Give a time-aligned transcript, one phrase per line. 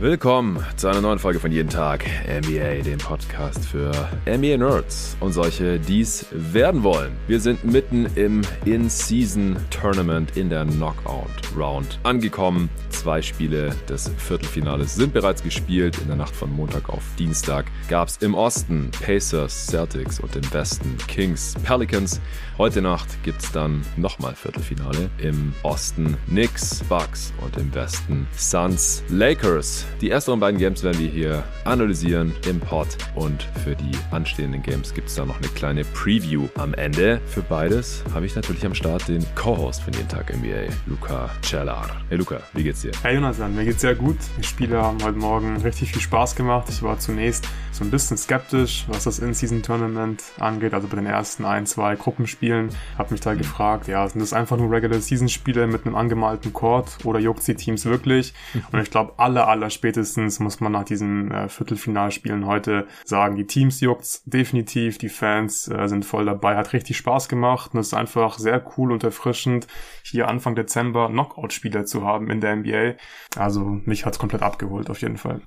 [0.00, 3.92] Willkommen zu einer neuen Folge von Jeden Tag NBA, dem Podcast für
[4.24, 7.12] NBA Nerds und solche, die es werden wollen.
[7.26, 12.70] Wir sind mitten im In-Season Tournament in der Knockout Round angekommen.
[12.88, 15.98] Zwei Spiele des Viertelfinales sind bereits gespielt.
[15.98, 20.50] In der Nacht von Montag auf Dienstag gab es im Osten Pacers, Celtics und im
[20.50, 22.22] Westen Kings, Pelicans.
[22.56, 25.10] Heute Nacht gibt es dann nochmal Viertelfinale.
[25.18, 29.84] Im Osten Knicks, Bucks und im Westen Suns, Lakers.
[30.00, 34.94] Die ersten beiden Games werden wir hier analysieren im Pod und für die anstehenden Games
[34.94, 37.20] gibt es dann noch eine kleine Preview am Ende.
[37.26, 41.86] Für beides habe ich natürlich am Start den Co-Host von jeden Tag NBA, Luca Cellar.
[42.08, 42.92] Hey Luca, wie geht's dir?
[43.02, 44.16] Hey Jonathan, mir geht's sehr gut.
[44.38, 46.68] Die Spiele haben heute Morgen richtig viel Spaß gemacht.
[46.70, 51.44] Ich war zunächst so ein bisschen skeptisch, was das In-Season-Tournament angeht, also bei den ersten
[51.44, 52.70] ein, zwei Gruppenspielen.
[52.96, 57.18] Hab mich da gefragt, ja, sind das einfach nur Regular-Season-Spiele mit einem angemalten Court oder
[57.18, 58.32] juckt die Teams wirklich?
[58.72, 63.48] Und ich glaube, alle, aller spätestens muss man nach diesen äh, Viertelfinalspielen heute sagen, die
[63.48, 67.88] Teams juckt's definitiv, die Fans äh, sind voll dabei, hat richtig Spaß gemacht und es
[67.88, 69.66] ist einfach sehr cool und erfrischend,
[70.04, 72.94] hier Anfang Dezember Knockout-Spieler zu haben in der NBA.
[73.36, 75.40] Also mich hat's komplett abgeholt auf jeden Fall.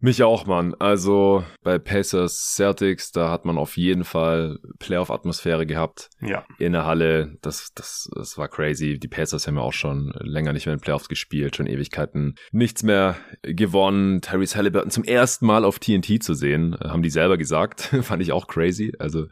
[0.00, 0.74] Mich auch, Mann.
[0.78, 6.08] Also bei Pacers Celtics, da hat man auf jeden Fall Playoff-Atmosphäre gehabt.
[6.20, 6.44] Ja.
[6.58, 7.36] In der Halle.
[7.42, 8.98] Das, das, das war crazy.
[8.98, 12.84] Die Pacers haben ja auch schon länger nicht mehr in Playoffs gespielt, schon Ewigkeiten nichts
[12.84, 14.20] mehr gewonnen.
[14.20, 17.80] Tyrese Halliburton zum ersten Mal auf TNT zu sehen, haben die selber gesagt.
[18.02, 18.92] Fand ich auch crazy.
[19.00, 19.26] Also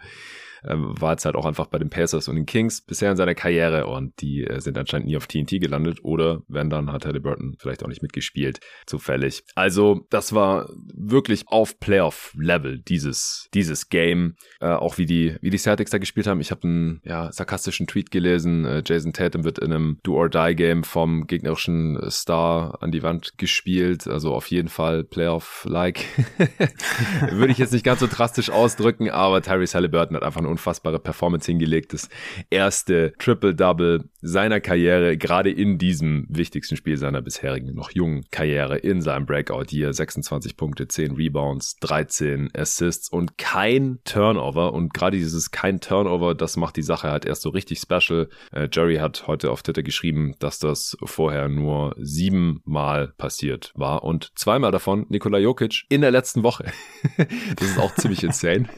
[0.67, 3.34] ähm, war jetzt halt auch einfach bei den Pacers und den Kings bisher in seiner
[3.34, 7.56] Karriere und die äh, sind anscheinend nie auf TNT gelandet oder wenn dann hat Halliburton
[7.58, 9.45] vielleicht auch nicht mitgespielt, zufällig.
[9.55, 15.58] Also das war wirklich auf Playoff-Level dieses, dieses Game, äh, auch wie die, wie die
[15.58, 16.41] Celtics da gespielt haben.
[16.41, 21.27] Ich habe einen ja, sarkastischen Tweet gelesen, äh, Jason Tatum wird in einem Do-or-Die-Game vom
[21.27, 26.05] gegnerischen Star an die Wand gespielt, also auf jeden Fall Playoff-like.
[27.30, 30.98] Würde ich jetzt nicht ganz so drastisch ausdrücken, aber Tyrese Halliburton hat einfach eine unfassbare
[30.98, 31.92] Performance hingelegt.
[31.92, 32.08] Das
[32.48, 39.02] erste Triple-Double seiner Karriere, gerade in diesem wichtigsten Spiel seiner bisherigen noch jungen Karriere, in
[39.02, 44.72] seinem Breakout hier 26 Punkte, 10 Rebounds, 13 Assists und kein Turnover.
[44.72, 48.28] Und gerade dieses kein Turnover, das macht die Sache halt erst so richtig special.
[48.52, 54.33] Äh, Jerry hat heute auf Twitter geschrieben, dass das vorher nur siebenmal passiert war und
[54.36, 56.73] zweimal davon Nikola Jokic in der letzten Woche.
[57.56, 58.68] das ist auch ziemlich insane.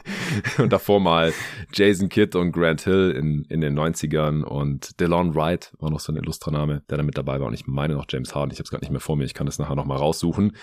[0.57, 1.33] Und davor mal
[1.73, 6.11] Jason Kidd und Grant Hill in, in den 90ern und DeLon Wright war noch so
[6.11, 8.57] ein illustrer Name, der da mit dabei war und ich meine noch James Harden, ich
[8.57, 10.55] habe es gerade nicht mehr vor mir, ich kann das nachher nochmal raussuchen.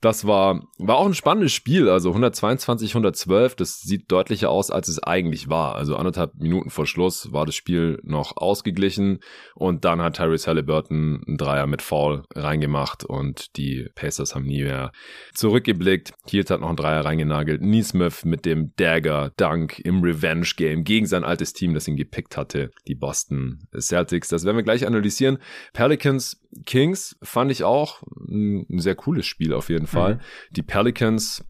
[0.00, 4.88] Das war, war auch ein spannendes Spiel, also 122, 112, das sieht deutlicher aus, als
[4.88, 5.74] es eigentlich war.
[5.74, 9.20] Also anderthalb Minuten vor Schluss war das Spiel noch ausgeglichen
[9.54, 14.64] und dann hat Tyrese Halliburton einen Dreier mit Foul reingemacht und die Pacers haben nie
[14.64, 14.92] mehr
[15.34, 16.12] zurückgeblickt.
[16.26, 17.60] Hield hat noch einen Dreier reingenagelt.
[17.60, 22.36] Neesmith mit dem Dagger Dunk im Revenge Game gegen sein altes Team, das ihn gepickt
[22.36, 24.28] hatte, die Boston Celtics.
[24.28, 25.38] Das werden wir gleich analysieren.
[25.72, 30.16] Pelicans Kings fand ich auch ein sehr cooles Spiel auf jeden Fall.
[30.16, 30.20] Mhm.
[30.50, 31.44] Die Pelicans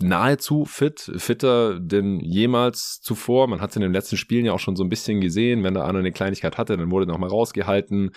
[0.00, 3.48] nahezu fit, fitter denn jemals zuvor.
[3.48, 5.74] Man hat es in den letzten Spielen ja auch schon so ein bisschen gesehen, wenn
[5.74, 8.10] da einer eine Kleinigkeit hatte, dann wurde nochmal rausgehalten.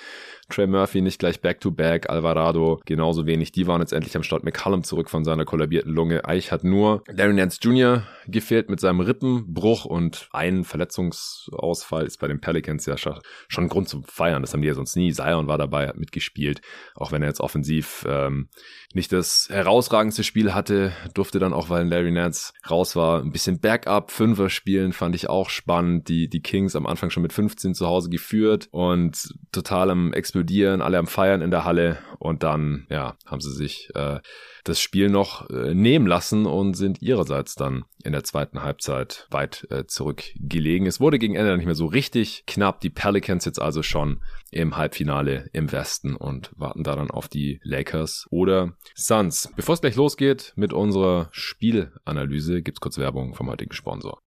[0.50, 3.52] Trey Murphy nicht gleich back-to-back, -back, Alvarado genauso wenig.
[3.52, 4.44] Die waren jetzt endlich am Start.
[4.44, 6.26] McCallum zurück von seiner kollabierten Lunge.
[6.26, 8.04] Eich hat nur Larry Nance Jr.
[8.28, 14.04] gefehlt mit seinem Rippenbruch und ein Verletzungsausfall ist bei den Pelicans ja schon Grund zum
[14.04, 14.42] Feiern.
[14.42, 15.12] Das haben die ja sonst nie.
[15.12, 16.62] Zion war dabei, hat mitgespielt.
[16.96, 18.50] Auch wenn er jetzt offensiv ähm,
[18.94, 23.60] nicht das herausragendste Spiel hatte, durfte dann auch, weil Larry Nance raus war, ein bisschen
[23.60, 26.08] Backup, Fünfer spielen, fand ich auch spannend.
[26.08, 30.82] Die, die Kings am Anfang schon mit 15 zu Hause geführt und total am explodieren,
[30.82, 34.20] alle am Feiern in der Halle und dann, ja, haben sie sich äh,
[34.68, 39.68] das Spiel noch äh, nehmen lassen und sind ihrerseits dann in der zweiten Halbzeit weit
[39.70, 40.88] äh, zurückgelegen.
[40.88, 42.82] Es wurde gegen Ende nicht mehr so richtig knapp.
[42.82, 44.22] Die Pelicans jetzt also schon
[44.52, 49.52] im Halbfinale im Westen und warten da dann auf die Lakers oder Suns.
[49.56, 54.22] Bevor es gleich losgeht mit unserer Spielanalyse, gibt's kurz Werbung vom heutigen Sponsor.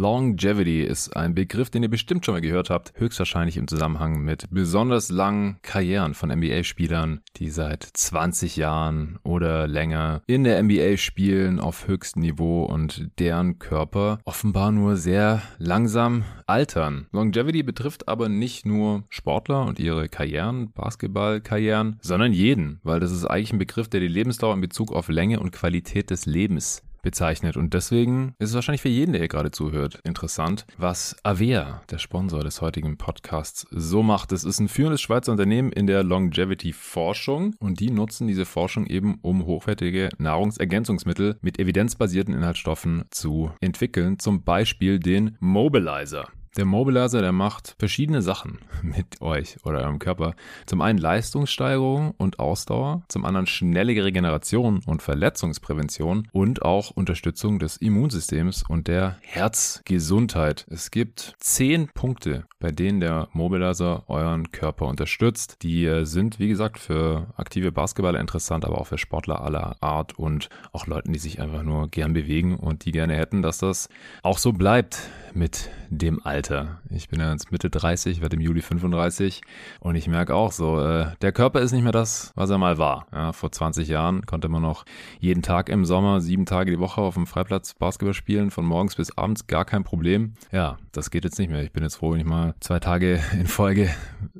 [0.00, 4.46] Longevity ist ein Begriff, den ihr bestimmt schon mal gehört habt, höchstwahrscheinlich im Zusammenhang mit
[4.50, 11.60] besonders langen Karrieren von NBA-Spielern, die seit 20 Jahren oder länger in der NBA spielen
[11.60, 17.06] auf höchstem Niveau und deren Körper offenbar nur sehr langsam altern.
[17.12, 23.26] Longevity betrifft aber nicht nur Sportler und ihre Karrieren, Basketballkarrieren, sondern jeden, weil das ist
[23.26, 27.56] eigentlich ein Begriff, der die Lebensdauer in Bezug auf Länge und Qualität des Lebens bezeichnet.
[27.56, 31.98] Und deswegen ist es wahrscheinlich für jeden, der hier gerade zuhört, interessant, was Avea, der
[31.98, 34.32] Sponsor des heutigen Podcasts, so macht.
[34.32, 39.18] Es ist ein führendes Schweizer Unternehmen in der Longevity-Forschung und die nutzen diese Forschung eben,
[39.22, 44.18] um hochwertige Nahrungsergänzungsmittel mit evidenzbasierten Inhaltsstoffen zu entwickeln.
[44.18, 46.28] Zum Beispiel den Mobilizer.
[46.56, 50.34] Der Mobilizer, der macht verschiedene Sachen mit euch oder eurem Körper.
[50.66, 57.76] Zum einen Leistungssteigerung und Ausdauer, zum anderen schnelle Regeneration und Verletzungsprävention und auch Unterstützung des
[57.76, 60.66] Immunsystems und der Herzgesundheit.
[60.68, 65.58] Es gibt zehn Punkte, bei denen der Mobilizer euren Körper unterstützt.
[65.62, 70.18] Die äh, sind, wie gesagt, für aktive Basketballer interessant, aber auch für Sportler aller Art
[70.18, 73.88] und auch Leuten, die sich einfach nur gern bewegen und die gerne hätten, dass das
[74.24, 76.80] auch so bleibt mit dem Alter.
[76.90, 79.42] Ich bin ja jetzt Mitte 30, werde im Juli 35
[79.80, 82.78] und ich merke auch so, äh, der Körper ist nicht mehr das, was er mal
[82.78, 83.06] war.
[83.12, 84.84] Ja, vor 20 Jahren konnte man noch
[85.18, 88.96] jeden Tag im Sommer, sieben Tage die Woche auf dem Freiplatz Basketball spielen, von morgens
[88.96, 90.34] bis abends, gar kein Problem.
[90.52, 91.62] Ja, das geht jetzt nicht mehr.
[91.62, 93.90] Ich bin jetzt froh, wenn ich mal zwei Tage in Folge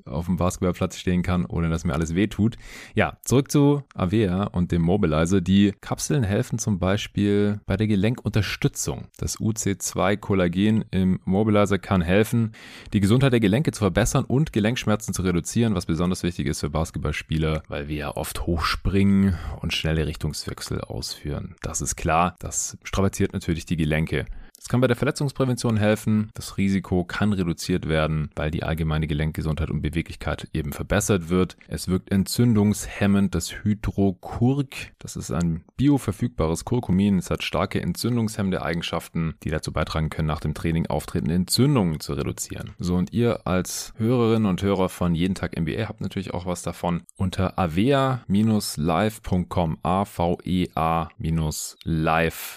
[0.04, 2.56] auf dem Basketballplatz stehen kann, ohne dass mir alles wehtut.
[2.94, 5.40] Ja, zurück zu Avea und dem Mobilizer.
[5.40, 9.08] Die Kapseln helfen zum Beispiel bei der Gelenkunterstützung.
[9.18, 12.52] Das UC2-Kollagen im Mobilizer kann helfen,
[12.92, 16.70] die Gesundheit der Gelenke zu verbessern und Gelenkschmerzen zu reduzieren, was besonders wichtig ist für
[16.70, 21.54] Basketballspieler, weil wir ja oft hochspringen und schnelle Richtungswechsel ausführen.
[21.62, 24.26] Das ist klar, das strapaziert natürlich die Gelenke.
[24.60, 26.28] Es kann bei der Verletzungsprävention helfen.
[26.34, 31.56] Das Risiko kann reduziert werden, weil die allgemeine Gelenkgesundheit und Beweglichkeit eben verbessert wird.
[31.66, 33.34] Es wirkt entzündungshemmend.
[33.34, 37.16] Das Hydrokurk, das ist ein bioverfügbares Kurkumin.
[37.18, 42.12] Es hat starke entzündungshemmende Eigenschaften, die dazu beitragen können, nach dem Training auftretende Entzündungen zu
[42.12, 42.74] reduzieren.
[42.78, 46.60] So, und ihr als Hörerinnen und Hörer von Jeden Tag NBA habt natürlich auch was
[46.60, 47.00] davon.
[47.16, 50.60] Unter avea-live.com, A-V-E-A-live,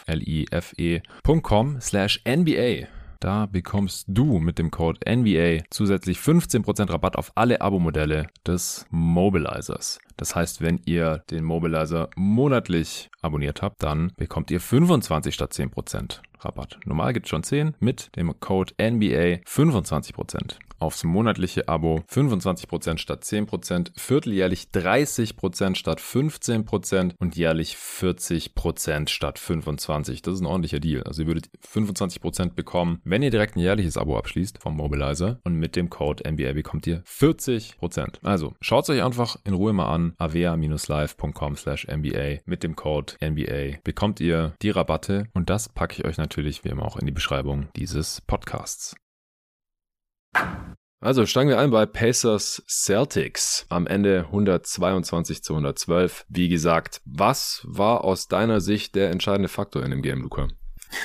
[0.06, 2.88] L-I-F-E.com slash NBA.
[3.19, 10.00] Da bekommst du mit dem Code NBA zusätzlich 15% Rabatt auf alle Abo-Modelle des Mobilizers.
[10.18, 16.19] Das heißt, wenn ihr den Mobilizer monatlich abonniert habt, dann bekommt ihr 25 statt 10%
[16.40, 16.80] Rabatt.
[16.84, 23.24] Normal gibt es schon 10, mit dem Code NBA 25% aufs monatliche Abo 25% statt
[23.24, 30.21] 10%, vierteljährlich 30% statt 15% und jährlich 40% statt 25%.
[30.24, 31.03] Das ist ein ordentlicher Deal.
[31.03, 35.56] Also ihr würdet 25% bekommen, wenn ihr direkt ein jährliches Abo abschließt vom Mobilizer und
[35.56, 38.19] mit dem Code NBA bekommt ihr 40%.
[38.24, 43.13] Also schaut es euch einfach in Ruhe mal an, avea-live.com slash NBA mit dem Code
[43.24, 47.06] NBA bekommt ihr die Rabatte und das packe ich euch natürlich wie immer auch in
[47.06, 48.95] die Beschreibung dieses Podcasts.
[51.03, 56.25] Also steigen wir ein bei Pacers Celtics am Ende 122 zu 112.
[56.30, 60.47] Wie gesagt, was war aus deiner Sicht der entscheidende Faktor in dem Game, Luca?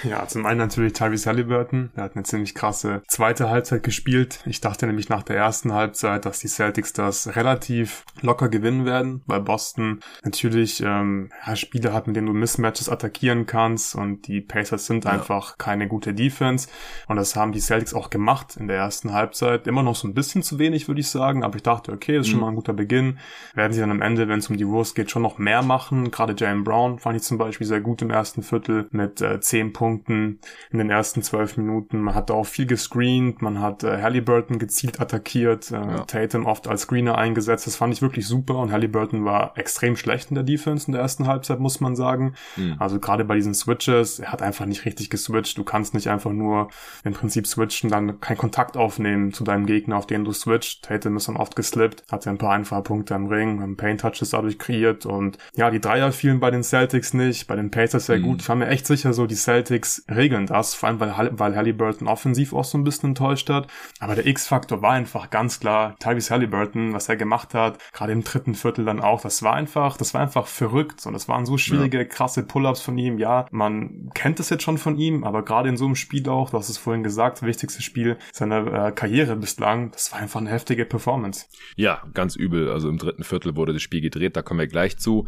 [0.05, 1.91] Ja, zum einen natürlich Tyrese Halliburton.
[1.97, 4.41] Der hat eine ziemlich krasse zweite Halbzeit gespielt.
[4.47, 9.23] Ich dachte nämlich nach der ersten Halbzeit, dass die Celtics das relativ locker gewinnen werden,
[9.27, 14.41] weil Boston natürlich ähm, ja, Spieler hat, mit denen du Mismatches attackieren kannst und die
[14.41, 15.13] Pacers sind ja.
[15.13, 16.69] einfach keine gute Defense.
[17.07, 19.67] Und das haben die Celtics auch gemacht in der ersten Halbzeit.
[19.67, 22.29] Immer noch so ein bisschen zu wenig, würde ich sagen, aber ich dachte, okay, ist
[22.29, 22.43] schon mhm.
[22.43, 23.19] mal ein guter Beginn.
[23.55, 26.11] Werden sie dann am Ende, wenn es um die Wurst geht, schon noch mehr machen.
[26.11, 29.73] Gerade Jalen Brown fand ich zum Beispiel sehr gut im ersten Viertel mit äh, 10
[29.79, 30.41] Punkten
[30.73, 32.01] in den ersten zwölf Minuten.
[32.01, 35.99] Man hat auch viel gescreent, man hat äh, Halliburton gezielt attackiert, äh, ja.
[36.01, 37.69] Tatum oft als Screener eingesetzt.
[37.69, 41.03] Das fand ich wirklich super und Halliburton war extrem schlecht in der Defense in der
[41.03, 42.35] ersten Halbzeit, muss man sagen.
[42.57, 42.75] Mhm.
[42.81, 45.57] Also gerade bei diesen Switches, er hat einfach nicht richtig geswitcht.
[45.57, 46.71] Du kannst nicht einfach nur
[47.05, 50.87] im Prinzip switchen, dann keinen Kontakt aufnehmen zu deinem Gegner, auf den du switcht.
[50.87, 54.01] Tatum ist dann oft geslippt, hat ja ein paar einfache Punkte am Ring, haben Paint
[54.01, 58.07] Touches dadurch kreiert und ja, die Dreier fielen bei den Celtics nicht, bei den Pacers
[58.07, 58.23] sehr mhm.
[58.23, 58.43] gut.
[58.43, 61.57] Ich war mir echt sicher, so die Celtics Celtics regeln das, vor allem weil, weil
[61.57, 63.69] Halliburton offensiv auch so ein bisschen enttäuscht hat.
[64.01, 68.25] Aber der X-Faktor war einfach ganz klar Tyrese Halliburton, was er gemacht hat, gerade im
[68.25, 71.59] dritten Viertel dann auch, das war einfach, das war einfach verrückt und das waren so
[71.59, 72.05] schwierige, ja.
[72.05, 73.19] krasse Pull-ups von ihm.
[73.19, 76.51] Ja, man kennt es jetzt schon von ihm, aber gerade in so einem Spiel auch,
[76.51, 80.51] du hast es vorhin gesagt, wichtigste Spiel seiner äh, Karriere bislang, das war einfach eine
[80.51, 81.47] heftige Performance.
[81.77, 82.71] Ja, ganz übel.
[82.71, 85.27] Also im dritten Viertel wurde das Spiel gedreht, da kommen wir gleich zu.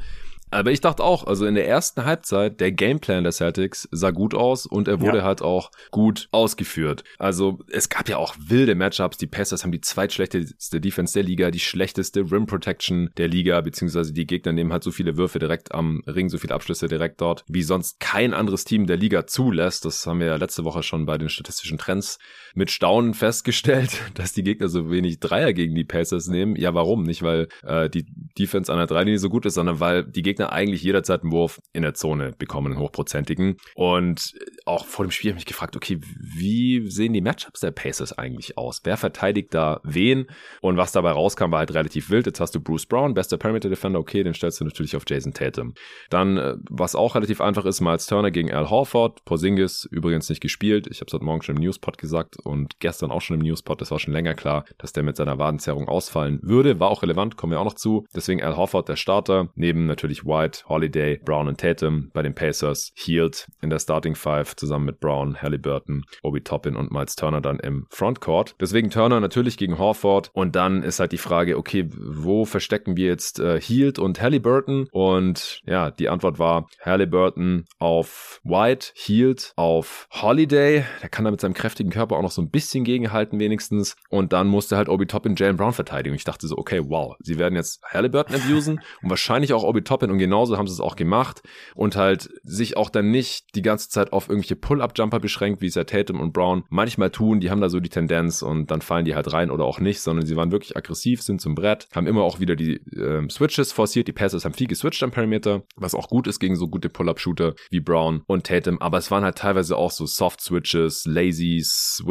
[0.50, 4.34] Aber ich dachte auch, also in der ersten Halbzeit, der Gameplan der Celtics sah gut
[4.34, 5.24] aus und er wurde ja.
[5.24, 7.04] halt auch gut ausgeführt.
[7.18, 9.16] Also es gab ja auch wilde Matchups.
[9.16, 14.12] Die Pacers haben die zweitschlechteste Defense der Liga, die schlechteste Rim Protection der Liga, beziehungsweise
[14.12, 17.44] die Gegner nehmen halt so viele Würfe direkt am Ring, so viele Abschlüsse direkt dort,
[17.48, 19.84] wie sonst kein anderes Team der Liga zulässt.
[19.84, 22.18] Das haben wir ja letzte Woche schon bei den statistischen Trends
[22.54, 26.56] mit Staunen festgestellt, dass die Gegner so wenig Dreier gegen die Pacers nehmen.
[26.56, 27.02] Ja, warum?
[27.02, 28.06] Nicht, weil äh, die,
[28.38, 31.60] Defense an der Dreilinie so gut ist, sondern weil die Gegner eigentlich jederzeit einen Wurf
[31.72, 33.56] in der Zone bekommen, einen hochprozentigen.
[33.74, 37.70] Und auch vor dem Spiel habe ich mich gefragt, okay, wie sehen die Matchups der
[37.70, 38.80] Pacers eigentlich aus?
[38.84, 40.26] Wer verteidigt da wen?
[40.60, 42.26] Und was dabei rauskam, war halt relativ wild.
[42.26, 45.32] Jetzt hast du Bruce Brown, bester Perimeter Defender, okay, den stellst du natürlich auf Jason
[45.32, 45.74] Tatum.
[46.08, 50.40] Dann, äh, was auch relativ einfach ist, Miles Turner gegen Al Horford, Porzingis übrigens nicht
[50.40, 50.86] gespielt.
[50.90, 53.80] Ich habe es heute Morgen schon im Newspot gesagt und gestern auch schon im Newspot.
[53.80, 56.80] Das war schon länger klar, dass der mit seiner Wadenzerrung ausfallen würde.
[56.80, 58.06] War auch relevant, kommen wir auch noch zu.
[58.14, 62.92] Deswegen Al Horford der Starter, neben natürlich White, Holiday, Brown und Tatum bei den Pacers.
[62.94, 67.58] Healed in der Starting Five zusammen mit Brown, Halliburton, Obi Toppin und Miles Turner dann
[67.60, 68.54] im Frontcourt.
[68.60, 73.06] Deswegen Turner natürlich gegen Horford und dann ist halt die Frage, okay, wo verstecken wir
[73.06, 74.88] jetzt äh, Healed und Halliburton?
[74.92, 80.84] Und ja, die Antwort war Halliburton auf White, Healed auf Holiday.
[81.02, 83.96] Der kann da mit seinem kräftigen Körper auch noch so ein bisschen gegenhalten wenigstens.
[84.08, 86.14] Und dann musste halt Obi Toppin Jalen Brown verteidigen.
[86.16, 90.10] Ich dachte so, okay, wow, sie werden jetzt Halliburton abusen und wahrscheinlich auch Obi Toppin
[90.10, 91.42] und genauso haben sie es auch gemacht
[91.74, 95.74] und halt sich auch dann nicht die ganze Zeit auf irgendwelche Pull-Up-Jumper beschränkt, wie es
[95.74, 97.40] ja Tatum und Brown manchmal tun.
[97.40, 100.00] Die haben da so die Tendenz und dann fallen die halt rein oder auch nicht,
[100.00, 103.72] sondern sie waren wirklich aggressiv, sind zum Brett, haben immer auch wieder die äh, Switches
[103.72, 104.08] forciert.
[104.08, 107.54] Die Passes haben viel geswitcht am Perimeter, was auch gut ist gegen so gute Pull-Up-Shooter
[107.70, 108.80] wie Brown und Tatum.
[108.80, 111.62] Aber es waren halt teilweise auch so Soft-Switches, lazy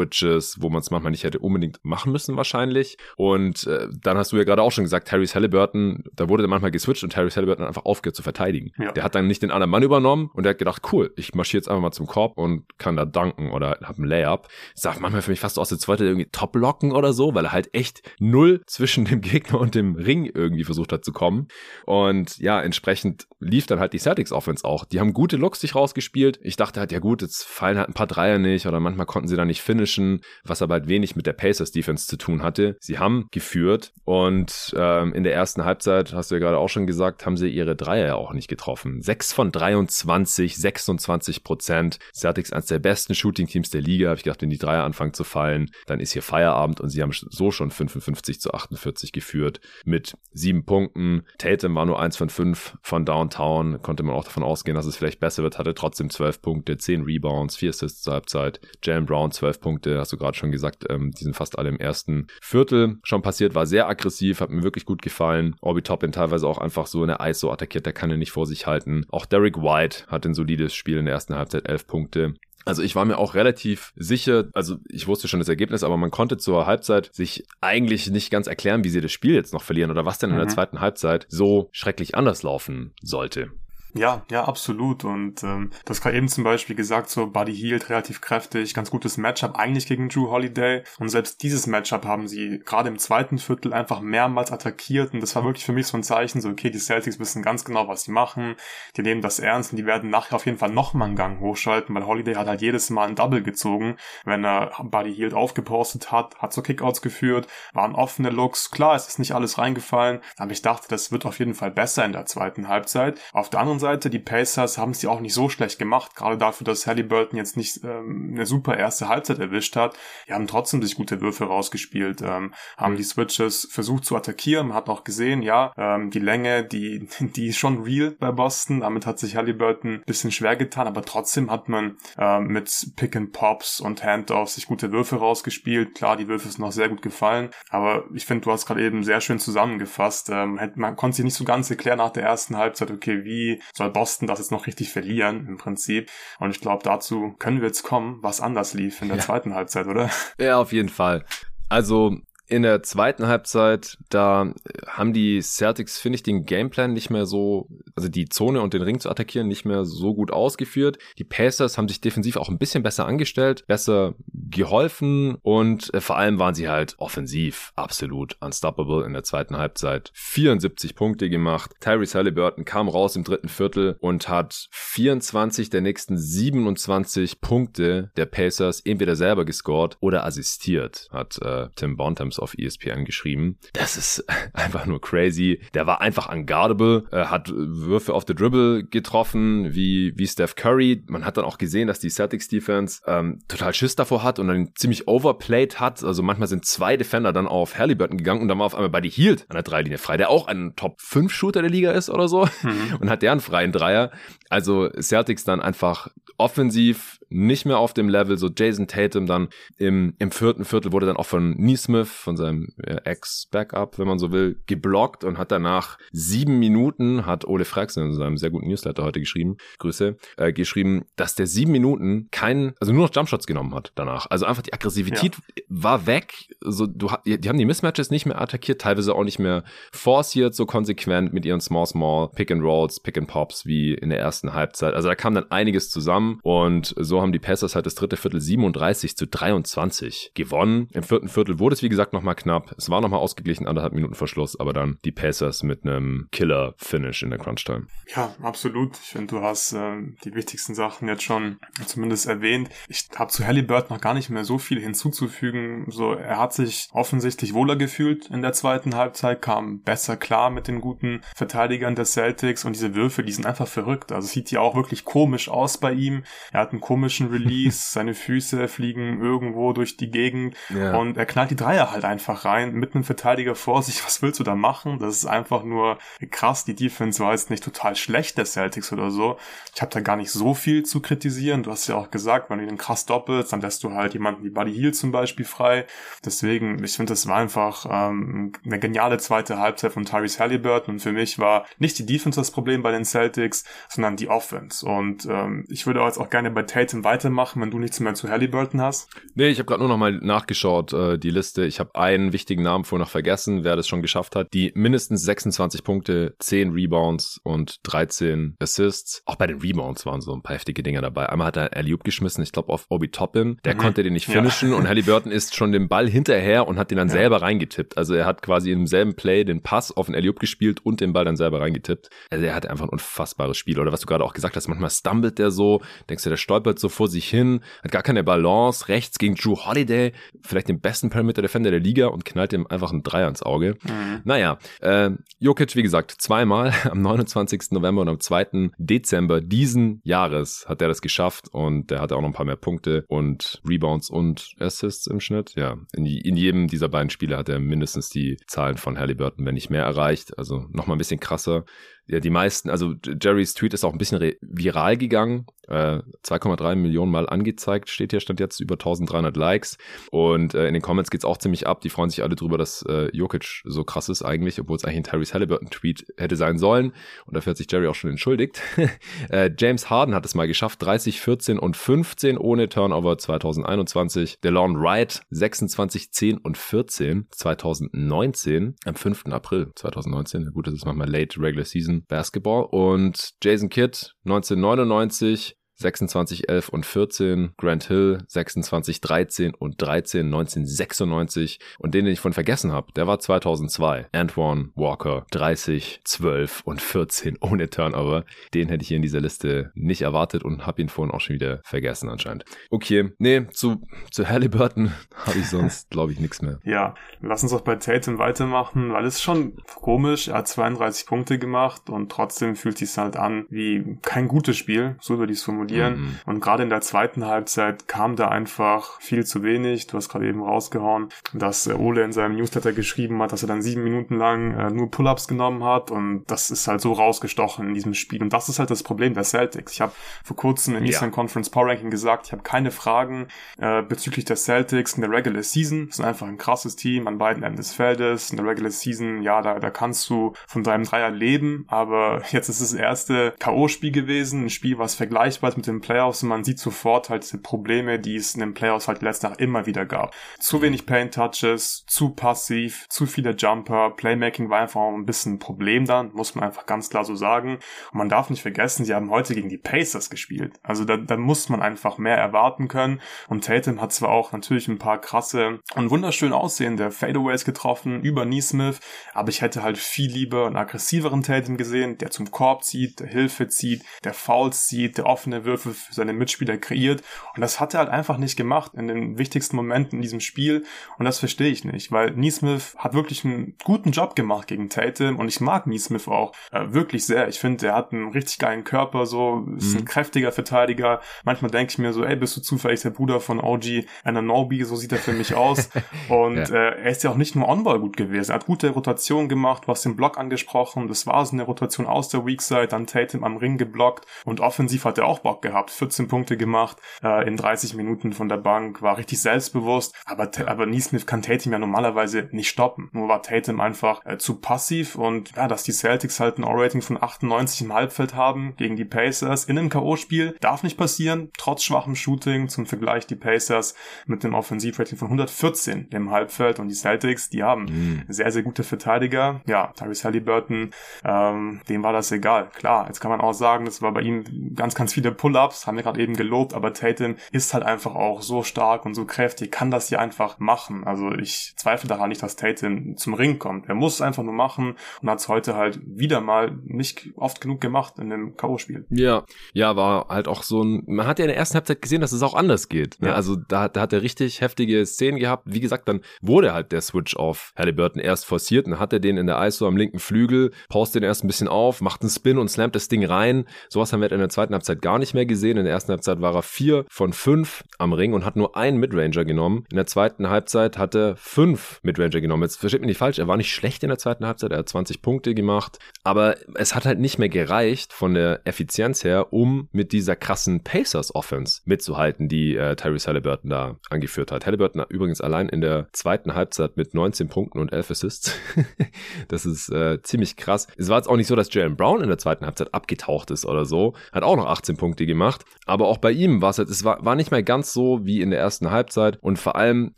[0.10, 2.98] Switches, wo man es manchmal nicht hätte unbedingt machen müssen wahrscheinlich.
[3.16, 6.50] Und äh, dann hast du ja gerade auch schon gesagt, Harry Halliburton, da wurde dann
[6.50, 8.72] manchmal geswitcht und Harry Halliburton einfach aufgehört zu verteidigen.
[8.78, 8.92] Ja.
[8.92, 11.60] Der hat dann nicht den anderen Mann übernommen und der hat gedacht, cool, ich marschiere
[11.60, 14.48] jetzt einfach mal zum Korb und kann da danken oder hab ein Layup.
[14.74, 17.46] Das sah manchmal für mich fast aus, als wollte er irgendwie Top-Locken oder so, weil
[17.46, 21.48] er halt echt null zwischen dem Gegner und dem Ring irgendwie versucht hat zu kommen.
[21.86, 24.86] Und ja, entsprechend lief dann halt die Celtics Offense auch.
[24.86, 26.40] Die haben gute Looks sich rausgespielt.
[26.42, 29.28] Ich dachte halt, ja gut, jetzt fallen halt ein paar Dreier nicht oder manchmal konnten
[29.28, 29.99] sie da nicht finishen,
[30.44, 32.78] was aber halt wenig mit der Pacers Defense zu tun hatte.
[32.80, 36.88] Sie haben geführt und ähm, in der ersten Halbzeit, hast du ja gerade auch schon
[36.88, 39.02] gesagt, haben sie ihre Dreier auch nicht getroffen.
[39.02, 42.00] 6 von 23, 26 Prozent.
[42.14, 44.10] Celtics eines der besten Shooting-Teams der Liga.
[44.10, 47.02] Habe ich gedacht, wenn die Dreier anfangen zu fallen, dann ist hier Feierabend und sie
[47.02, 51.24] haben so schon 55 zu 48 geführt mit sieben Punkten.
[51.38, 53.82] Tatum war nur eins von fünf von Downtown.
[53.82, 55.58] Konnte man auch davon ausgehen, dass es vielleicht besser wird.
[55.58, 58.60] Hatte trotzdem 12 Punkte, 10 Rebounds, 4 Assists zur Halbzeit.
[58.84, 60.86] Jalen Brown 12 Punkte, hast du gerade schon gesagt.
[60.90, 63.56] Ähm, die sind fast alle im ersten Viertel schon passiert.
[63.56, 65.56] War sehr aggressiv, hat mir wirklich gut gefallen.
[65.62, 68.32] Obi Toppin teilweise auch einfach so in der Eis so attackiert, der kann er nicht
[68.32, 69.06] vor sich halten.
[69.10, 72.34] Auch Derek White hat ein solides Spiel in der ersten Halbzeit, 11 Punkte.
[72.66, 76.12] Also ich war mir auch relativ sicher, also ich wusste schon das Ergebnis, aber man
[76.12, 79.92] konnte zur Halbzeit sich eigentlich nicht ganz erklären, wie sie das Spiel jetzt noch verlieren
[79.92, 80.52] oder was denn in der mhm.
[80.52, 83.52] zweiten Halbzeit so schrecklich anders laufen sollte.
[83.94, 85.04] Ja, ja, absolut.
[85.04, 88.92] Und ähm, du hast gerade eben zum Beispiel gesagt, so Buddy Hield relativ kräftig, ganz
[88.92, 90.84] gutes Matchup eigentlich gegen Drew Holiday.
[91.00, 95.14] Und selbst dieses Matchup haben sie gerade im zweiten Viertel einfach mehrmals attackiert.
[95.14, 97.66] Und das war wirklich für mich so ein Zeichen, so okay, die Celtics wissen ganz
[97.66, 98.56] genau, was sie machen.
[98.96, 101.96] Die nehmen das ernst und die werden nachher auf jeden Fall nochmal einen Gang hochschalten,
[101.96, 106.38] weil Holiday hat halt jedes Mal ein Double gezogen, wenn er Buddy Hield aufgepostet hat,
[106.38, 108.70] hat so Kickouts geführt, waren offene Looks.
[108.70, 112.06] Klar, es ist nicht alles reingefallen, aber ich dachte, das wird auf jeden Fall besser
[112.06, 113.20] in der zweiten Halbzeit.
[113.34, 116.16] Auf der anderen anderen Seite, die Pacers haben es ja auch nicht so schlecht gemacht,
[116.16, 119.98] gerade dafür, dass Halliburton jetzt nicht ähm, eine super erste Halbzeit erwischt hat.
[120.28, 124.78] Die haben trotzdem sich gute Würfe rausgespielt, ähm, haben die Switches versucht zu attackieren, man
[124.78, 129.06] hat auch gesehen, ja, ähm, die Länge, die, die ist schon real bei Boston, damit
[129.06, 133.32] hat sich Halliburton ein bisschen schwer getan, aber trotzdem hat man ähm, mit Pick and
[133.32, 135.96] Pops und Handoffs sich gute Würfe rausgespielt.
[135.96, 139.04] Klar, die Würfe sind noch sehr gut gefallen, aber ich finde, du hast gerade eben
[139.04, 140.30] sehr schön zusammengefasst.
[140.30, 143.90] Ähm, man konnte sich nicht so ganz erklären nach der ersten Halbzeit, okay, wie soll
[143.92, 146.10] Boston das jetzt noch richtig verlieren im Prinzip.
[146.40, 149.24] Und ich glaube, dazu können wir jetzt kommen, was anders lief in der ja.
[149.24, 150.10] zweiten Halbzeit, oder?
[150.40, 151.26] Ja, auf jeden Fall.
[151.70, 152.18] Also
[152.50, 154.52] in der zweiten Halbzeit, da
[154.88, 158.82] haben die Celtics, finde ich, den Gameplan nicht mehr so, also die Zone und den
[158.82, 160.98] Ring zu attackieren, nicht mehr so gut ausgeführt.
[161.20, 166.18] Die Pacers haben sich defensiv auch ein bisschen besser angestellt, besser geholfen und äh, vor
[166.18, 170.12] allem waren sie halt offensiv absolut unstoppable in der zweiten Halbzeit.
[170.16, 171.72] 74 Punkte gemacht.
[171.80, 178.26] Tyrese Halliburton kam raus im dritten Viertel und hat 24 der nächsten 27 Punkte der
[178.26, 183.58] Pacers entweder selber gescored oder assistiert, hat äh, Tim Bontemps auf ESPN geschrieben.
[183.74, 185.62] Das ist einfach nur crazy.
[185.74, 191.04] Der war einfach unguardable, äh, hat Würfe auf the Dribble getroffen, wie, wie Steph Curry.
[191.08, 194.48] Man hat dann auch gesehen, dass die Celtics Defense ähm, total Schiss davor hat und
[194.48, 196.04] dann ziemlich overplayed hat.
[196.04, 199.12] Also manchmal sind zwei Defender dann auf Halliburton gegangen und dann war auf einmal Buddy
[199.12, 202.28] Hield an der Dreilinie frei, der auch ein Top 5 Shooter der Liga ist oder
[202.28, 202.98] so mhm.
[203.00, 204.12] und hat der einen freien Dreier.
[204.50, 208.38] Also Celtics dann einfach offensiv nicht mehr auf dem Level.
[208.38, 212.70] So Jason Tatum dann im, im vierten Viertel wurde dann auch von Neesmith, von seinem
[212.78, 218.14] Ex-Backup, wenn man so will, geblockt und hat danach sieben Minuten, hat Ole Frax in
[218.14, 222.94] seinem sehr guten Newsletter heute geschrieben, Grüße, äh, geschrieben, dass der sieben Minuten keinen, also
[222.94, 224.28] nur noch Jumpshots genommen hat danach.
[224.30, 225.64] Also einfach die Aggressivität ja.
[225.70, 226.34] war weg.
[226.62, 230.66] So, du, die haben die Mismatches nicht mehr attackiert, teilweise auch nicht mehr forciert, so
[230.66, 234.54] konsequent mit ihren Small Small Pick and Rolls, Pick and Pops wie in der ersten
[234.54, 234.94] Halbzeit.
[234.94, 238.42] Also da kam dann einiges zusammen und so haben die Pacers halt das dritte Viertel
[238.42, 240.88] 37 zu 23 gewonnen.
[240.94, 242.74] Im vierten Viertel wurde es wie gesagt nochmal knapp.
[242.78, 247.30] Es war nochmal ausgeglichen, anderthalb Minuten Verschluss, aber dann die Pacers mit einem Killer-Finish in
[247.30, 247.88] der Crunch-Time.
[248.16, 248.98] Ja, absolut.
[249.02, 252.70] Ich finde, du hast äh, die wichtigsten Sachen jetzt schon zumindest erwähnt.
[252.88, 255.86] Ich habe zu Halliburton noch gar nicht mehr so viel hinzuzufügen.
[255.90, 260.68] So, er hat sich offensichtlich wohler gefühlt in der zweiten Halbzeit, kam besser klar mit
[260.68, 264.12] den guten Verteidigern der Celtics und diese Würfe, die sind einfach verrückt.
[264.12, 266.24] Also sieht ja auch wirklich komisch aus bei ihm.
[266.52, 270.96] Er hat einen komischen Release, seine Füße fliegen irgendwo durch die Gegend ja.
[270.96, 274.04] und er knallt die Dreier halt einfach rein mit einem Verteidiger vor sich.
[274.06, 275.00] Was willst du da machen?
[275.00, 275.98] Das ist einfach nur
[276.32, 276.66] krass.
[276.66, 279.38] Die Defense war jetzt nicht total schlecht der Celtics oder so.
[279.76, 281.64] Ich habe da gar nicht so viel zu kritisieren.
[281.64, 284.44] Du hast ja auch gesagt, wenn du den krass doppelst, dann lässt du halt jemanden
[284.44, 285.86] wie Buddy Hield zum Beispiel frei.
[286.24, 291.00] Deswegen, ich finde, das war einfach ähm, eine geniale zweite Halbzeit von Tyrese Halliburton und
[291.00, 294.86] für mich war nicht die Defense das Problem bei den Celtics, sondern die Offense.
[294.86, 298.30] Und ähm, ich würde jetzt auch gerne bei Tatum weitermachen, wenn du nichts mehr zu
[298.30, 299.10] Halliburton hast.
[299.36, 301.66] Nee, ich habe gerade nur noch mal nachgeschaut, äh, die Liste.
[301.66, 304.54] Ich habe einen wichtigen Namen vorher noch vergessen, wer das schon geschafft hat.
[304.54, 309.24] Die mindestens 26 Punkte, 10 Rebounds und 13 Assists.
[309.26, 311.30] Auch bei den Rebounds waren so ein paar heftige Dinger dabei.
[311.30, 313.58] Einmal hat er Alley-Oop geschmissen, ich glaube auf Obi Toppin.
[313.66, 313.80] Der mhm.
[313.80, 314.76] konnte den nicht finishen ja.
[314.76, 317.14] und Halliburton ist schon den Ball hinterher und hat den dann ja.
[317.14, 317.98] selber reingetippt.
[317.98, 321.14] Also er hat quasi im selben Play den Pass auf den Alley-Oop gespielt und den
[321.14, 322.10] Ball dann selber reingetippt.
[322.30, 323.80] Also er hat einfach ein unfassbares Spiel.
[323.80, 326.80] Oder was du gerade auch gesagt hast, manchmal stumbled der so, denkst du, der stolpert
[326.80, 331.10] so vor sich hin, hat gar keine Balance, rechts gegen Drew Holiday, vielleicht den besten
[331.10, 333.78] Perimeter-Defender der Liga und knallt ihm einfach einen Dreier ins Auge.
[333.84, 334.22] Mhm.
[334.24, 337.72] Naja, äh, Jokic, wie gesagt, zweimal am 29.
[337.72, 338.72] November und am 2.
[338.78, 342.56] Dezember diesen Jahres hat er das geschafft und der hatte auch noch ein paar mehr
[342.56, 345.54] Punkte und Rebounds und Assists im Schnitt.
[345.56, 349.56] Ja, in, in jedem dieser beiden Spiele hat er mindestens die Zahlen von Halliburton, wenn
[349.56, 350.38] nicht mehr erreicht.
[350.38, 351.66] Also nochmal ein bisschen krasser
[352.10, 355.46] ja, die meisten, also Jerrys Tweet ist auch ein bisschen viral gegangen.
[355.68, 359.78] Äh, 2,3 Millionen Mal angezeigt, steht hier, stand jetzt über 1300 Likes.
[360.10, 361.82] Und äh, in den Comments geht's auch ziemlich ab.
[361.82, 364.98] Die freuen sich alle drüber, dass äh, Jokic so krass ist eigentlich, obwohl es eigentlich
[364.98, 366.94] ein Tyrese Halliburton-Tweet hätte sein sollen.
[367.28, 368.60] Und dafür hat sich Jerry auch schon entschuldigt.
[369.30, 374.40] äh, James Harden hat es mal geschafft, 30, 14 und 15 ohne Turnover 2021.
[374.40, 379.26] DeLon Wright 26, 10 und 14 2019 am 5.
[379.28, 380.52] April 2019.
[380.52, 382.66] Gut, das ist manchmal late Regular Season Basketball.
[382.66, 391.60] Und Jason Kidd 1999 26, 11 und 14, Grant Hill 26, 13 und 13, 1996
[391.80, 396.82] und den, den ich von vergessen habe, der war 2002, Antoine Walker 30, 12 und
[396.82, 398.26] 14 ohne Turnover.
[398.54, 401.36] Den hätte ich hier in dieser Liste nicht erwartet und habe ihn vorhin auch schon
[401.36, 402.44] wieder vergessen anscheinend.
[402.70, 406.60] Okay, nee, zu, zu Halliburton habe ich sonst, glaube ich, nichts mehr.
[406.66, 411.06] Ja, lass uns auch bei Tatum weitermachen, weil es ist schon komisch, er hat 32
[411.06, 415.40] Punkte gemacht und trotzdem fühlt sich halt an wie kein gutes Spiel, so würde ich
[415.40, 416.02] es formulieren verlieren.
[416.02, 416.20] Mhm.
[416.26, 419.88] Und gerade in der zweiten Halbzeit kam da einfach viel zu wenig.
[419.88, 423.48] Du hast gerade eben rausgehauen, dass äh, Ole in seinem Newsletter geschrieben hat, dass er
[423.48, 425.92] dann sieben Minuten lang äh, nur Pull-ups genommen hat.
[425.92, 428.22] Und das ist halt so rausgestochen in diesem Spiel.
[428.22, 429.74] Und das ist halt das Problem der Celtics.
[429.74, 430.92] Ich habe vor kurzem in ja.
[430.92, 433.28] Eastern Conference Power Ranking gesagt, ich habe keine Fragen
[433.58, 435.88] äh, bezüglich der Celtics in der Regular Season.
[435.88, 438.32] Das ist einfach ein krasses Team an beiden Enden des Feldes.
[438.32, 441.66] In der Regular Season, ja, da, da kannst du von deinem Dreier leben.
[441.68, 444.46] Aber jetzt ist es das erste K.O.-Spiel gewesen.
[444.46, 448.00] Ein Spiel, was vergleichbar ist mit den Playoffs und man sieht sofort halt diese Probleme,
[448.00, 450.16] die es in den Playoffs halt letztes Jahr immer wieder gab.
[450.40, 455.40] Zu wenig Paint Touches, zu passiv, zu viele Jumper, Playmaking war einfach ein bisschen ein
[455.40, 457.60] Problem dann, muss man einfach ganz klar so sagen.
[457.92, 460.60] Und man darf nicht vergessen, sie haben heute gegen die Pacers gespielt.
[460.64, 463.02] Also da, da muss man einfach mehr erwarten können.
[463.28, 468.26] Und Tatum hat zwar auch natürlich ein paar krasse und wunderschön aussehende Fadeaways getroffen über
[468.26, 468.80] Neesmith,
[469.14, 473.08] aber ich hätte halt viel lieber einen aggressiveren Tatum gesehen, der zum Korb zieht, der
[473.08, 477.04] Hilfe zieht, der Fouls zieht, der offene Würfe Würfe für seine Mitspieler kreiert.
[477.36, 480.66] Und das hat er halt einfach nicht gemacht in den wichtigsten Momenten in diesem Spiel.
[480.98, 485.18] Und das verstehe ich nicht, weil Neesmith hat wirklich einen guten Job gemacht gegen Tatum.
[485.18, 487.28] Und ich mag Neesmith auch äh, wirklich sehr.
[487.28, 489.80] Ich finde, er hat einen richtig geilen Körper, so ist mhm.
[489.80, 491.02] ein kräftiger Verteidiger.
[491.24, 494.64] Manchmal denke ich mir so, ey, bist du zufällig der Bruder von OG Ananobi?
[494.64, 495.70] So sieht er für mich aus.
[496.10, 496.56] Und ja.
[496.56, 498.32] äh, er ist ja auch nicht nur On-Ball gut gewesen.
[498.32, 500.88] Er hat gute Rotation gemacht, hast den Block angesprochen.
[500.88, 504.06] Das war so eine Rotation aus der Weak Side, dann Tatum am Ring geblockt.
[504.26, 508.14] Und offensiv hat er auch Bock Bock gehabt, 14 Punkte gemacht, äh, in 30 Minuten
[508.14, 512.90] von der Bank, war richtig selbstbewusst, aber, aber Neesmith kann Tatum ja normalerweise nicht stoppen.
[512.92, 516.82] Nur war Tatum einfach äh, zu passiv und ja, dass die Celtics halt ein O-Rating
[516.82, 521.64] von 98 im Halbfeld haben gegen die Pacers in einem K.O.-Spiel, darf nicht passieren, trotz
[521.64, 523.76] schwachem Shooting, zum Vergleich die Pacers
[524.06, 528.04] mit dem Offensivrating von 114 im Halbfeld und die Celtics, die haben mhm.
[528.10, 529.42] sehr, sehr gute Verteidiger.
[529.48, 530.72] Ja, Tyrese Halliburton,
[531.06, 532.50] ähm, dem war das egal.
[532.54, 535.76] Klar, jetzt kann man auch sagen, das war bei ihm ganz, ganz viele Pull-Ups, haben
[535.76, 539.52] wir gerade eben gelobt, aber Tatum ist halt einfach auch so stark und so kräftig,
[539.52, 540.86] kann das hier einfach machen.
[540.86, 543.68] Also ich zweifle daran nicht, dass Tatum zum Ring kommt.
[543.68, 547.42] Er muss es einfach nur machen und hat es heute halt wieder mal nicht oft
[547.42, 548.86] genug gemacht in dem K.O.-Spiel.
[548.90, 552.00] Ja, ja, war halt auch so ein, man hat ja in der ersten Halbzeit gesehen,
[552.00, 552.96] dass es auch anders geht.
[553.02, 553.10] Ne?
[553.10, 553.16] Ja.
[553.16, 555.44] Also da, da hat er richtig heftige Szenen gehabt.
[555.48, 559.18] Wie gesagt, dann wurde halt der Switch auf Halliburton erst forciert und hat er den
[559.18, 562.38] in der ISO am linken Flügel, paust den erst ein bisschen auf, macht einen Spin
[562.38, 563.44] und slammt das Ding rein.
[563.68, 565.58] Sowas haben wir in der zweiten Halbzeit gar nicht mehr gesehen.
[565.58, 568.78] In der ersten Halbzeit war er vier von fünf am Ring und hat nur einen
[568.78, 569.66] Midranger genommen.
[569.70, 572.44] In der zweiten Halbzeit hat er fünf Midranger genommen.
[572.44, 574.70] Jetzt versteht mich nicht falsch, er war nicht schlecht in der zweiten Halbzeit, er hat
[574.70, 579.70] 20 Punkte gemacht, aber es hat halt nicht mehr gereicht von der Effizienz her, um
[579.72, 584.46] mit dieser krassen Pacers Offense mitzuhalten, die äh, Tyrese Halliburton da angeführt hat.
[584.46, 588.36] Halliburton übrigens allein in der zweiten Halbzeit mit 19 Punkten und 11 Assists.
[589.28, 590.68] das ist äh, ziemlich krass.
[590.78, 593.46] Es war jetzt auch nicht so, dass Jalen Brown in der zweiten Halbzeit abgetaucht ist
[593.46, 593.94] oder so.
[594.12, 595.46] Hat auch noch 18 Punkte gemacht.
[595.66, 598.22] Aber auch bei ihm war es halt, es war, war nicht mehr ganz so wie
[598.22, 599.18] in der ersten Halbzeit.
[599.22, 599.94] Und vor allem,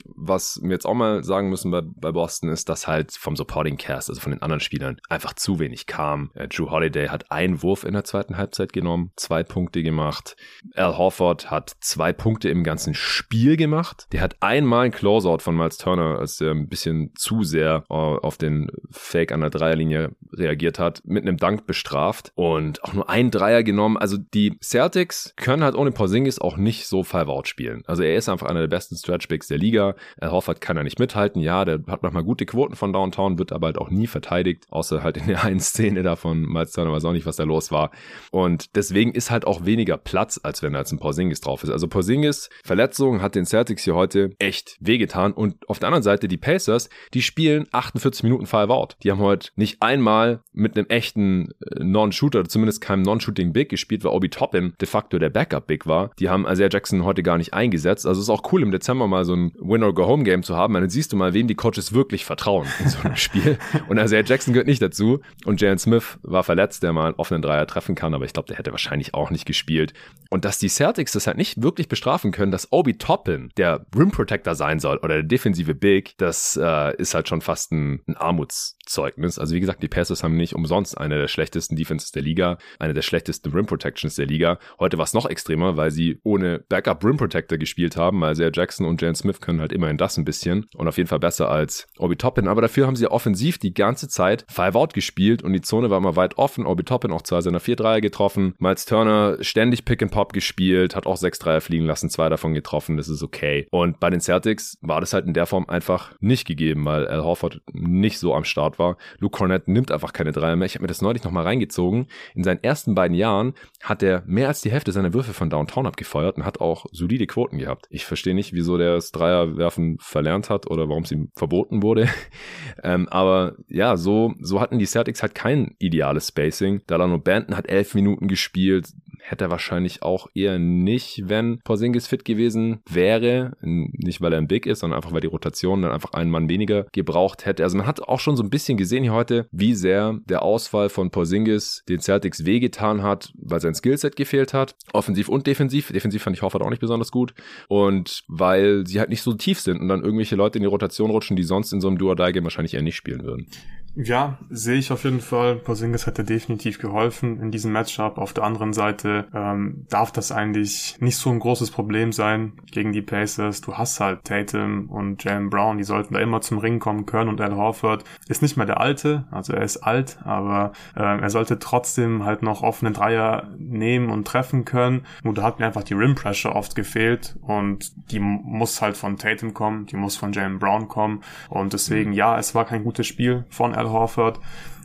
[0.05, 3.77] was wir jetzt auch mal sagen müssen bei, bei Boston, ist, dass halt vom Supporting
[3.77, 6.31] Cast, also von den anderen Spielern, einfach zu wenig kam.
[6.33, 10.35] Äh, Drew Holiday hat einen Wurf in der zweiten Halbzeit genommen, zwei Punkte gemacht.
[10.75, 14.07] Al Horford hat zwei Punkte im ganzen Spiel gemacht.
[14.11, 17.93] Der hat einmal ein Closeout von Miles Turner, als er ein bisschen zu sehr äh,
[17.93, 23.09] auf den Fake an der Dreierlinie reagiert hat, mit einem Dank bestraft und auch nur
[23.09, 23.97] einen Dreier genommen.
[23.97, 24.90] Also die Celtics
[25.37, 27.83] können halt ohne Porzingis auch nicht so Five-Out spielen.
[27.85, 29.95] Also er ist einfach einer der besten Stretchbacks der Liga.
[30.19, 31.41] Al Horford kann er nicht mithalten.
[31.41, 35.03] Ja, der hat manchmal gute Quoten von Downtown, wird aber halt auch nie verteidigt, außer
[35.03, 36.41] halt in der einen Szene davon.
[36.41, 37.91] Miles Turner weiß auch nicht, was da los war.
[38.31, 41.69] Und deswegen ist halt auch weniger Platz, als wenn da jetzt ein Porzingis drauf ist.
[41.69, 45.33] Also Porzingis Verletzung hat den Celtics hier heute echt wehgetan.
[45.33, 48.97] Und auf der anderen Seite die Pacers, die spielen 48 Minuten Five-Out.
[49.03, 54.03] Die haben heute nicht einmal mit einem echten äh, Non-Shooter, zumindest keinem Non-Shooting Big gespielt,
[54.03, 56.11] weil Obi Toppin de facto der Backup Big war.
[56.19, 58.05] Die haben Isaiah Jackson heute gar nicht eingesetzt.
[58.05, 60.73] Also es ist auch cool im Dezember mal so ein Win-or-Go-Home-Game zu haben.
[60.73, 63.57] Dann siehst du mal, wem die Coaches wirklich vertrauen in so einem Spiel.
[63.87, 65.21] Und Isaiah Jackson gehört nicht dazu.
[65.45, 68.47] Und Jalen Smith war verletzt, der mal einen offenen Dreier treffen kann, aber ich glaube,
[68.47, 69.93] der hätte wahrscheinlich auch nicht gespielt.
[70.29, 74.11] Und dass die Celtics das halt nicht wirklich bestrafen können, dass Obi Toppin der Rim
[74.11, 78.15] Protector sein soll oder der defensive Big, das äh, ist halt schon fast ein, ein
[78.15, 79.37] Armutszeugnis.
[79.37, 82.93] Also wie gesagt, die Pacers haben nicht umsonst eine der schlechtesten Defenses der Liga, eine
[82.93, 84.57] der schlechtesten Rim Protections der Liga.
[84.79, 88.23] Heute war es noch extremer, weil sie ohne Backup Rim Protector gespielt haben.
[88.23, 91.19] Also Jackson und Jalen Smith können halt immerhin das ein bisschen und auf jeden Fall
[91.19, 92.47] besser als Obi Toppin.
[92.47, 95.97] Aber dafür haben sie offensiv die ganze Zeit Five Out gespielt und die Zone war
[95.97, 96.65] immer weit offen.
[96.65, 98.55] Obi Toppin auch zwei seiner vier Dreier getroffen.
[98.59, 102.53] Miles Turner ständig Pick and Pop gespielt, hat auch sechs Dreier fliegen lassen, zwei davon
[102.53, 102.97] getroffen.
[102.97, 103.67] Das ist okay.
[103.71, 107.23] Und bei den Celtics war das halt in der Form einfach nicht gegeben, weil Al
[107.23, 108.97] Horford nicht so am Start war.
[109.19, 110.65] Luke Cornett nimmt einfach keine Dreier mehr.
[110.65, 112.07] Ich habe mir das neulich nochmal reingezogen.
[112.35, 115.87] In seinen ersten beiden Jahren hat er mehr als die Hälfte seiner Würfe von Downtown
[115.87, 117.87] abgefeuert und hat auch solide Quoten gehabt.
[117.89, 122.09] Ich verstehe nicht, wieso der das Dreierwerfen verlernt hat oder warum es ihm verboten wurde.
[122.83, 126.81] ähm, aber ja, so, so hatten die Celtics halt kein ideales Spacing.
[126.87, 128.87] Dalano Banton hat elf Minuten gespielt
[129.21, 133.53] hätte er wahrscheinlich auch eher nicht, wenn Porzingis fit gewesen wäre.
[133.61, 136.49] Nicht, weil er ein Big ist, sondern einfach, weil die Rotation dann einfach einen Mann
[136.49, 137.63] weniger gebraucht hätte.
[137.63, 140.89] Also man hat auch schon so ein bisschen gesehen hier heute, wie sehr der Ausfall
[140.89, 144.75] von Porzingis den Celtics wehgetan hat, weil sein Skillset gefehlt hat.
[144.93, 145.91] Offensiv und defensiv.
[145.91, 147.33] Defensiv fand ich Hoffert auch nicht besonders gut.
[147.67, 151.11] Und weil sie halt nicht so tief sind und dann irgendwelche Leute in die Rotation
[151.11, 153.47] rutschen, die sonst in so einem Duo-Die-Game wahrscheinlich eher nicht spielen würden.
[153.95, 155.57] Ja, sehe ich auf jeden Fall.
[155.57, 158.17] Porzingis hätte definitiv geholfen in diesem Matchup.
[158.17, 162.91] Auf der anderen Seite ähm, darf das eigentlich nicht so ein großes Problem sein gegen
[162.91, 163.61] die Pacers.
[163.61, 167.29] Du hast halt Tatum und Jalen Brown, die sollten da immer zum Ring kommen können
[167.29, 171.29] und Al Horford ist nicht mehr der Alte, also er ist alt, aber äh, er
[171.29, 175.05] sollte trotzdem halt noch offene Dreier nehmen und treffen können.
[175.23, 179.17] Nur da hat mir einfach die Rim Pressure oft gefehlt und die muss halt von
[179.17, 183.07] Tatum kommen, die muss von Jalen Brown kommen und deswegen ja, es war kein gutes
[183.07, 184.39] Spiel von Al Horford.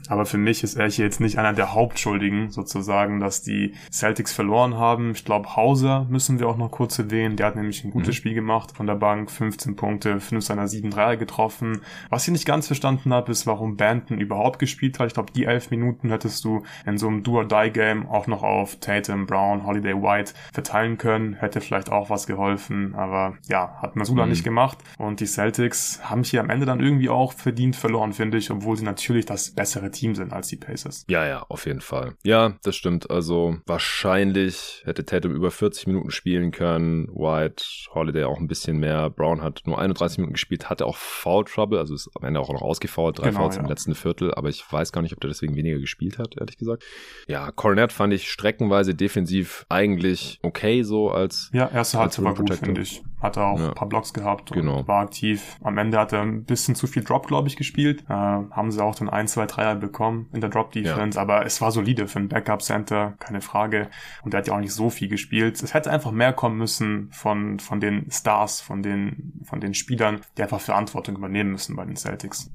[0.08, 4.32] Aber für mich ist er hier jetzt nicht einer der Hauptschuldigen, sozusagen, dass die Celtics
[4.32, 5.12] verloren haben.
[5.12, 7.36] Ich glaube, Hauser müssen wir auch noch kurz erwähnen.
[7.36, 8.12] Der hat nämlich ein gutes mhm.
[8.12, 11.80] Spiel gemacht von der Bank, 15 Punkte, 5 seiner 7 Dreier getroffen.
[12.10, 15.08] Was ich nicht ganz verstanden habe, ist, warum Banton überhaupt gespielt hat.
[15.08, 19.26] Ich glaube, die 11 Minuten hättest du in so einem Do-or-Die-Game auch noch auf Tatum,
[19.26, 21.34] Brown, Holiday White verteilen können.
[21.34, 22.94] Hätte vielleicht auch was geholfen.
[22.94, 24.30] Aber ja, hat Masula mhm.
[24.30, 24.78] nicht gemacht.
[24.98, 28.76] Und die Celtics haben hier am Ende dann irgendwie auch verdient verloren, finde ich, obwohl
[28.76, 31.04] sie natürlich das bessere Team sind als die Pacers.
[31.08, 32.14] Ja, ja, auf jeden Fall.
[32.24, 33.10] Ja, das stimmt.
[33.10, 37.08] Also wahrscheinlich hätte Tatum über 40 Minuten spielen können.
[37.08, 39.10] White, Holiday auch ein bisschen mehr.
[39.10, 42.52] Brown hat nur 31 Minuten gespielt, hatte auch Foul Trouble, also ist am Ende auch
[42.52, 43.62] noch ausgefault, drei genau, Fouls ja.
[43.62, 46.56] im letzten Viertel, aber ich weiß gar nicht, ob der deswegen weniger gespielt hat, ehrlich
[46.56, 46.84] gesagt.
[47.26, 52.52] Ja, Cornet fand ich streckenweise defensiv eigentlich okay so als Ja, erste Halbzeit war gut,
[52.54, 53.02] finde ich.
[53.20, 53.68] Hat er auch ja.
[53.68, 54.86] ein paar Blocks gehabt und genau.
[54.86, 55.56] war aktiv.
[55.62, 58.04] Am Ende hat er ein bisschen zu viel Drop, glaube ich, gespielt.
[58.08, 61.22] Äh, haben sie auch dann ein, zwei Dreier bekommen in der Drop-Defense, ja.
[61.22, 63.88] aber es war solide für ein Backup-Center, keine Frage.
[64.22, 65.62] Und er hat ja auch nicht so viel gespielt.
[65.62, 70.20] Es hätte einfach mehr kommen müssen von, von den Stars, von den, von den Spielern,
[70.36, 72.50] die einfach Verantwortung übernehmen müssen bei den Celtics.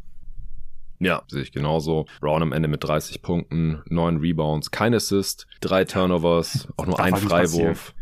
[1.02, 2.06] Ja, sehe ich genauso.
[2.20, 7.16] Brown am Ende mit 30 Punkten, 9 Rebounds, kein Assist, drei Turnovers, auch nur ein
[7.16, 7.96] Freiwurf.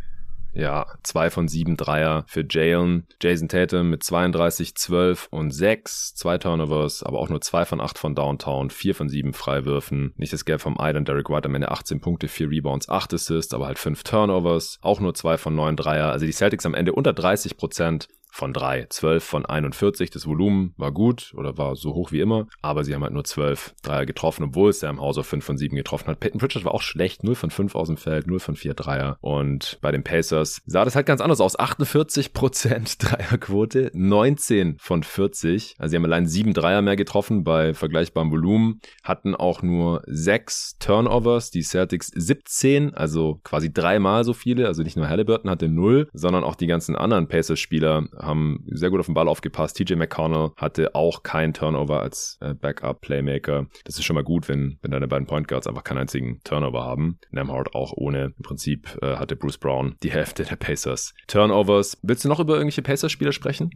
[0.54, 3.08] Ja, zwei von sieben Dreier für Jalen.
[3.22, 6.16] Jason Tatum mit 32, 12 und 6.
[6.16, 8.70] Zwei Turnovers, aber auch nur zwei von acht von Downtown.
[8.70, 10.14] Vier von sieben Freiwürfen.
[10.18, 11.08] Nicht das Geld vom Island.
[11.08, 14.80] Derek White am Ende 18 Punkte, vier Rebounds, acht Assists, aber halt fünf Turnovers.
[14.82, 16.12] Auch nur zwei von neun Dreier.
[16.12, 18.86] Also die Celtics am Ende unter 30 Prozent von drei.
[18.90, 20.10] 12 von 41.
[20.10, 23.24] Das Volumen war gut oder war so hoch wie immer, aber sie haben halt nur
[23.24, 26.20] 12 Dreier getroffen, obwohl es Sam Hauser 5 von 7 getroffen hat.
[26.20, 29.18] Peyton Pritchard war auch schlecht, 0 von 5 aus dem Feld, 0 von 4 Dreier.
[29.22, 31.58] Und bei den Pacers sah das halt ganz anders aus.
[31.58, 35.76] 48% Dreierquote, 19 von 40.
[35.78, 40.78] Also sie haben allein 7 Dreier mehr getroffen bei vergleichbarem Volumen, hatten auch nur 6
[40.80, 44.68] Turnovers, die Celtics 17, also quasi dreimal so viele.
[44.68, 49.00] Also nicht nur Halliburton hatte 0, sondern auch die ganzen anderen Pacers-Spieler haben sehr gut
[49.00, 49.78] auf den Ball aufgepasst.
[49.78, 53.68] TJ McConnell hatte auch keinen Turnover als äh, Backup-Playmaker.
[53.86, 56.84] Das ist schon mal gut, wenn, wenn deine beiden Point Guards einfach keinen einzigen Turnover
[56.84, 57.20] haben.
[57.32, 58.34] Nemhard auch ohne.
[58.38, 61.14] Im Prinzip äh, hatte Bruce Brown die Hälfte der Pacers.
[61.28, 61.98] Turnovers.
[62.02, 63.72] Willst du noch über irgendwelche Pacers-Spieler sprechen?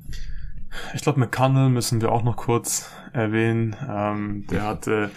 [0.95, 3.75] Ich glaube, McConnell müssen wir auch noch kurz erwähnen.
[3.87, 5.11] Ähm, der hatte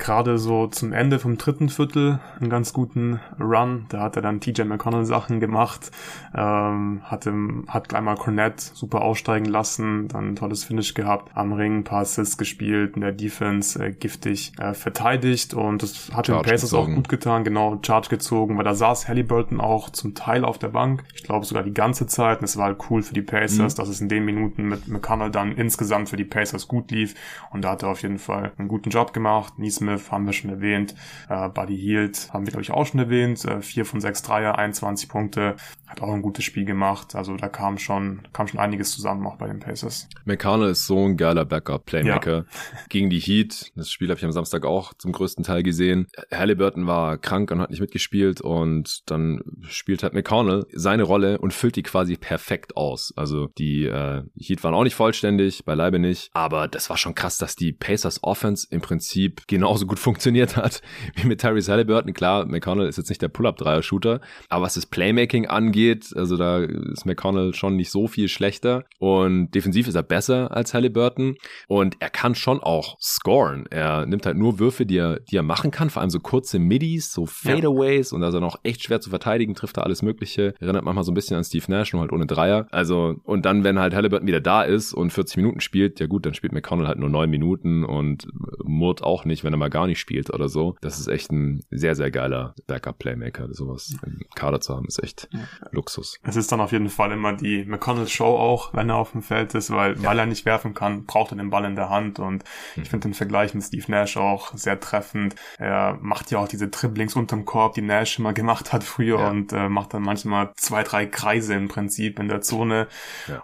[0.00, 3.86] gerade so zum Ende vom dritten Viertel einen ganz guten Run.
[3.90, 5.90] Da hat er dann TJ McConnell Sachen gemacht,
[6.34, 7.32] ähm, hatte,
[7.68, 12.00] hat einmal Cornett super aussteigen lassen, dann ein tolles Finish gehabt, am Ring ein paar
[12.00, 16.86] Assists gespielt, in der Defense äh, giftig äh, verteidigt und das hat den Pacers auch
[16.86, 21.04] gut getan, genau, Charge gezogen, weil da saß Halliburton auch zum Teil auf der Bank,
[21.14, 23.76] ich glaube sogar die ganze Zeit und es war halt cool für die Pacers, mhm.
[23.76, 27.14] dass es in den Minuten mit McConnell dann insgesamt für die Pacers gut lief
[27.50, 30.32] und da hat er auf jeden Fall einen guten Job gemacht, Niesmith Smith haben wir
[30.32, 30.94] schon erwähnt.
[31.28, 33.44] Äh, Buddy Hield haben wir, glaube ich, auch schon erwähnt.
[33.44, 35.56] Äh, 4 von 6 Dreier, 21 Punkte.
[35.86, 37.14] Hat auch ein gutes Spiel gemacht.
[37.16, 40.08] Also da kam schon, kam schon einiges zusammen auch bei den Pacers.
[40.24, 42.36] McConnell ist so ein geiler Backup-Playmaker.
[42.36, 42.44] Ja.
[42.88, 46.06] Gegen die Heat, das Spiel habe ich am Samstag auch zum größten Teil gesehen.
[46.32, 51.52] Halliburton war krank und hat nicht mitgespielt und dann spielt halt McConnell seine Rolle und
[51.52, 53.12] füllt die quasi perfekt aus.
[53.16, 57.38] Also die äh, Heat waren auch nicht vollständig, beileibe nicht, aber das war schon krass,
[57.38, 59.46] dass die Pacers Offense im Prinzip
[59.80, 60.82] genauso gut funktioniert hat
[61.14, 62.12] wie mit Tyrese Halliburton.
[62.12, 67.06] Klar, McConnell ist jetzt nicht der Pull-Up-Dreier-Shooter, aber was das Playmaking angeht, also da ist
[67.06, 71.36] McConnell schon nicht so viel schlechter und defensiv ist er besser als Halliburton
[71.68, 73.66] und er kann schon auch scoren.
[73.70, 76.58] Er nimmt halt nur Würfe, die er, die er machen kann, vor allem so kurze
[76.58, 78.14] Middies, so Fadeaways ja.
[78.14, 80.54] und da ist er noch echt schwer zu verteidigen, trifft er alles Mögliche.
[80.60, 82.66] Erinnert manchmal so ein bisschen an Steve Nash, nur halt ohne Dreier.
[82.70, 86.26] Also, und dann, wenn halt Halliburton wieder da ist und 40 Minuten spielt, ja gut,
[86.26, 88.26] dann spielt McConnell halt nur 9 Minuten und
[88.64, 90.76] Murt auch nicht, wenn er mal gar nicht spielt oder so.
[90.80, 93.52] Das ist echt ein sehr, sehr geiler Backup-Playmaker.
[93.52, 95.40] Sowas im Kader zu haben, ist echt ja.
[95.70, 96.18] Luxus.
[96.22, 99.54] Es ist dann auf jeden Fall immer die McConnell-Show auch, wenn er auf dem Feld
[99.54, 100.04] ist, weil, ja.
[100.04, 102.82] weil er nicht werfen kann, braucht er den Ball in der Hand und hm.
[102.82, 105.34] ich finde den Vergleich mit Steve Nash auch sehr treffend.
[105.58, 109.30] Er macht ja auch diese Dribblings unterm Korb, die Nash immer gemacht hat früher ja.
[109.30, 112.88] und äh, macht dann manchmal zwei, drei Kreise im Prinzip in der Zone.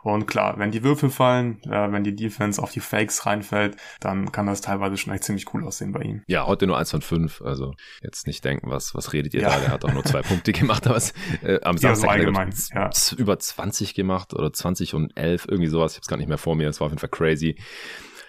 [0.02, 4.32] Und klar, wenn die Würfel fallen, äh, wenn die Defense auf die Fakes reinfällt, dann
[4.32, 6.05] kann das teilweise schon echt ziemlich cool aussehen bei ihm.
[6.26, 7.42] Ja, heute nur eins von fünf.
[7.42, 9.50] Also jetzt nicht denken, was, was redet ihr ja.
[9.50, 9.58] da?
[9.58, 12.54] Der hat auch nur zwei Punkte gemacht, aber es, äh, am Samstag ja, so allgemein,
[12.74, 12.90] ja.
[13.16, 15.92] über 20 gemacht oder 20 und 11, irgendwie sowas.
[15.92, 16.68] Ich hab's gar nicht mehr vor mir.
[16.68, 17.56] Es war auf jeden Fall crazy.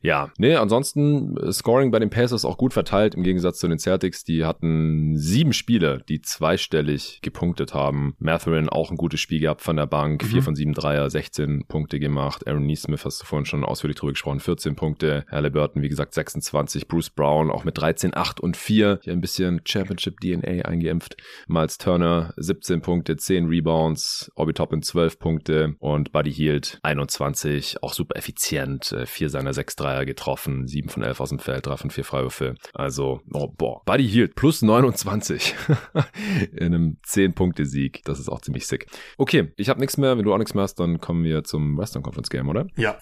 [0.02, 3.80] Ja, nee, ansonsten äh, Scoring bei den Pacers auch gut verteilt, im Gegensatz zu den
[3.80, 4.24] Celtics.
[4.24, 8.16] Die hatten sieben Spieler, die zweistellig gepunktet haben.
[8.20, 10.24] Matherin auch ein gutes Spiel gehabt von der Bank.
[10.24, 10.28] Mhm.
[10.28, 12.48] Vier von sieben Dreier, 16 Punkte gemacht.
[12.48, 15.26] Aaron Neesmith hast du vorhin schon ausführlich drüber gesprochen, 14 Punkte.
[15.32, 16.88] Halliburton, wie gesagt, 26.
[16.88, 19.00] Bruce Brown auch mit 13, 8 und 4.
[19.04, 21.18] Hier ein bisschen Championship DNA eingeimpft.
[21.48, 24.32] Miles Turner, 17 Punkte, 10 Rebounds.
[24.36, 25.76] Obi Toppin, 12 Punkte.
[25.80, 27.84] Und Buddy Hield, 21.
[27.84, 28.92] Auch super effizient.
[28.92, 30.68] Äh, vier seiner sechs Dreier getroffen.
[30.68, 32.56] 7 von 11 aus dem Feld, 3 von 4 Freiwürfe.
[32.74, 33.82] Also, oh, boah.
[33.86, 35.56] Buddy Hield plus 29
[36.52, 38.02] in einem 10-Punkte-Sieg.
[38.06, 38.88] Das ist auch ziemlich sick.
[39.18, 40.18] Okay, ich habe nichts mehr.
[40.18, 42.68] Wenn du auch nichts mehr hast, dann kommen wir zum Western Conference Game, oder?
[42.76, 42.98] Ja.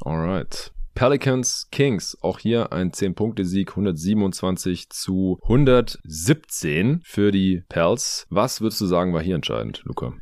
[0.00, 0.72] Alright.
[0.94, 8.26] Pelicans Kings, auch hier ein 10-Punkte-Sieg, 127 zu 117 für die Pels.
[8.30, 10.14] Was würdest du sagen, war hier entscheidend, Luca?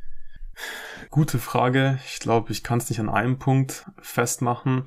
[1.09, 1.99] Gute Frage.
[2.05, 4.83] Ich glaube, ich kann es nicht an einem Punkt festmachen.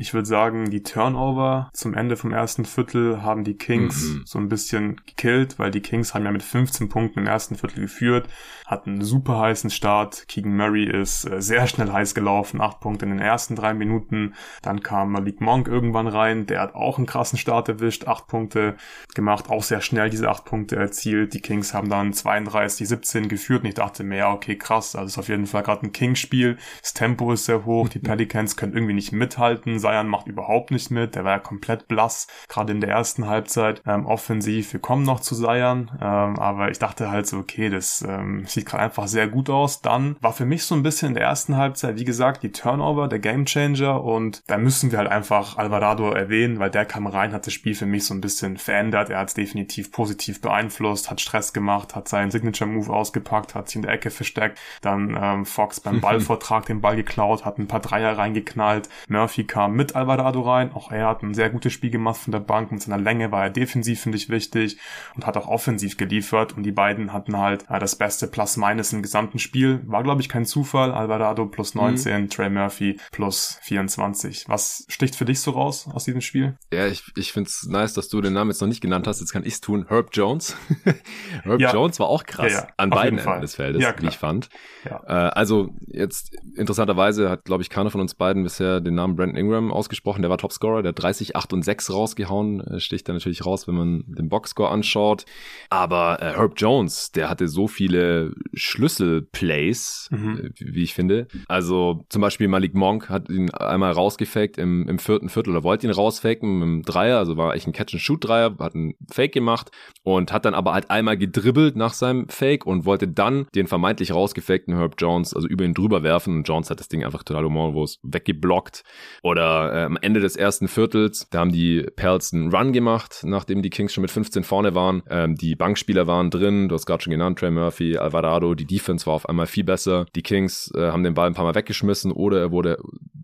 [0.00, 4.22] Ich würde sagen, die Turnover zum Ende vom ersten Viertel haben die Kings mhm.
[4.24, 7.80] so ein bisschen gekillt, weil die Kings haben ja mit 15 Punkten im ersten Viertel
[7.80, 8.28] geführt,
[8.64, 10.28] hatten einen super heißen Start.
[10.28, 14.34] Keegan Murray ist äh, sehr schnell heiß gelaufen, acht Punkte in den ersten drei Minuten.
[14.62, 18.76] Dann kam Malik Monk irgendwann rein, der hat auch einen krassen Start erwischt, acht Punkte
[19.16, 21.34] gemacht, auch sehr schnell diese acht Punkte erzielt.
[21.34, 25.08] Die Kings haben dann 32, 17 geführt und ich dachte mir, ja, okay, krass, also
[25.08, 26.56] ist auf jeden Fall gerade ein Kings-Spiel.
[26.82, 30.90] Das Tempo ist sehr hoch, die Pelicans können irgendwie nicht mithalten Bayern macht überhaupt nicht
[30.90, 31.14] mit.
[31.14, 33.80] Der war ja komplett blass, gerade in der ersten Halbzeit.
[33.86, 38.04] Ähm, offensiv, wir kommen noch zu Seiern, ähm, aber ich dachte halt so, okay, das
[38.06, 39.80] ähm, sieht gerade einfach sehr gut aus.
[39.80, 43.08] Dann war für mich so ein bisschen in der ersten Halbzeit, wie gesagt, die Turnover,
[43.08, 47.46] der Gamechanger und da müssen wir halt einfach Alvarado erwähnen, weil der kam rein, hat
[47.46, 49.08] das Spiel für mich so ein bisschen verändert.
[49.08, 53.76] Er hat es definitiv positiv beeinflusst, hat Stress gemacht, hat seinen Signature-Move ausgepackt, hat sich
[53.76, 57.80] in der Ecke versteckt, dann ähm, Fox beim Ballvortrag den Ball geklaut, hat ein paar
[57.80, 60.72] Dreier reingeknallt, Murphy kam mit Alvarado rein.
[60.72, 62.70] Auch er hat ein sehr gutes Spiel gemacht von der Bank.
[62.70, 64.76] Mit seiner Länge war er defensiv, finde ich, wichtig
[65.14, 66.54] und hat auch offensiv geliefert.
[66.54, 69.80] Und die beiden hatten halt äh, das beste Plus-Minus im gesamten Spiel.
[69.86, 70.92] War, glaube ich, kein Zufall.
[70.92, 72.28] Alvarado plus 19, mhm.
[72.28, 74.46] Trey Murphy plus 24.
[74.48, 76.58] Was sticht für dich so raus aus diesem Spiel?
[76.72, 79.20] Ja, ich, ich finde es nice, dass du den Namen jetzt noch nicht genannt hast.
[79.20, 79.86] Jetzt kann ich es tun.
[79.88, 80.56] Herb Jones.
[81.44, 81.72] Herb ja.
[81.72, 82.68] Jones war auch krass ja, ja.
[82.76, 84.48] an Auf beiden Enden des Feldes, wie ich fand.
[84.84, 89.36] Äh, also jetzt interessanterweise hat, glaube ich, keiner von uns beiden bisher den Namen Brandon
[89.36, 90.22] Ingram ausgesprochen.
[90.22, 92.60] Der war Topscorer, der hat 30, 8 und 6 rausgehauen.
[92.60, 95.24] Äh, sticht da natürlich raus, wenn man den Boxscore anschaut.
[95.70, 100.38] Aber äh, Herb Jones, der hatte so viele Schlüsselplays, mhm.
[100.38, 101.28] äh, wie ich finde.
[101.46, 105.86] Also zum Beispiel Malik Monk hat ihn einmal rausgefaked im, im vierten Viertel oder wollte
[105.86, 109.70] ihn rausfaken im Dreier, also war echt ein Catch-and-Shoot-Dreier, hat einen Fake gemacht
[110.02, 114.12] und hat dann aber halt einmal gedribbelt nach seinem Fake und wollte dann den vermeintlich
[114.12, 117.44] rausgefakten Herb Jones, also über ihn drüber werfen und Jones hat das Ding einfach total
[117.44, 118.82] humorlos weggeblockt.
[119.22, 123.62] Oder äh, am Ende des ersten Viertels, da haben die Pels einen Run gemacht, nachdem
[123.62, 125.02] die Kings schon mit 15 vorne waren.
[125.10, 129.06] Ähm, die Bankspieler waren drin, du hast gerade schon genannt, Trey Murphy, Alvarado, die Defense
[129.06, 130.06] war auf einmal viel besser.
[130.14, 132.78] Die Kings äh, haben den Ball ein paar Mal weggeschmissen oder er wurde,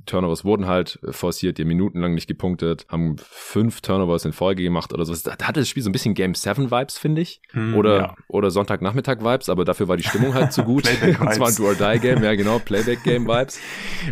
[0.07, 4.93] Turnovers wurden halt forciert, die haben minutenlang nicht gepunktet, haben fünf Turnovers in Folge gemacht
[4.93, 5.15] oder so.
[5.25, 7.41] Da hatte das Spiel so ein bisschen Game 7 Vibes, finde ich.
[7.53, 8.15] Hm, oder, ja.
[8.29, 10.89] oder Sonntagnachmittag Vibes, aber dafür war die Stimmung halt zu gut.
[11.21, 13.61] Und zwar ein Do-or-Die-Game, ja genau, Playback-Game-Vibes,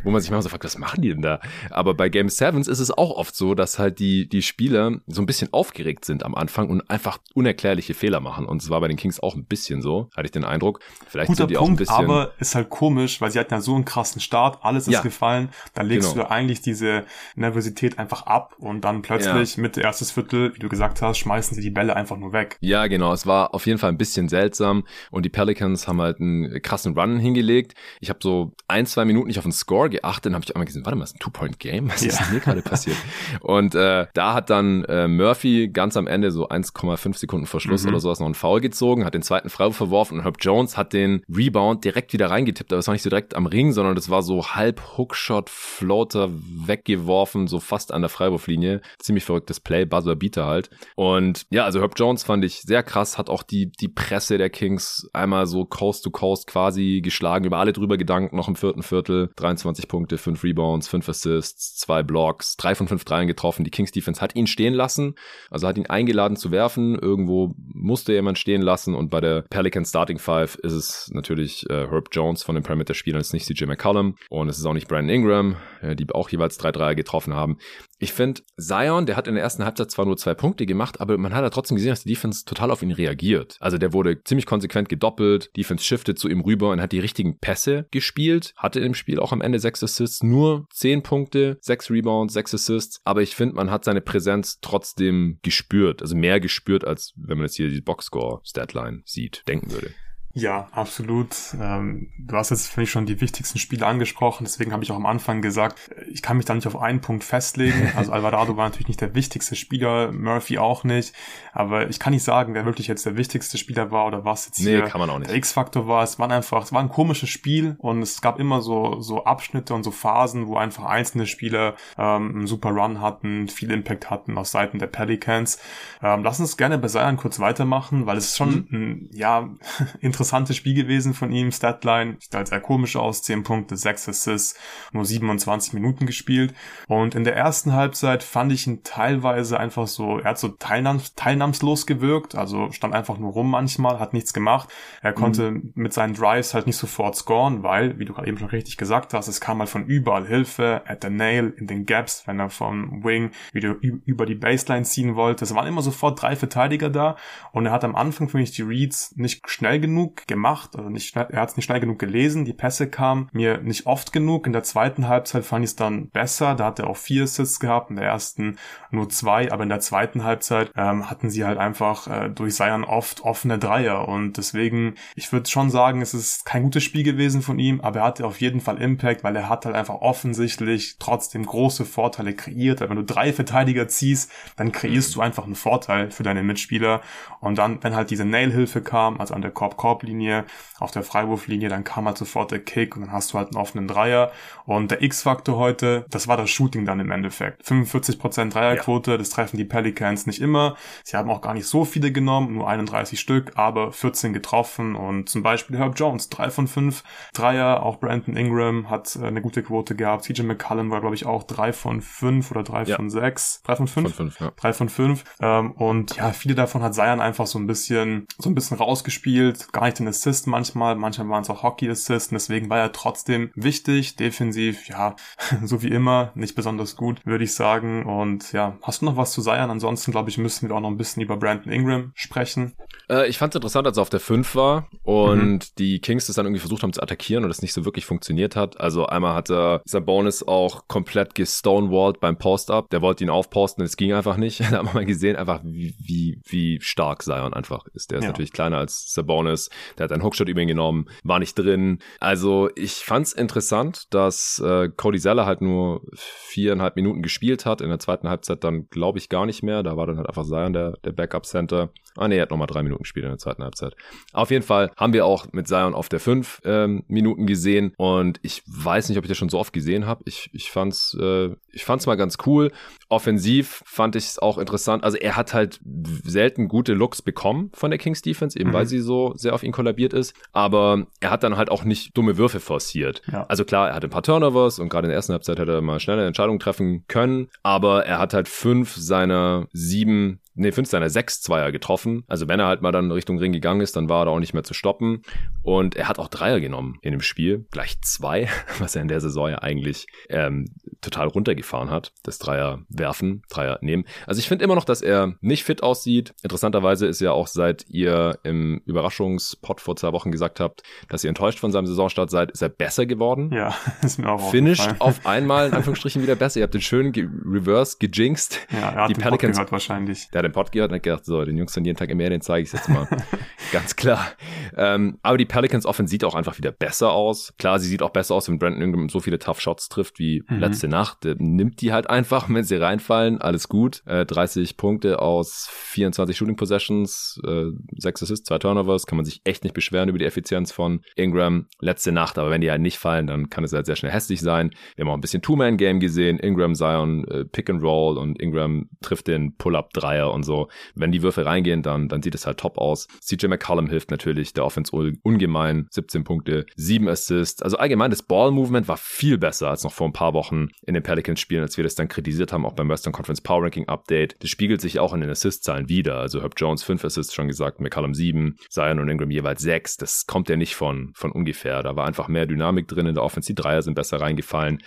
[0.05, 1.41] wo man sich mal so fragt, was machen die denn da?
[1.71, 5.23] Aber bei Game Sevens ist es auch oft so, dass halt die, die Spieler so
[5.23, 8.45] ein bisschen aufgeregt sind am Anfang und einfach unerklärliche Fehler machen.
[8.45, 10.81] Und es war bei den Kings auch ein bisschen so, hatte ich den Eindruck.
[11.07, 11.95] Vielleicht Guter sind die Punkt, auch ein bisschen.
[11.95, 15.01] Aber ist halt komisch, weil sie hatten ja so einen krassen Start, alles ist ja.
[15.01, 15.51] gefallen.
[15.75, 16.25] Dann legst genau.
[16.25, 17.05] du eigentlich diese
[17.37, 19.63] Nervosität einfach ab und dann plötzlich ja.
[19.63, 22.57] Mitte erstes Viertel, wie du gesagt hast, schmeißen sie die Bälle einfach nur weg.
[22.59, 23.13] Ja, genau.
[23.13, 26.99] Es war auf jeden Fall ein bisschen seltsam und die Pelicans haben halt einen krassen
[26.99, 27.75] Run hingelegt.
[28.01, 30.67] Ich habe so ein, zwei Minuten nicht auf den Score geachtet, dann habe ich einmal
[30.67, 31.92] gesehen, warte mal, ist ein Two-Point-Game?
[31.93, 32.09] Was ja.
[32.09, 32.97] ist denn hier gerade passiert?
[33.41, 37.85] Und äh, da hat dann äh, Murphy ganz am Ende, so 1,5 Sekunden vor Schluss
[37.85, 37.91] mhm.
[37.91, 40.93] oder sowas, noch einen Foul gezogen, hat den zweiten Freiwurf verworfen und Herb Jones hat
[40.93, 42.73] den Rebound direkt wieder reingetippt.
[42.73, 46.31] Aber es war nicht so direkt am Ring, sondern das war so halb Hookshot, Floater
[46.33, 48.81] weggeworfen, so fast an der Freiwurflinie.
[48.99, 50.71] Ziemlich verrücktes Play, Buzzer Beater halt.
[50.97, 54.51] Und ja, also Herb Jones fand ich sehr krass, hat auch die, die Presse der
[54.51, 58.83] Kings einmal so Coast to Coast quasi geschlagen, über alle drüber gedankt, noch im vierten
[58.83, 59.31] Viertel.
[59.37, 63.65] 23 Punkte, 5 Rebounds, 5 Assists, 2 Blocks, 3 von 5 Dreien getroffen.
[63.65, 65.15] Die Kings Defense hat ihn stehen lassen,
[65.51, 66.99] also hat ihn eingeladen zu werfen.
[66.99, 71.89] Irgendwo musste jemand stehen lassen und bei der Pelican Starting Five ist es natürlich äh,
[71.89, 75.15] Herb Jones von den Perimeter-Spielern, ist nicht CJ McCollum und es ist auch nicht Brandon
[75.15, 75.57] Ingram.
[75.83, 77.59] äh, die auch jeweils drei Dreier getroffen haben.
[78.03, 81.17] Ich finde, Zion, der hat in der ersten Halbzeit zwar nur zwei Punkte gemacht, aber
[81.19, 83.57] man hat ja trotzdem gesehen, dass die Defense total auf ihn reagiert.
[83.61, 87.39] Also der wurde ziemlich konsequent gedoppelt, Defense shiftet zu ihm rüber und hat die richtigen
[87.39, 92.35] Pässe gespielt, hatte im Spiel auch am Ende sechs Assists, nur zehn Punkte, sechs Rebounds,
[92.35, 97.13] sechs Assists, aber ich finde, man hat seine Präsenz trotzdem gespürt, also mehr gespürt, als
[97.15, 99.93] wenn man jetzt hier die Boxscore-Statline sieht, denken würde.
[100.35, 101.37] Ja, absolut.
[101.61, 104.45] Ähm, du hast jetzt, finde ich, schon die wichtigsten Spiele angesprochen.
[104.45, 105.79] Deswegen habe ich auch am Anfang gesagt,
[106.11, 107.93] ich kann mich da nicht auf einen Punkt festlegen.
[108.03, 111.15] Also Alvarado war natürlich nicht der wichtigste Spieler, Murphy auch nicht.
[111.53, 114.61] Aber ich kann nicht sagen, wer wirklich jetzt der wichtigste Spieler war oder was jetzt
[114.61, 115.31] nee, hier kann man auch nicht.
[115.31, 116.03] der X-Faktor war.
[116.03, 119.75] Es war einfach, es war ein komisches Spiel und es gab immer so, so Abschnitte
[119.75, 124.39] und so Phasen, wo einfach einzelne Spieler ähm, einen super Run hatten, viel Impact hatten
[124.39, 125.59] auf Seiten der Pelicans.
[126.03, 128.69] Ähm, lass uns gerne bei Zion kurz weitermachen, weil es ist schon, mhm.
[128.71, 129.51] ein, ja,
[130.01, 131.51] interessant interessantes Spiel gewesen von ihm.
[131.51, 133.23] Statline sieht halt sehr komisch aus.
[133.23, 134.59] 10 Punkte, 6 Assists,
[134.93, 136.55] nur 27 Minuten gespielt.
[136.87, 141.17] Und in der ersten Halbzeit fand ich ihn teilweise einfach so, er hat so teilnahms
[141.17, 144.69] teilnahmslos gewirkt, also stand einfach nur rum manchmal, hat nichts gemacht.
[145.01, 145.73] Er konnte mhm.
[145.75, 149.15] mit seinen Drives halt nicht sofort scoren, weil, wie du gerade eben schon richtig gesagt
[149.15, 152.49] hast, es kam halt von überall Hilfe, at the nail, in den Gaps, wenn er
[152.49, 155.45] vom Wing wieder über die Baseline ziehen wollte.
[155.45, 157.17] Es waren immer sofort drei Verteidiger da
[157.51, 160.89] und er hat am Anfang, finde ich, die Reads nicht schnell genug genug gemacht, also
[160.89, 164.13] nicht schnell, er hat es nicht schnell genug gelesen, die Pässe kamen mir nicht oft
[164.13, 164.47] genug.
[164.47, 167.61] In der zweiten Halbzeit fand ich es dann besser, da hat er auch vier Assists
[167.61, 168.59] gehabt, in der ersten
[168.91, 172.85] nur zwei, aber in der zweiten Halbzeit ähm, hatten sie halt einfach äh, durch Seiern
[172.85, 174.09] oft offene Dreier.
[174.09, 178.01] Und deswegen, ich würde schon sagen, es ist kein gutes Spiel gewesen von ihm, aber
[178.01, 182.35] er hatte auf jeden Fall Impact, weil er hat halt einfach offensichtlich trotzdem große Vorteile
[182.35, 186.43] kreiert, weil wenn du drei Verteidiger ziehst, dann kreierst du einfach einen Vorteil für deine
[186.43, 187.01] Mitspieler.
[187.41, 190.45] Und dann, wenn halt diese Nail-Hilfe kam, also an der Korb-Korb Korblinie,
[190.81, 193.57] auf der Freiwurflinie, dann kam halt sofort der Kick und dann hast du halt einen
[193.57, 194.33] offenen Dreier.
[194.67, 197.63] Und der X-Faktor heute, das war das Shooting dann im Endeffekt.
[197.65, 199.17] 45% Dreierquote, ja.
[199.17, 200.77] das treffen die Pelicans nicht immer.
[201.05, 204.97] Sie haben auch gar nicht so viele genommen, nur 31 Stück, aber 14 getroffen.
[204.97, 209.41] Und zum Beispiel Herb Jones, 3 von 5 Dreier, auch Brandon Ingram hat äh, eine
[209.41, 210.25] gute Quote gehabt.
[210.25, 212.97] CJ McCallum war, glaube ich, auch 3 von 5 oder 3 ja.
[212.97, 213.63] von 6.
[213.65, 214.15] 3 von 5?
[214.15, 214.53] Von 5 ja.
[214.57, 215.25] 3 von 5.
[215.41, 219.73] Ähm, und ja, viele davon hat Zion einfach so ein bisschen, so ein bisschen rausgespielt,
[219.73, 224.17] gar nicht den Assist manchmal, manchmal waren es auch Hockey-Assist, deswegen war er trotzdem wichtig,
[224.17, 225.17] defensiv, ja,
[225.65, 228.05] so wie immer, nicht besonders gut, würde ich sagen.
[228.05, 229.71] Und ja, hast du noch was zu Zion?
[229.71, 232.73] Ansonsten, glaube ich, müssen wir auch noch ein bisschen über Brandon Ingram sprechen.
[233.09, 235.61] Äh, ich fand es interessant, als er auf der 5 war und mhm.
[235.79, 238.57] die Kings das dann irgendwie versucht haben zu attackieren und es nicht so wirklich funktioniert
[238.57, 238.81] hat.
[238.81, 242.91] Also einmal hat er Sabonis auch komplett gestonewalled beim Post-Up.
[242.91, 244.61] Der wollte ihn aufposten, es ging einfach nicht.
[244.71, 248.11] da haben wir mal gesehen, einfach wie, wie, wie stark Zion einfach ist.
[248.11, 248.31] Der ist ja.
[248.31, 249.71] natürlich kleiner als Sabonis.
[249.99, 251.99] Der hat einen Hookshot über ihn genommen, war nicht drin.
[252.21, 257.81] Also ich fand's interessant, dass äh, Cody Zeller halt nur viereinhalb Minuten gespielt hat.
[257.81, 259.83] In der zweiten Halbzeit dann glaube ich gar nicht mehr.
[259.83, 261.91] Da war dann halt einfach Zion der, der Backup-Center.
[262.17, 263.95] Ah nee, er hat nochmal drei Minuten gespielt in der zweiten Halbzeit.
[264.33, 268.39] Auf jeden Fall haben wir auch mit Zion auf der fünf ähm, Minuten gesehen und
[268.43, 270.23] ich weiß nicht, ob ich das schon so oft gesehen habe.
[270.27, 272.71] Ich, ich fand's, äh, ich fand's mal ganz cool.
[273.09, 275.05] Offensiv fand ich es auch interessant.
[275.05, 275.81] Also er hat halt
[276.25, 278.75] selten gute Looks bekommen von der Kings Defense, eben mhm.
[278.75, 280.35] weil sie so sehr auf ihn kollabiert ist.
[280.53, 283.23] Aber er hat dann halt auch nicht dumme Würfe forciert.
[283.31, 283.47] Ja.
[283.49, 285.81] Also klar, er hat ein paar Turnovers und gerade in der ersten Halbzeit hätte er
[285.81, 287.49] mal schnelle Entscheidungen treffen können.
[287.63, 292.25] Aber er hat halt fünf seiner sieben nee, fünf seiner sechs Zweier getroffen.
[292.27, 294.39] Also wenn er halt mal dann Richtung Ring gegangen ist, dann war er da auch
[294.39, 295.23] nicht mehr zu stoppen.
[295.63, 297.67] Und er hat auch Dreier genommen in dem Spiel.
[297.71, 298.49] Gleich zwei,
[298.79, 300.67] was er in der Saison ja eigentlich ähm,
[301.01, 302.13] total runtergefahren hat.
[302.23, 304.05] Das Dreier werfen, Dreier nehmen.
[304.27, 306.35] Also ich finde immer noch, dass er nicht fit aussieht.
[306.43, 311.29] Interessanterweise ist ja auch seit ihr im Überraschungspot vor zwei Wochen gesagt habt, dass ihr
[311.29, 313.51] enttäuscht von seinem Saisonstart seid, ist er besser geworden.
[313.53, 316.61] Ja, ist mir auch Finished auf einmal in Anführungsstrichen wieder besser.
[316.61, 318.61] Ihr habt den schön ge reverse gejinxt.
[318.71, 320.29] Ja, er hat die den Pelicans gehört wahrscheinlich.
[320.31, 322.19] Der hat den Pod gehört und hat gedacht, so, den Jungs von jeden Tag im
[322.19, 323.09] Meer, den zeige ich jetzt mal.
[323.73, 324.33] Ganz klar.
[324.77, 327.55] Ähm, aber die Pelicans Offense sieht auch einfach wieder besser aus.
[327.59, 330.43] Klar, sie sieht auch besser aus, wenn Brandon Ingram so viele Tough Shots trifft wie
[330.49, 330.59] mhm.
[330.59, 331.25] letzte Nacht.
[331.25, 334.03] Der nimmt die halt einfach, wenn sie reinfallen, alles gut.
[334.07, 339.41] Äh, 30 Punkte aus 24 Shooting Possessions, äh, 6 Assists, 2 Turnovers, kann man sich
[339.45, 342.39] echt nicht beschweren über die Effizienz von Ingram letzte Nacht.
[342.39, 344.71] Aber wenn die halt nicht fallen, dann kann es halt sehr schnell hässlich sein.
[344.97, 346.39] Wir haben auch ein bisschen Two-Man-Game gesehen.
[346.39, 350.69] Ingram, Zion, äh, Pick and Roll und Ingram trifft den Pull-Up-Dreier und so.
[350.95, 353.09] Wenn die Würfe reingehen, dann, dann sieht es halt top aus.
[353.21, 355.87] CJ McCollum hilft natürlich der Offense ungemein.
[355.91, 357.63] 17 Punkte, 7 Assists.
[357.63, 361.03] Also allgemein, das Ball-Movement war viel besser als noch vor ein paar Wochen in den
[361.03, 364.37] Pelicans-Spielen, als wir das dann kritisiert haben, auch beim Western Conference Power Ranking Update.
[364.41, 366.19] Das spiegelt sich auch in den Assist-Zahlen wieder.
[366.19, 369.97] Also Herb Jones 5 Assists schon gesagt, McCollum 7, Zion und Ingram jeweils 6.
[369.97, 371.83] Das kommt ja nicht von, von ungefähr.
[371.83, 373.47] Da war einfach mehr Dynamik drin in der Offense.
[373.47, 374.83] Die Dreier sind besser reingefallen.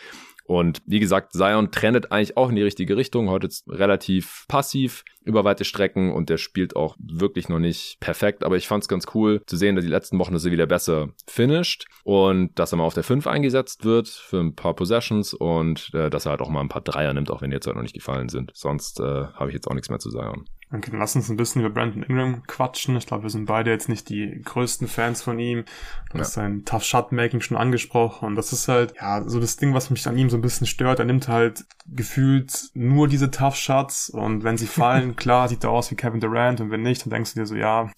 [0.45, 3.29] Und wie gesagt, Zion trendet eigentlich auch in die richtige Richtung.
[3.29, 8.43] Heute ist relativ passiv über weite Strecken und der spielt auch wirklich noch nicht perfekt.
[8.43, 10.67] Aber ich fand es ganz cool zu sehen, dass die letzten Wochen, dass er wieder
[10.67, 15.33] besser finisht und dass er mal auf der 5 eingesetzt wird für ein paar Possessions
[15.33, 17.65] und äh, dass er halt auch mal ein paar Dreier nimmt, auch wenn die jetzt
[17.65, 18.51] halt noch nicht gefallen sind.
[18.53, 20.45] Sonst äh, habe ich jetzt auch nichts mehr zu sagen.
[20.75, 22.97] Okay, dann lass uns ein bisschen über Brandon Ingram quatschen.
[22.97, 25.63] Ich glaube, wir sind beide jetzt nicht die größten Fans von ihm.
[26.11, 26.23] Du ja.
[26.23, 28.25] hast sein Tough Shot Making schon angesprochen.
[28.25, 30.67] Und das ist halt, ja, so das Ding, was mich an ihm so ein bisschen
[30.67, 30.99] stört.
[30.99, 34.09] Er nimmt halt gefühlt nur diese Tough Shots.
[34.09, 36.59] Und wenn sie fallen, klar, sieht er aus wie Kevin Durant.
[36.59, 37.89] Und wenn nicht, dann denkst du dir so, ja,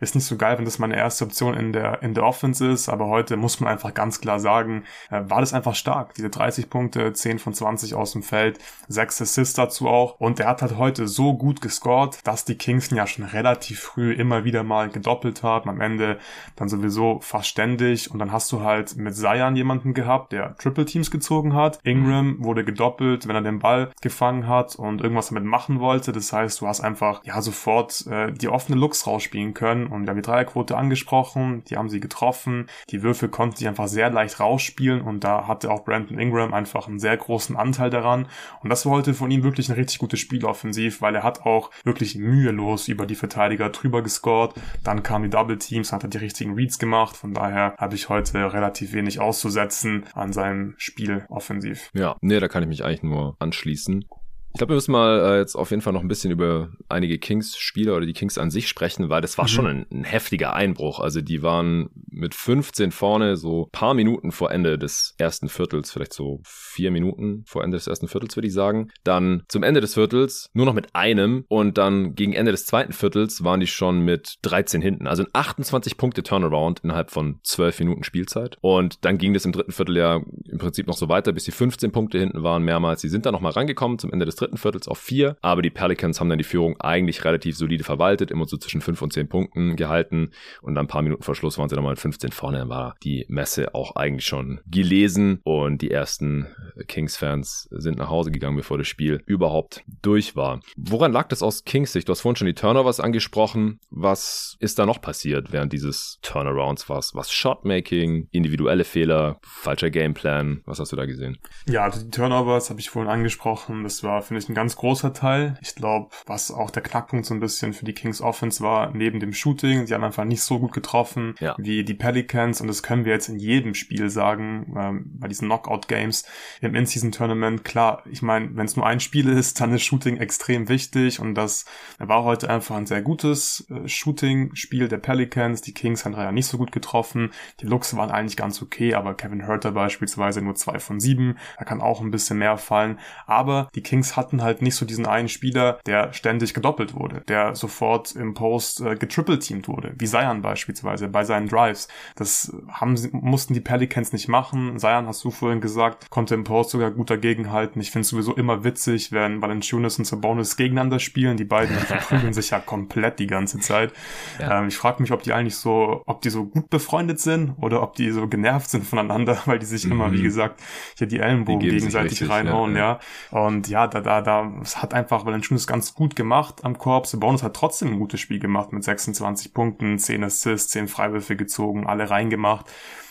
[0.00, 2.88] ist nicht so geil, wenn das meine erste Option in der, in der Offense ist.
[2.88, 6.14] Aber heute muss man einfach ganz klar sagen, äh, war das einfach stark.
[6.14, 8.58] Diese 30 Punkte, 10 von 20 aus dem Feld,
[8.88, 10.20] 6 Assists dazu auch.
[10.20, 14.12] Und er hat halt heute so gut gescored dass die Kings ja schon relativ früh
[14.12, 16.18] immer wieder mal gedoppelt haben, am Ende
[16.56, 20.84] dann sowieso fast ständig und dann hast du halt mit Zion jemanden gehabt, der Triple
[20.84, 21.78] Teams gezogen hat.
[21.82, 22.44] Ingram mhm.
[22.44, 26.12] wurde gedoppelt, wenn er den Ball gefangen hat und irgendwas damit machen wollte.
[26.12, 30.10] Das heißt, du hast einfach ja sofort äh, die offene Looks rausspielen können und wir
[30.10, 34.40] haben die Dreierquote angesprochen, die haben sie getroffen, die Würfel konnten sich einfach sehr leicht
[34.40, 38.26] rausspielen und da hatte auch Brandon Ingram einfach einen sehr großen Anteil daran
[38.62, 41.42] und das war heute von ihm wirklich ein richtig gutes Spiel offensiv, weil er hat
[41.46, 44.54] auch wirklich wirklich mühelos über die Verteidiger drüber gescored.
[44.84, 47.16] Dann kamen die Double Teams, hat er die richtigen Reads gemacht.
[47.16, 51.90] Von daher habe ich heute relativ wenig auszusetzen an seinem Spiel offensiv.
[51.94, 54.04] Ja, nee, da kann ich mich eigentlich nur anschließen.
[54.52, 57.18] Ich glaube, wir müssen mal äh, jetzt auf jeden Fall noch ein bisschen über einige
[57.18, 59.48] Kings-Spieler oder die Kings an sich sprechen, weil das war mhm.
[59.48, 60.98] schon ein, ein, heftiger Einbruch.
[60.98, 66.12] Also die waren mit 15 vorne, so paar Minuten vor Ende des ersten Viertels, vielleicht
[66.12, 68.90] so vier Minuten vor Ende des ersten Viertels, würde ich sagen.
[69.04, 72.92] Dann zum Ende des Viertels nur noch mit einem und dann gegen Ende des zweiten
[72.92, 75.06] Viertels waren die schon mit 13 hinten.
[75.06, 78.58] Also ein 28 Punkte Turnaround innerhalb von 12 Minuten Spielzeit.
[78.62, 81.52] Und dann ging das im dritten Viertel ja im Prinzip noch so weiter, bis die
[81.52, 83.00] 15 Punkte hinten waren mehrmals.
[83.00, 86.20] Sie sind dann nochmal rangekommen zum Ende des dritten Viertels auf vier, aber die Pelicans
[86.20, 89.76] haben dann die Führung eigentlich relativ solide verwaltet, immer so zwischen fünf und zehn Punkten
[89.76, 90.30] gehalten
[90.62, 92.96] und dann ein paar Minuten vor Schluss waren sie nochmal mit 15 vorne, dann war
[93.02, 96.46] die Messe auch eigentlich schon gelesen und die ersten
[96.86, 100.60] Kings-Fans sind nach Hause gegangen, bevor das Spiel überhaupt durch war.
[100.76, 102.08] Woran lag das aus Kings Sicht?
[102.08, 103.80] Du hast vorhin schon die Turnovers angesprochen.
[103.90, 106.88] Was ist da noch passiert während dieses Turnarounds?
[106.88, 110.62] Was, was Shotmaking, individuelle Fehler, falscher Gameplan?
[110.66, 111.38] Was hast du da gesehen?
[111.68, 113.82] Ja, also die Turnovers habe ich vorhin angesprochen.
[113.82, 115.58] Das war, finde ich, ein ganz großer Teil.
[115.60, 119.18] Ich glaube, was auch der Knackpunkt so ein bisschen für die Kings Offense war, neben
[119.18, 121.56] dem Shooting, sie haben einfach nicht so gut getroffen ja.
[121.58, 125.48] wie die Pelicans und das können wir jetzt in jedem Spiel sagen, ähm, bei diesen
[125.48, 126.26] Knockout-Games
[126.60, 127.64] im In-Season-Tournament.
[127.64, 131.34] Klar, ich meine, wenn es nur ein Spiel ist, dann ist Shooting extrem wichtig und
[131.34, 131.64] das
[131.98, 135.60] war heute einfach ein sehr gutes äh, Shooting-Spiel der Pelicans.
[135.60, 137.32] Die Kings haben ja nicht so gut getroffen.
[137.60, 141.36] Die Looks waren eigentlich ganz okay, aber Kevin Herter beispielsweise nur zwei von sieben.
[141.58, 143.00] Da kann auch ein bisschen mehr fallen.
[143.26, 147.54] Aber die Kings hatten halt nicht so diesen einen Spieler, der ständig gedoppelt wurde, der
[147.54, 151.88] sofort im Post äh, getriple-teamed wurde, wie Zion beispielsweise bei seinen Drives.
[152.16, 154.78] Das haben sie, mussten die Pelicans nicht machen.
[154.78, 157.80] Zion, hast du vorhin gesagt, konnte im Post sogar gut dagegenhalten.
[157.80, 161.36] Ich finde es sowieso immer witzig, wenn Valanciunas und Sabonis gegeneinander spielen.
[161.36, 163.92] Die beiden verprügeln sich ja komplett die ganze Zeit.
[164.38, 164.60] Ja.
[164.60, 167.82] Ähm, ich frage mich, ob die eigentlich so, ob die so gut befreundet sind oder
[167.82, 169.92] ob die so genervt sind voneinander, weil die sich mhm.
[169.92, 170.24] immer, wie mhm.
[170.24, 170.60] gesagt,
[170.96, 173.00] hier die Ellenbogen die gegenseitig reinhauen, ja.
[173.32, 173.40] ja.
[173.46, 177.06] Und ja, da, da, da, es hat einfach Valanciunas ganz gut gemacht am Korb.
[177.06, 181.86] Sabonis hat trotzdem ein gutes Spiel gemacht mit 26 Punkten, 10 Assists, 10 Freiwürfe gezogen,
[181.86, 182.66] alle reingemacht.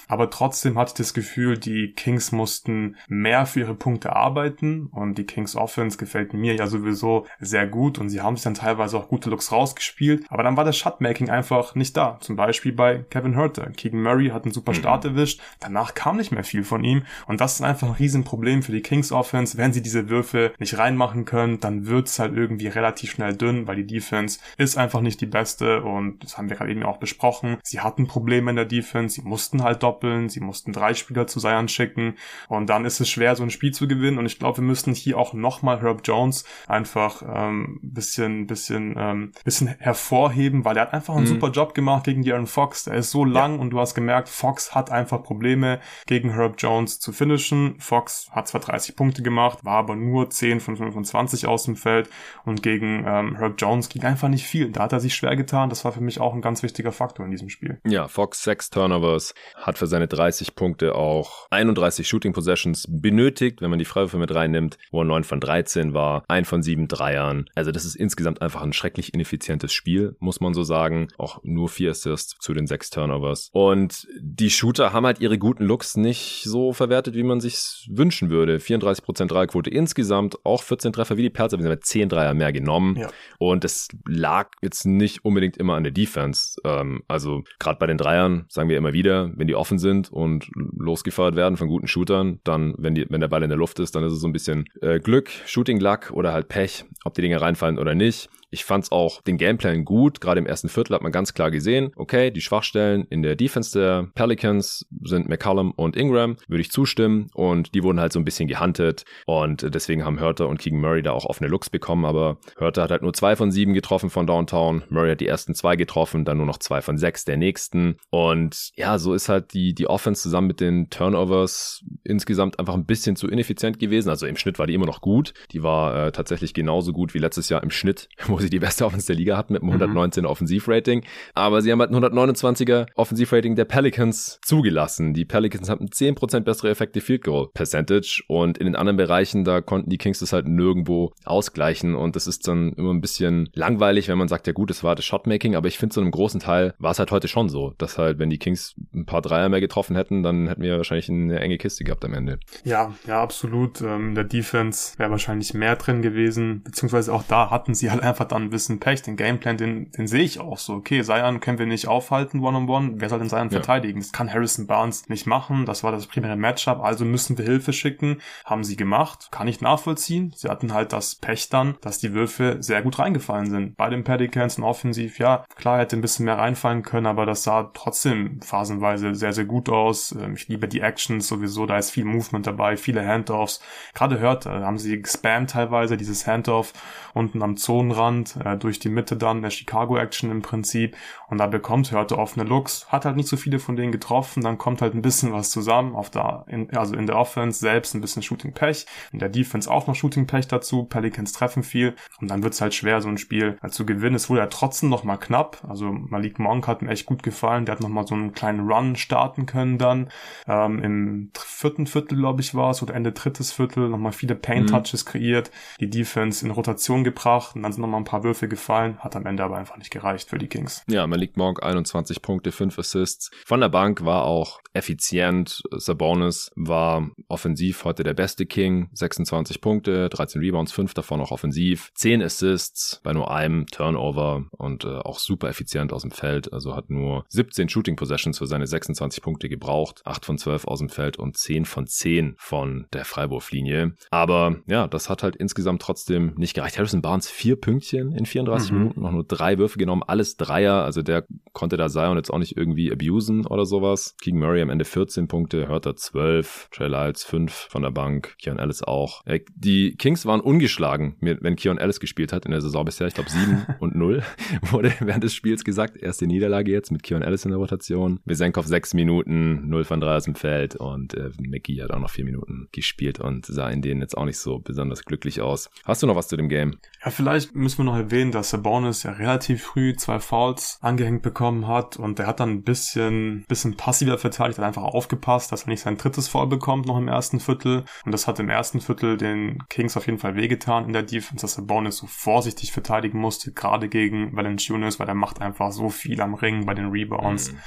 [0.09, 5.19] Aber trotzdem hatte ich das Gefühl, die Kings mussten mehr für ihre Punkte arbeiten und
[5.19, 8.97] die Kings Offense gefällt mir ja sowieso sehr gut und sie haben sich dann teilweise
[8.97, 10.25] auch gute Looks rausgespielt.
[10.29, 12.17] Aber dann war das Shotmaking einfach nicht da.
[12.21, 13.69] Zum Beispiel bei Kevin Herter.
[13.69, 14.77] Keegan Murray hat einen super mhm.
[14.77, 15.11] Start mhm.
[15.11, 15.41] erwischt.
[15.59, 18.81] Danach kam nicht mehr viel von ihm und das ist einfach ein Riesenproblem für die
[18.81, 19.59] Kings Offense.
[19.59, 23.75] Wenn sie diese Würfe nicht reinmachen können, dann wird's halt irgendwie relativ schnell dünn, weil
[23.75, 27.57] die Defense ist einfach nicht die beste und das haben wir gerade eben auch besprochen.
[27.61, 31.27] Sie hatten Probleme in der Defense, sie mussten halt doppeln doppeln, sie mussten drei Spieler
[31.27, 32.15] zu Zion schicken
[32.47, 34.93] und dann ist es schwer, so ein Spiel zu gewinnen und ich glaube, wir müssen
[34.93, 40.93] hier auch nochmal Herb Jones einfach ähm, bisschen, bisschen, ähm, bisschen hervorheben, weil er hat
[40.93, 41.29] einfach einen mhm.
[41.29, 42.85] super Job gemacht gegen Darren Fox.
[42.85, 43.61] Der ist so lang ja.
[43.61, 47.75] und du hast gemerkt, Fox hat einfach Probleme gegen Herb Jones zu finishen.
[47.79, 52.09] Fox hat zwar 30 Punkte gemacht, war aber nur 10 von 25 aus dem Feld
[52.45, 54.71] und gegen ähm, Herb Jones ging einfach nicht viel.
[54.71, 55.69] Da hat er sich schwer getan.
[55.69, 57.79] Das war für mich auch ein ganz wichtiger Faktor in diesem Spiel.
[57.85, 63.69] Ja, Fox sechs Turnovers, hat für seine 30 Punkte auch 31 Shooting Possessions benötigt, wenn
[63.69, 67.49] man die Freiwürfe mit reinnimmt, wo er 9 von 13 war, 1 von 7 Dreiern.
[67.55, 71.09] Also das ist insgesamt einfach ein schrecklich ineffizientes Spiel, muss man so sagen.
[71.17, 73.49] Auch nur 4 Assists zu den 6 Turnovers.
[73.53, 78.29] Und die Shooter haben halt ihre guten Looks nicht so verwertet, wie man sich wünschen
[78.29, 78.57] würde.
[78.57, 82.51] 34% Dreierquote insgesamt, auch 14 Treffer wie die Perzer, wir sind mit 10 Dreier mehr
[82.51, 82.95] genommen.
[82.97, 83.09] Ja.
[83.37, 86.59] Und es lag jetzt nicht unbedingt immer an der Defense.
[86.63, 91.35] Ähm, also gerade bei den Dreiern sagen wir immer wieder, wenn die sind und losgefeuert
[91.35, 94.03] werden von guten Shootern, dann, wenn, die, wenn der Ball in der Luft ist, dann
[94.03, 97.41] ist es so ein bisschen äh, Glück, Shooting Luck oder halt Pech, ob die Dinge
[97.41, 98.29] reinfallen oder nicht.
[98.51, 100.21] Ich fand's auch den Gameplan gut.
[100.21, 103.77] Gerade im ersten Viertel hat man ganz klar gesehen, okay, die Schwachstellen in der Defense
[103.77, 107.27] der Pelicans sind McCollum und Ingram, würde ich zustimmen.
[107.33, 109.05] Und die wurden halt so ein bisschen gehuntet.
[109.25, 112.05] Und deswegen haben Hörter und Keegan Murray da auch offene Looks bekommen.
[112.05, 114.83] Aber Hörter hat halt nur zwei von sieben getroffen von Downtown.
[114.89, 117.97] Murray hat die ersten zwei getroffen, dann nur noch zwei von sechs der nächsten.
[118.09, 122.85] Und ja, so ist halt die, die Offense zusammen mit den Turnovers insgesamt einfach ein
[122.85, 124.09] bisschen zu ineffizient gewesen.
[124.09, 125.33] Also im Schnitt war die immer noch gut.
[125.51, 128.85] Die war äh, tatsächlich genauso gut wie letztes Jahr im Schnitt, wo sie die beste
[128.89, 130.29] Offense der Liga hatten mit einem 119 mhm.
[130.29, 131.03] Offensivrating.
[131.33, 135.13] Aber sie haben halt ein 129er Offensivrating der Pelicans zugelassen.
[135.13, 139.61] Die Pelicans hatten 10% bessere Effective Field Goal Percentage und in den anderen Bereichen, da
[139.61, 144.07] konnten die Kings das halt nirgendwo ausgleichen und das ist dann immer ein bisschen langweilig,
[144.07, 146.39] wenn man sagt, ja gut, es war das Shotmaking, aber ich finde zu einem großen
[146.39, 149.49] Teil war es halt heute schon so, dass halt, wenn die Kings ein paar Dreier
[149.49, 152.39] mehr getroffen hätten, dann hätten wir wahrscheinlich eine enge Kiste gehabt am Ende.
[152.63, 153.81] Ja, ja, absolut.
[153.81, 158.25] Ähm, der Defense wäre wahrscheinlich mehr drin gewesen, beziehungsweise auch da hatten sie halt einfach
[158.31, 159.01] dann ein bisschen Pech.
[159.01, 160.73] Den Gameplan, den, den sehe ich auch so.
[160.75, 162.87] Okay, Zion können wir nicht aufhalten, one-on-one.
[162.87, 162.95] -on -one.
[162.97, 163.49] Wer soll denn Zion ja.
[163.49, 163.99] verteidigen?
[163.99, 165.65] Das kann Harrison Barnes nicht machen.
[165.65, 166.81] Das war das primäre Matchup.
[166.81, 168.21] Also müssen wir Hilfe schicken.
[168.45, 169.29] Haben sie gemacht.
[169.31, 170.33] Kann ich nachvollziehen.
[170.35, 173.77] Sie hatten halt das Pech dann, dass die Würfe sehr gut reingefallen sind.
[173.77, 177.43] Bei den Pelicans und offensiv, ja, klar hätte ein bisschen mehr reinfallen können, aber das
[177.43, 180.11] sah trotzdem phasenweise sehr, sehr gut aus.
[180.11, 181.65] Ähm, ich liebe die Actions sowieso.
[181.65, 183.61] Da ist viel Movement dabei, viele Handoffs.
[183.93, 186.73] Gerade hört, haben sie gespammt teilweise, dieses Handoff
[187.13, 190.95] unten am Zonenrand äh, durch die Mitte dann, der Chicago-Action im Prinzip.
[191.27, 194.57] Und da bekommt Hörte offene Looks, hat halt nicht so viele von denen getroffen, dann
[194.57, 198.01] kommt halt ein bisschen was zusammen, auf der, in, also in der Offense selbst ein
[198.01, 201.95] bisschen Shooting-Pech, in der Defense auch noch Shooting-Pech dazu, Pelicans treffen viel.
[202.19, 204.15] Und dann wird's halt schwer, so ein Spiel halt zu gewinnen.
[204.15, 207.65] Es wurde ja trotzdem noch mal knapp, also Malik Monk hat mir echt gut gefallen,
[207.65, 210.09] der hat noch mal so einen kleinen Run starten können dann,
[210.47, 214.35] ähm, im vierten Viertel, glaube ich, war es, oder Ende drittes Viertel, noch mal viele
[214.35, 215.09] Paint-Touches mhm.
[215.09, 217.55] kreiert, die Defense in Rotation gebracht.
[217.55, 219.91] Und dann sind noch mal ein paar Würfe gefallen, hat am Ende aber einfach nicht
[219.91, 220.83] gereicht für die Kings.
[220.87, 223.29] Ja, Malik Monk 21 Punkte, 5 Assists.
[223.45, 225.61] Von der Bank war auch effizient.
[225.71, 228.89] Sabonis war offensiv heute der beste King.
[228.93, 231.91] 26 Punkte, 13 Rebounds, 5 davon auch offensiv.
[231.93, 236.51] 10 Assists bei nur einem Turnover und äh, auch super effizient aus dem Feld.
[236.51, 240.01] Also hat nur 17 Shooting Possessions für seine 26 Punkte gebraucht.
[240.05, 243.93] 8 von 12 aus dem Feld und 10 von 10 von der Freiwurflinie.
[244.09, 246.79] Aber ja, das hat halt insgesamt trotzdem nicht gereicht.
[246.79, 248.77] Harrison Barnes vier Pünktchen in 34 mhm.
[248.77, 250.83] Minuten, noch nur drei Würfe genommen, alles Dreier.
[250.83, 254.15] Also der konnte da Zion jetzt auch nicht irgendwie abusen oder sowas.
[254.21, 258.59] Keegan Murray am Ende 14 Punkte, Hörter 12, Trey Lyles 5 von der Bank, Keon
[258.59, 259.25] Ellis auch.
[259.25, 263.07] Äh, die Kings waren ungeschlagen, wenn Keon Ellis gespielt hat in der Saison bisher.
[263.07, 264.23] Ich glaube 7 und 0
[264.71, 265.97] wurde während des Spiels gesagt.
[265.97, 268.19] Erste Niederlage jetzt mit Keon Ellis in der Rotation.
[268.25, 272.09] Wesenkov 6 Minuten, 0 von 3 aus dem Feld und äh, McGee hat auch noch
[272.09, 275.69] 4 Minuten gespielt und sah in denen jetzt auch nicht so besonders glücklich aus.
[275.85, 276.77] Hast du noch was zu dem Game?
[277.03, 281.67] Ja, vielleicht müssen wir noch erwähnen, dass Sabonis ja relativ früh zwei Fouls angehängt bekommen
[281.67, 285.69] hat und der hat dann ein bisschen, bisschen passiver verteidigt, hat einfach aufgepasst, dass er
[285.69, 289.17] nicht sein drittes Foul bekommt noch im ersten Viertel und das hat im ersten Viertel
[289.17, 293.51] den Kings auf jeden Fall wehgetan in der Defense, dass Sabonis so vorsichtig verteidigen musste,
[293.51, 297.51] gerade gegen Valanciunas, weil er macht einfach so viel am Ring bei den Rebounds.
[297.51, 297.59] Mhm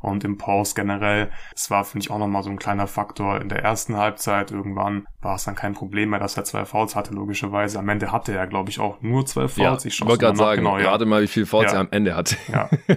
[0.00, 1.30] und im Post generell.
[1.54, 4.50] Es war, finde ich, auch nochmal so ein kleiner Faktor in der ersten Halbzeit.
[4.50, 7.78] Irgendwann war es dann kein Problem mehr, dass er zwei Fouls hatte, logischerweise.
[7.78, 9.84] Am Ende hatte er, glaube ich, auch nur zwölf Fouls.
[9.84, 10.84] Ja, ich wollte gerade sagen, genau, ja.
[10.84, 11.78] gerade mal, wie viel Fouls ja.
[11.78, 12.36] er am Ende hatte.
[12.52, 12.68] Ja.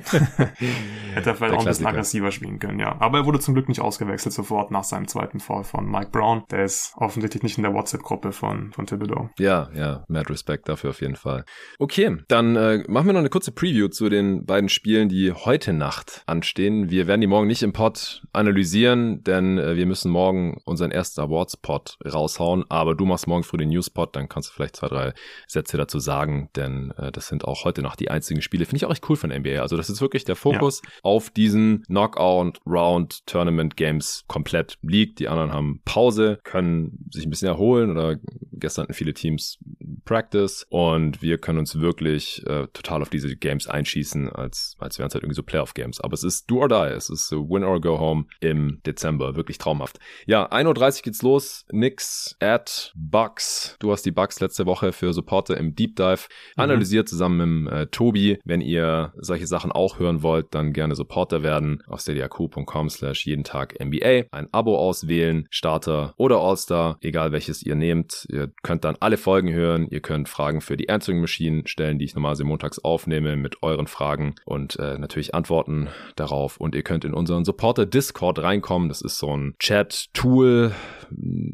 [1.14, 2.95] Hätte er vielleicht auch ein bisschen aggressiver spielen können, ja.
[2.99, 6.43] Aber er wurde zum Glück nicht ausgewechselt sofort nach seinem zweiten Foul von Mike Brown.
[6.52, 9.30] Der ist offensichtlich nicht in der WhatsApp-Gruppe von, von Thibodeau.
[9.38, 11.43] Ja, ja, mad respect dafür auf jeden Fall.
[11.80, 15.74] Okay, dann äh, machen wir noch eine kurze Preview zu den beiden Spielen, die heute
[15.74, 16.89] Nacht anstehen.
[16.92, 21.22] Wir werden die morgen nicht im Pod analysieren, denn äh, wir müssen morgen unseren ersten
[21.22, 22.66] Awards-Pod raushauen.
[22.68, 25.14] Aber du machst morgen früh den News-Pod, dann kannst du vielleicht zwei, drei
[25.48, 28.66] Sätze dazu sagen, denn äh, das sind auch heute noch die einzigen Spiele.
[28.66, 29.62] Finde ich auch echt cool von NBA.
[29.62, 30.89] Also das ist wirklich der Fokus ja.
[31.04, 35.20] auf diesen Knockout-Round-Tournament-Games komplett liegt.
[35.20, 38.18] Die anderen haben Pause, können sich ein bisschen erholen oder
[38.52, 39.60] gestern hatten viele Teams
[40.04, 45.08] Practice und wir können uns wirklich äh, total auf diese Games einschießen, als, als wären
[45.08, 46.02] es halt irgendwie so Playoff-Games.
[46.02, 46.95] Aber es ist do or die.
[46.95, 49.36] Es ist win or go home im Dezember.
[49.36, 49.99] Wirklich traumhaft.
[50.25, 51.65] Ja, 1.30 Uhr geht's los.
[51.71, 53.75] Nix at Bucks.
[53.79, 56.63] Du hast die Bucks letzte Woche für Supporter im Deep Dive mhm.
[56.63, 58.39] analysiert zusammen mit äh, Tobi.
[58.43, 63.43] Wenn ihr solche Sachen auch hören wollt, dann gerne Supporter werden auf steadyaq.com slash jeden
[63.43, 64.23] Tag NBA.
[64.32, 68.25] Ein Abo auswählen, Starter oder All-Star, egal welches ihr nehmt.
[68.29, 69.88] Ihr könnt dann alle Folgen hören.
[69.89, 73.88] Ihr könnt Fragen für die Answering Machine stellen, die ich normalerweise montags aufnehme mit euren
[73.88, 76.57] Fragen und äh, natürlich Antworten darauf.
[76.57, 78.89] Und ihr könnt in unseren Supporter Discord reinkommen.
[78.89, 80.74] Das ist so ein Chat-Tool,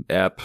[0.07, 0.41] App.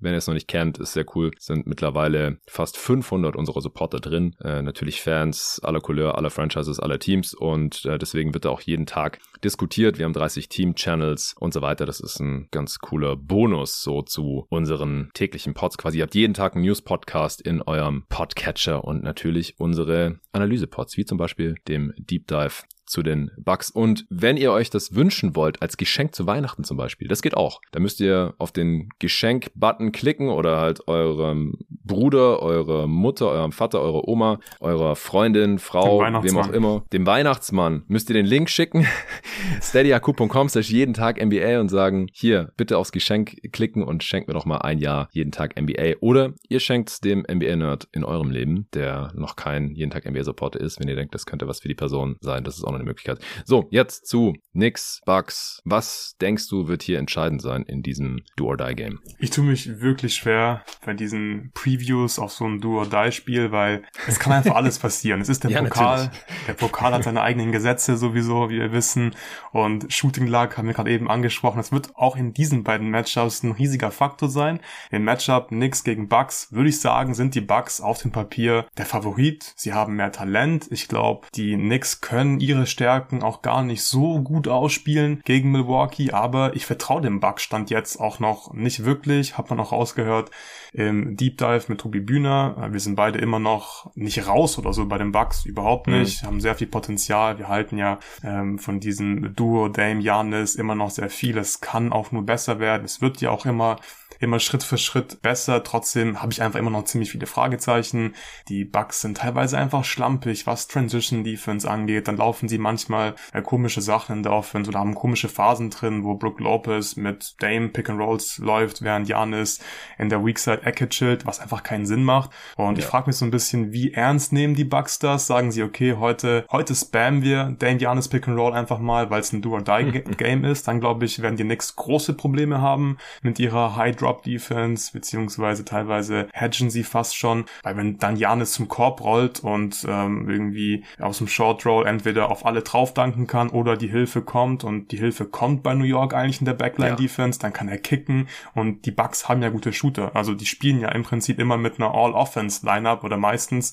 [0.00, 1.30] Wenn ihr es noch nicht kennt, ist sehr cool.
[1.36, 4.34] Es sind mittlerweile fast 500 unserer Supporter drin.
[4.42, 7.34] Äh, natürlich Fans aller Couleur, aller Franchises, aller Teams.
[7.34, 9.98] Und äh, deswegen wird da auch jeden Tag diskutiert.
[9.98, 11.86] Wir haben 30 Team-Channels und so weiter.
[11.86, 15.78] Das ist ein ganz cooler Bonus so zu unseren täglichen Pods.
[15.78, 21.04] Quasi ihr habt jeden Tag einen News-Podcast in eurem Podcatcher und natürlich unsere Analyse-Pods, wie
[21.04, 22.62] zum Beispiel dem Deep Dive
[22.92, 23.70] zu den Bugs.
[23.70, 27.36] Und wenn ihr euch das wünschen wollt, als Geschenk zu Weihnachten zum Beispiel, das geht
[27.36, 27.60] auch.
[27.72, 33.80] Da müsst ihr auf den Geschenk-Button klicken oder halt eurem Bruder, eurer Mutter, eurem Vater,
[33.80, 38.86] eurer Oma, eurer Freundin, Frau, wem auch immer, dem Weihnachtsmann, müsst ihr den Link schicken,
[39.62, 44.34] steadyhq.com slash jeden Tag NBA und sagen, hier, bitte aufs Geschenk klicken und schenkt mir
[44.34, 45.94] doch mal ein Jahr jeden Tag NBA.
[46.00, 50.60] Oder ihr schenkt es dem NBA-Nerd in eurem Leben, der noch kein jeden Tag NBA-Supporter
[50.60, 52.44] ist, wenn ihr denkt, das könnte was für die Person sein.
[52.44, 53.18] Das ist auch noch eine Möglichkeit.
[53.44, 55.62] So, jetzt zu Nix, Bugs.
[55.64, 59.00] Was denkst du, wird hier entscheidend sein in diesem Do-or-Die-Game?
[59.18, 64.32] Ich tue mich wirklich schwer bei diesen Previews auf so ein Do-or-Die-Spiel, weil es kann
[64.32, 65.20] einfach alles passieren.
[65.20, 66.04] Es ist der ja, Pokal.
[66.04, 66.22] Natürlich.
[66.46, 69.14] Der Pokal hat seine eigenen Gesetze sowieso, wie wir wissen.
[69.52, 71.60] Und Shooting Luck haben wir gerade eben angesprochen.
[71.60, 74.60] Es wird auch in diesen beiden Matchups ein riesiger Faktor sein.
[74.90, 78.86] Im Matchup Nix gegen Bugs würde ich sagen, sind die Bugs auf dem Papier der
[78.86, 79.52] Favorit.
[79.56, 80.66] Sie haben mehr Talent.
[80.70, 86.10] Ich glaube, die Knicks können ihre Stärken auch gar nicht so gut ausspielen gegen Milwaukee,
[86.10, 90.30] aber ich vertraue dem Bug-Stand jetzt auch noch nicht wirklich, hat man auch rausgehört
[90.72, 92.68] im Deep Dive mit Tobi Bühner.
[92.70, 96.00] Wir sind beide immer noch nicht raus oder so bei den Bugs, überhaupt mhm.
[96.00, 96.26] nicht, mhm.
[96.26, 97.38] haben sehr viel Potenzial.
[97.38, 101.36] Wir halten ja ähm, von diesem Duo Dame Janis immer noch sehr viel.
[101.38, 102.84] Es kann auch nur besser werden.
[102.84, 103.76] Es wird ja auch immer
[104.22, 105.62] immer Schritt für Schritt besser.
[105.62, 108.14] Trotzdem habe ich einfach immer noch ziemlich viele Fragezeichen.
[108.48, 112.08] Die Bugs sind teilweise einfach schlampig, was Transition Defense angeht.
[112.08, 116.04] Dann laufen sie manchmal äh, komische Sachen in der Offense oder haben komische Phasen drin,
[116.04, 119.60] wo Brook Lopez mit Dame Pick and Rolls läuft, während Janis
[119.98, 122.30] in der Weak Side Ecke chillt, was einfach keinen Sinn macht.
[122.56, 122.84] Und ja.
[122.84, 125.26] ich frage mich so ein bisschen, wie ernst nehmen die Bugs das?
[125.26, 129.20] Sagen sie, okay, heute, heute spammen wir Dame Janis Pick and Roll einfach mal, weil
[129.20, 130.68] es ein Do-or-Die-Game ist.
[130.68, 136.70] Dann glaube ich, werden die Knicks große Probleme haben mit ihrer High-Drop-Defense, beziehungsweise teilweise hedgen
[136.70, 141.28] sie fast schon, weil wenn dann Janis zum Korb rollt und ähm, irgendwie aus dem
[141.28, 145.24] Short Roll entweder auf alle drauf danken kann oder die Hilfe kommt und die Hilfe
[145.24, 147.42] kommt bei New York eigentlich in der Backline-Defense, ja.
[147.42, 150.14] dann kann er kicken und die Bucks haben ja gute Shooter.
[150.14, 153.72] Also die spielen ja im Prinzip immer mit einer All-Offense-Lineup oder meistens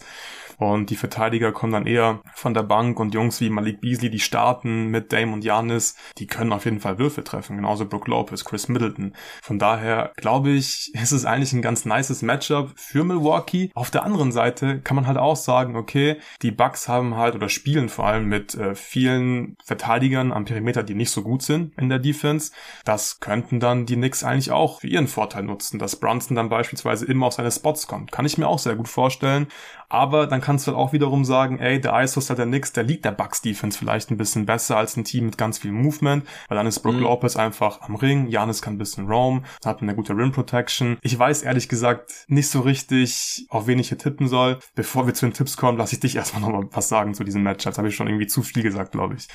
[0.59, 4.19] und die Verteidiger kommen dann eher von der Bank und Jungs wie Malik Beasley, die
[4.19, 7.55] starten mit Dame und Janis, die können auf jeden Fall Würfe treffen.
[7.55, 9.13] Genauso Brook Lopez, Chris Middleton.
[9.41, 13.71] Von daher glaube ich, ist es eigentlich ein ganz nices Matchup für Milwaukee.
[13.73, 17.47] Auf der anderen Seite kann man halt auch sagen, okay, die Bucks haben halt oder
[17.47, 21.87] spielen vor allem mit äh, vielen Verteidigern am Perimeter, die nicht so gut sind in
[21.87, 22.51] der Defense.
[22.83, 27.05] Das könnten dann die Knicks eigentlich auch für ihren Vorteil nutzen, dass Brunson dann beispielsweise
[27.05, 28.11] immer auf seine Spots kommt.
[28.11, 29.47] Kann ich mir auch sehr gut vorstellen.
[29.89, 33.05] Aber dann kannst du halt auch wiederum sagen, ey, der ISO der Nix, der liegt
[33.05, 36.57] der Bucks Defense vielleicht ein bisschen besser als ein Team mit ganz viel Movement, weil
[36.57, 37.01] dann ist Brook mhm.
[37.01, 40.97] Lopez einfach am Ring, Janis kann ein bisschen roam, hat eine gute Rim Protection.
[41.01, 44.59] Ich weiß ehrlich gesagt nicht so richtig, auf wen ich hier tippen soll.
[44.75, 47.23] Bevor wir zu den Tipps kommen, lasse ich dich erstmal noch mal was sagen zu
[47.23, 47.63] diesem Match.
[47.63, 49.27] Das habe ich schon irgendwie zu viel gesagt, glaube ich.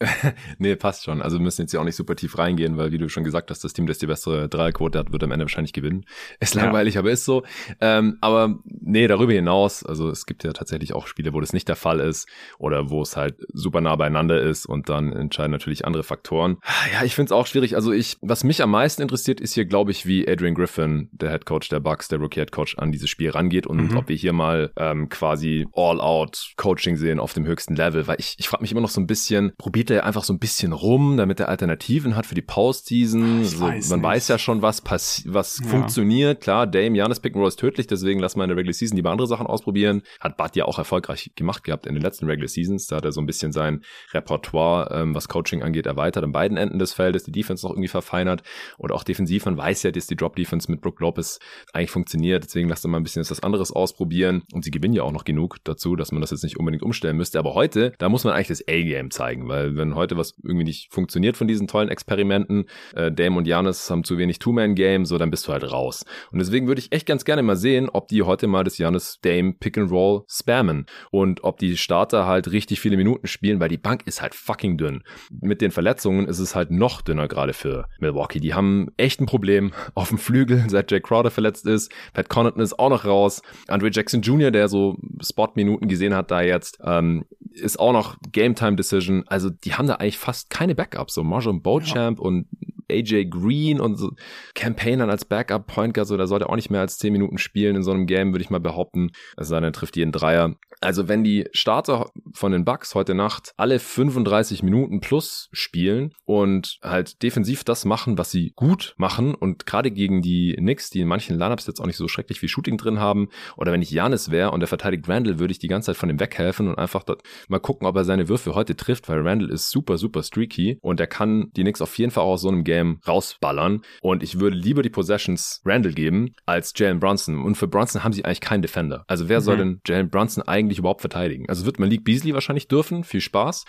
[0.58, 1.20] nee, passt schon.
[1.20, 3.50] Also wir müssen jetzt ja auch nicht super tief reingehen, weil wie du schon gesagt
[3.50, 6.04] hast, das Team, das die bessere Dreierquote hat, wird am Ende wahrscheinlich gewinnen.
[6.40, 7.00] Ist langweilig, ja.
[7.00, 7.44] aber ist so.
[7.80, 11.68] Ähm, aber nee, darüber hinaus, also es gibt ja tatsächlich auch Spiele, wo das nicht
[11.68, 12.28] der Fall ist
[12.58, 16.58] oder wo es halt super nah beieinander ist und dann entscheiden natürlich andere Faktoren.
[16.92, 17.76] Ja, ich finde es auch schwierig.
[17.76, 21.30] Also ich, was mich am meisten interessiert, ist hier, glaube ich, wie Adrian Griffin, der
[21.30, 23.96] Head Coach der Bucks, der Rookie Head Coach, an dieses Spiel rangeht und mhm.
[23.96, 28.36] ob wir hier mal ähm, quasi All-Out Coaching sehen auf dem höchsten Level, weil ich,
[28.38, 30.72] ich frage mich immer noch so ein bisschen, probiert rotiert er einfach so ein bisschen
[30.72, 33.42] rum, damit er Alternativen hat für die Postseason.
[33.42, 34.08] Ich so, weiß man nicht.
[34.08, 34.82] weiß ja schon, was
[35.26, 35.68] was Ja.
[35.68, 36.40] funktioniert.
[36.40, 38.96] Klar, Dame, Janis Pick and Roll ist tödlich, deswegen lass mal in der Regular Season
[38.96, 40.02] lieber andere Sachen ausprobieren.
[40.20, 42.86] Hat Bud ja auch erfolgreich gemacht gehabt in den letzten Regular Seasons.
[42.86, 43.82] Da hat er so ein bisschen sein
[44.12, 47.88] Repertoire, ähm, was Coaching angeht, erweitert an beiden Enden des Feldes, die Defense noch irgendwie
[47.88, 48.42] verfeinert
[48.78, 49.44] und auch defensiv.
[49.46, 51.38] Man weiß ja, dass die Drop Defense mit Brook Lopez
[51.72, 52.44] eigentlich funktioniert.
[52.44, 54.42] Deswegen lasst doch mal ein bisschen was anderes ausprobieren.
[54.52, 57.16] Und sie gewinnen ja auch noch genug dazu, dass man das jetzt nicht unbedingt umstellen
[57.16, 57.38] müsste.
[57.38, 60.92] Aber heute, da muss man eigentlich das A-Game zeigen, weil wenn heute was irgendwie nicht
[60.92, 65.30] funktioniert von diesen tollen Experimenten, äh, Dame und Janis haben zu wenig Two-Man-Game, so dann
[65.30, 66.04] bist du halt raus.
[66.30, 69.18] Und deswegen würde ich echt ganz gerne mal sehen, ob die heute mal das Janis
[69.22, 73.68] Dame Pick and Roll spammen und ob die Starter halt richtig viele Minuten spielen, weil
[73.68, 75.02] die Bank ist halt fucking dünn.
[75.40, 78.40] Mit den Verletzungen ist es halt noch dünner gerade für Milwaukee.
[78.40, 81.92] Die haben echt ein Problem auf dem Flügel, seit Jake Crowder verletzt ist.
[82.12, 83.42] Pat Connaughton ist auch noch raus.
[83.68, 89.24] Andre Jackson Jr., der so Spot-Minuten gesehen hat da jetzt, ähm, ist auch noch Game-Time-Decision.
[89.26, 91.14] Also die haben da eigentlich fast keine Backups.
[91.14, 92.46] So Marjon Beauchamp und
[92.90, 94.12] AJ Green und so
[94.54, 97.38] Campaignern als Backup Point Guard, so da sollte er auch nicht mehr als 10 Minuten
[97.38, 99.12] spielen in so einem Game, würde ich mal behaupten.
[99.36, 100.56] Es sei denn, trifft jeden Dreier.
[100.80, 106.78] Also wenn die Starter von den Bucks heute Nacht alle 35 Minuten plus spielen und
[106.82, 111.08] halt defensiv das machen, was sie gut machen und gerade gegen die Knicks, die in
[111.08, 114.30] manchen Lineups jetzt auch nicht so schrecklich viel Shooting drin haben, oder wenn ich Janis
[114.30, 117.02] wäre und der verteidigt Randall, würde ich die ganze Zeit von ihm weghelfen und einfach
[117.02, 120.78] dort mal gucken, ob er seine Würfe heute trifft, weil Randall ist super, super streaky
[120.80, 124.22] und er kann die Knicks auf jeden Fall auch aus so einem Game rausballern und
[124.22, 128.24] ich würde lieber die Possessions Randall geben als Jalen Brunson und für Brunson haben sie
[128.24, 129.04] eigentlich keinen Defender.
[129.08, 129.58] Also wer soll Mhm.
[129.60, 131.48] denn Jalen Brunson eigentlich überhaupt verteidigen?
[131.48, 133.64] Also wird Malik Beasley wahrscheinlich dürfen, viel Spaß.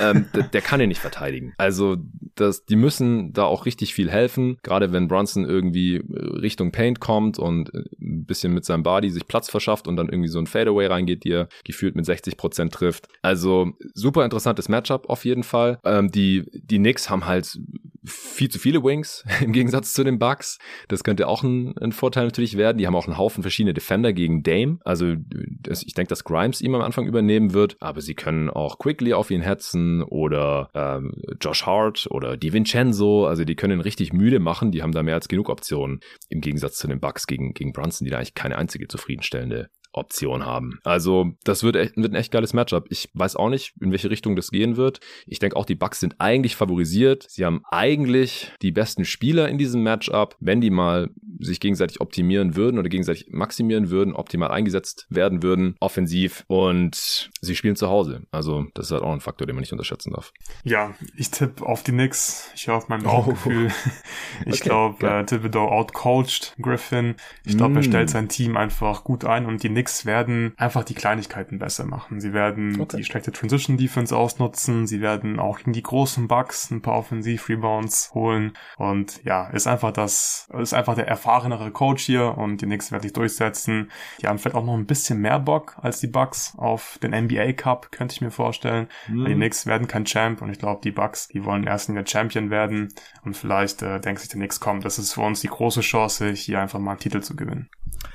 [0.00, 1.54] ähm, der, der kann ihn nicht verteidigen.
[1.58, 1.96] Also
[2.34, 6.02] das, die müssen da auch richtig viel helfen, gerade wenn Brunson irgendwie äh,
[6.38, 10.08] Richtung Paint kommt und äh, ein bisschen mit seinem Body sich Platz verschafft und dann
[10.08, 13.08] irgendwie so ein Fadeaway reingeht, die er gefühlt mit 60% trifft.
[13.22, 15.78] Also super interessantes Matchup auf jeden Fall.
[15.84, 17.58] Ähm, die, die Knicks haben halt
[18.06, 20.58] viel zu viele Wings im Gegensatz zu den Bucks.
[20.88, 22.78] Das könnte auch ein, ein Vorteil natürlich werden.
[22.78, 24.78] Die haben auch einen Haufen verschiedene Defender gegen Dame.
[24.84, 25.14] Also
[25.60, 29.12] das, ich denke, dass Grimes ihm am Anfang übernehmen wird, aber sie können auch Quickly
[29.12, 33.26] auf ihn hetzen oder ähm, Josh Hart oder DiVincenzo.
[33.26, 34.72] Also die können ihn richtig müde machen.
[34.72, 38.04] Die haben da mehr als genug Optionen im Gegensatz zu den Bucks gegen, gegen Brunson,
[38.04, 40.78] die da eigentlich keine einzige zufriedenstellende Option haben.
[40.84, 42.86] Also das wird, echt, wird ein echt geiles Matchup.
[42.90, 45.00] Ich weiß auch nicht, in welche Richtung das gehen wird.
[45.26, 47.26] Ich denke auch, die Bucks sind eigentlich favorisiert.
[47.28, 50.36] Sie haben eigentlich die besten Spieler in diesem Matchup.
[50.40, 55.76] Wenn die mal sich gegenseitig optimieren würden oder gegenseitig maximieren würden, optimal eingesetzt werden würden,
[55.80, 58.22] offensiv und sie spielen zu Hause.
[58.30, 60.32] Also das ist halt auch ein Faktor, den man nicht unterschätzen darf.
[60.64, 62.50] Ja, ich tippe auf die Knicks.
[62.54, 63.70] Ich höre auf mein Bauchgefühl.
[64.44, 67.14] Ich Okay, glaube, äh, Thibodeau outcoacht Griffin.
[67.44, 67.84] Ich glaube, er Mm.
[67.84, 72.20] stellt sein Team einfach gut ein und die Knicks werden einfach die Kleinigkeiten besser machen.
[72.20, 72.96] Sie werden Okay.
[72.98, 74.86] die schlechte Transition Defense ausnutzen.
[74.86, 78.52] Sie werden auch gegen die großen Bucks ein paar Offensiv-Rebounds holen.
[78.76, 83.02] Und ja, ist einfach das, ist einfach der erfahrenere Coach hier und die Knicks werden
[83.02, 83.90] sich durchsetzen.
[84.20, 87.52] Die haben vielleicht auch noch ein bisschen mehr Bock als die Bucks auf den NBA
[87.52, 88.88] Cup, könnte ich mir vorstellen.
[89.08, 91.94] Weil die Knicks werden kein Champ und ich glaube, die Bucks, die wollen erst in
[91.94, 92.88] der Champion werden
[93.24, 96.30] und vielleicht äh, denkt sich der Knicks, komm, das ist für uns die große Chance,
[96.32, 97.68] hier einfach mal einen Titel zu gewinnen.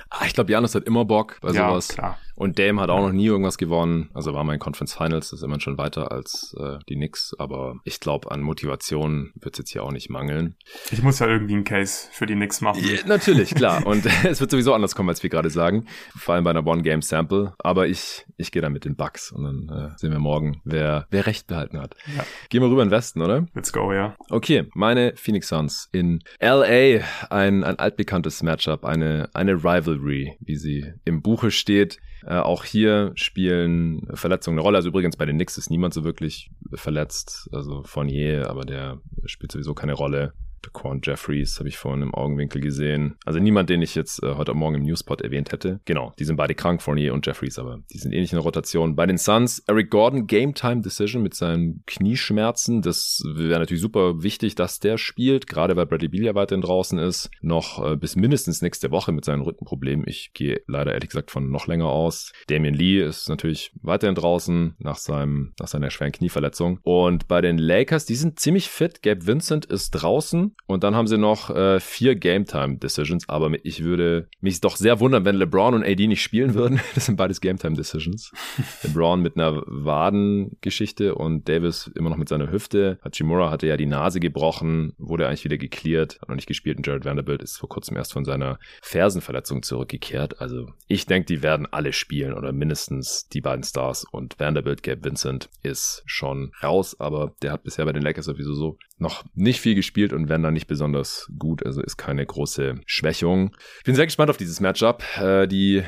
[0.09, 1.88] Ah, ich glaube, Janis hat immer Bock bei ja, sowas.
[1.88, 2.18] klar.
[2.42, 4.10] Und Dame hat auch noch nie irgendwas gewonnen.
[4.16, 7.36] Also war mal in Conference Finals, das ist immerhin schon weiter als äh, die Knicks.
[7.38, 10.56] Aber ich glaube, an Motivation wird es jetzt hier auch nicht mangeln.
[10.89, 12.84] Ich muss ja irgendwie einen Case für die Knicks machen.
[12.84, 13.86] Ja, natürlich, klar.
[13.86, 15.86] Und es wird sowieso anders kommen, als wir gerade sagen.
[16.18, 17.54] Vor allem bei einer One-Game-Sample.
[17.60, 19.32] Aber ich, ich gehe dann mit den Bucks.
[19.32, 21.96] Und dann äh, sehen wir morgen, wer, wer recht behalten hat.
[22.18, 22.26] Ja.
[22.50, 23.46] Gehen wir rüber in den Westen, oder?
[23.54, 24.16] Let's go, ja.
[24.32, 27.04] Okay, meine Phoenix Suns in LA.
[27.30, 32.00] Ein, ein altbekanntes Matchup, eine, eine Rivalry, wie sie im Buche steht.
[32.26, 34.78] Äh, auch hier spielen Verletzungen eine Rolle.
[34.78, 37.49] Also übrigens bei den Knicks ist niemand so wirklich verletzt.
[37.51, 40.34] Also Fournier, aber der spielt sowieso keine Rolle.
[40.62, 43.18] Daquan Jeffries habe ich vorhin im Augenwinkel gesehen.
[43.26, 45.80] Also niemand, den ich jetzt äh, heute Morgen im Newspot erwähnt hätte.
[45.86, 48.95] Genau, die sind beide krank, Fournier und Jeffries, aber die sind ähnlich in der Rotation.
[48.95, 52.82] Bei den Suns, Eric Gordon, Game Time Decision mit seinen Knieschmerzen.
[52.82, 56.99] Das wäre natürlich super wichtig, dass der spielt, gerade weil Bradley Beal ja weiterhin draußen
[56.99, 57.30] ist.
[57.41, 60.05] Noch äh, bis mindestens nächste Woche mit seinen Rückenproblemen.
[60.07, 62.32] Ich gehe leider ehrlich gesagt von noch länger aus.
[62.47, 66.80] Damian Lee ist natürlich weiterhin draußen nach seinem, nach seiner schweren Knieverletzung.
[66.84, 69.01] Und bei den Lakers, die sind ziemlich fit.
[69.01, 70.51] Gabe Vincent ist draußen.
[70.68, 73.28] Und dann haben sie noch äh, vier Game Time Decisions.
[73.28, 76.80] Aber ich würde mich doch sehr wundern, wenn LeBron und AD nicht spielen würden.
[76.95, 78.32] Das sind beides Game Time Decisions.
[78.84, 82.99] LeBron mit einer Wadengeschichte und Davis immer noch mit seiner Hüfte.
[83.04, 86.78] Hachimura hatte ja die Nase gebrochen, wurde eigentlich wieder geklärt, hat noch nicht gespielt.
[86.78, 90.41] Und Jared Vanderbilt ist vor kurzem erst von seiner Fersenverletzung zurückgekehrt.
[90.41, 94.06] Also ich denke, die werden alle spielen oder mindestens die beiden Stars.
[94.12, 98.54] Und Vanderbilt, Gabe Vincent ist schon raus, aber der hat bisher bei den Lakers sowieso
[98.54, 101.66] so noch nicht viel gespielt und wenn dann nicht besonders gut.
[101.66, 103.56] Also ist keine große Schwächung.
[103.80, 105.04] Ich bin sehr gespannt auf dieses Matchup.
[105.20, 105.84] Äh, die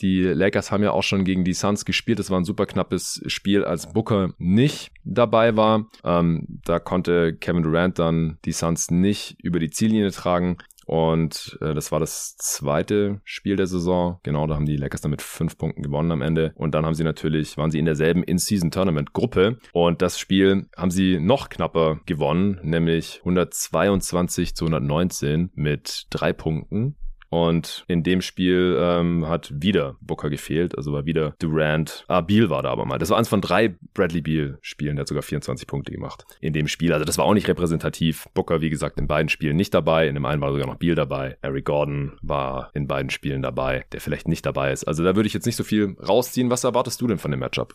[0.00, 2.18] die Lakers haben ja auch schon gegen die Suns gespielt.
[2.18, 5.86] Das war ein super knappes Spiel, als Booker nicht dabei war.
[6.04, 10.58] Ähm, da konnte Kevin Durant dann die Suns nicht über die Ziellinie tragen.
[10.86, 14.20] Und äh, das war das zweite Spiel der Saison.
[14.22, 16.52] Genau, da haben die Lakers dann mit fünf Punkten gewonnen am Ende.
[16.54, 19.58] Und dann haben sie natürlich, waren sie in derselben In-Season-Tournament-Gruppe.
[19.72, 26.96] Und das Spiel haben sie noch knapper gewonnen, nämlich 122 zu 119 mit drei Punkten.
[27.36, 32.06] Und in dem Spiel ähm, hat wieder Booker gefehlt, also war wieder Durant.
[32.08, 32.96] Ah, Beal war da aber mal.
[32.96, 36.66] Das war eins von drei Bradley Beal-Spielen, der hat sogar 24 Punkte gemacht in dem
[36.66, 36.94] Spiel.
[36.94, 38.26] Also das war auch nicht repräsentativ.
[38.32, 40.08] Booker, wie gesagt, in beiden Spielen nicht dabei.
[40.08, 41.36] In dem einen war sogar noch Beal dabei.
[41.42, 44.84] Eric Gordon war in beiden Spielen dabei, der vielleicht nicht dabei ist.
[44.84, 46.48] Also da würde ich jetzt nicht so viel rausziehen.
[46.48, 47.74] Was erwartest du denn von dem Matchup?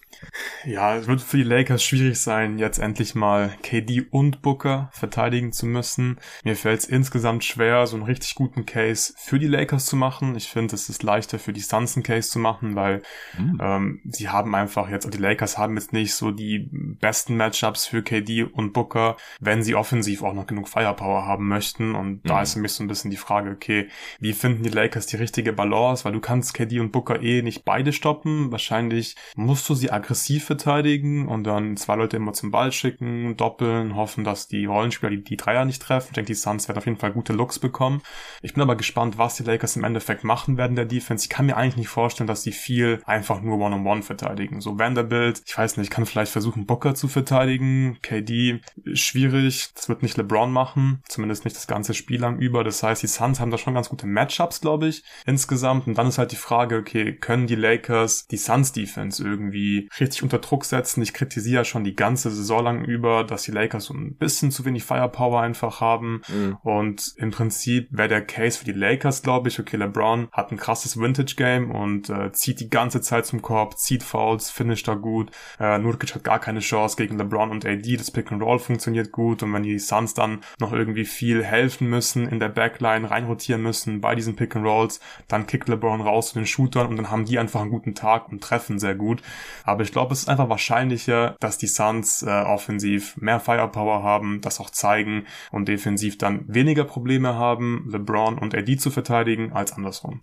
[0.65, 5.51] Ja, es wird für die Lakers schwierig sein, jetzt endlich mal KD und Booker verteidigen
[5.51, 6.17] zu müssen.
[6.43, 10.35] Mir fällt es insgesamt schwer, so einen richtig guten Case für die Lakers zu machen.
[10.35, 13.01] Ich finde, es ist leichter für die Suns einen Case zu machen, weil
[13.37, 13.59] mhm.
[13.61, 18.03] ähm, sie haben einfach jetzt, die Lakers haben jetzt nicht so die besten Matchups für
[18.03, 21.95] KD und Booker, wenn sie offensiv auch noch genug Firepower haben möchten.
[21.95, 22.27] Und mhm.
[22.27, 23.89] da ist für mich so ein bisschen die Frage, okay,
[24.19, 26.05] wie finden die Lakers die richtige Balance?
[26.05, 28.51] Weil du kannst KD und Booker eh nicht beide stoppen.
[28.51, 33.95] Wahrscheinlich musst du sie aggressiv verteidigen und dann zwei Leute immer zum Ball schicken, doppeln,
[33.95, 36.07] hoffen, dass die Rollenspieler die, die Dreier nicht treffen.
[36.09, 38.01] Ich denke, die Suns werden auf jeden Fall gute Looks bekommen.
[38.41, 41.25] Ich bin aber gespannt, was die Lakers im Endeffekt machen werden der Defense.
[41.25, 44.61] Ich kann mir eigentlich nicht vorstellen, dass sie viel einfach nur One-on-One -on -one verteidigen.
[44.61, 47.97] So Vanderbilt, ich weiß nicht, kann vielleicht versuchen, Booker zu verteidigen.
[48.01, 48.61] KD,
[48.93, 49.69] schwierig.
[49.75, 51.01] Das wird nicht LeBron machen.
[51.07, 52.63] Zumindest nicht das ganze Spiel lang über.
[52.63, 55.87] Das heißt, die Suns haben da schon ganz gute Matchups, glaube ich, insgesamt.
[55.87, 60.23] Und dann ist halt die Frage, okay, können die Lakers die Suns Defense irgendwie richtig
[60.23, 61.01] unter Druck setzen?
[61.01, 64.51] Ich kritisiere ja schon die ganze Saison lang über, dass die Lakers so ein bisschen
[64.51, 66.21] zu wenig Firepower einfach haben.
[66.27, 66.57] Mhm.
[66.63, 70.57] Und im Prinzip wäre der Case für die Lakers, glaube ich, okay, LeBron hat ein
[70.57, 75.31] krasses Vintage-Game und äh, zieht die ganze Zeit zum Korb, zieht Fouls, finisht da gut.
[75.59, 77.97] Äh, Nurkic hat gar keine Chance gegen LeBron und AD.
[77.97, 81.89] Das Pick and Roll funktioniert gut und wenn die Suns dann noch irgendwie viel helfen
[81.89, 86.29] müssen, in der Backline reinrotieren müssen bei diesen Pick and Rolls, dann kickt LeBron raus
[86.29, 89.21] zu den Shootern und dann haben die einfach einen guten Tag und treffen sehr gut.
[89.63, 94.41] Aber ich glaube, es ist einfach wahrscheinlicher, dass die Suns äh, offensiv mehr Firepower haben,
[94.41, 99.73] das auch zeigen und defensiv dann weniger Probleme haben, LeBron und AD zu verteidigen als
[99.73, 100.21] andersrum.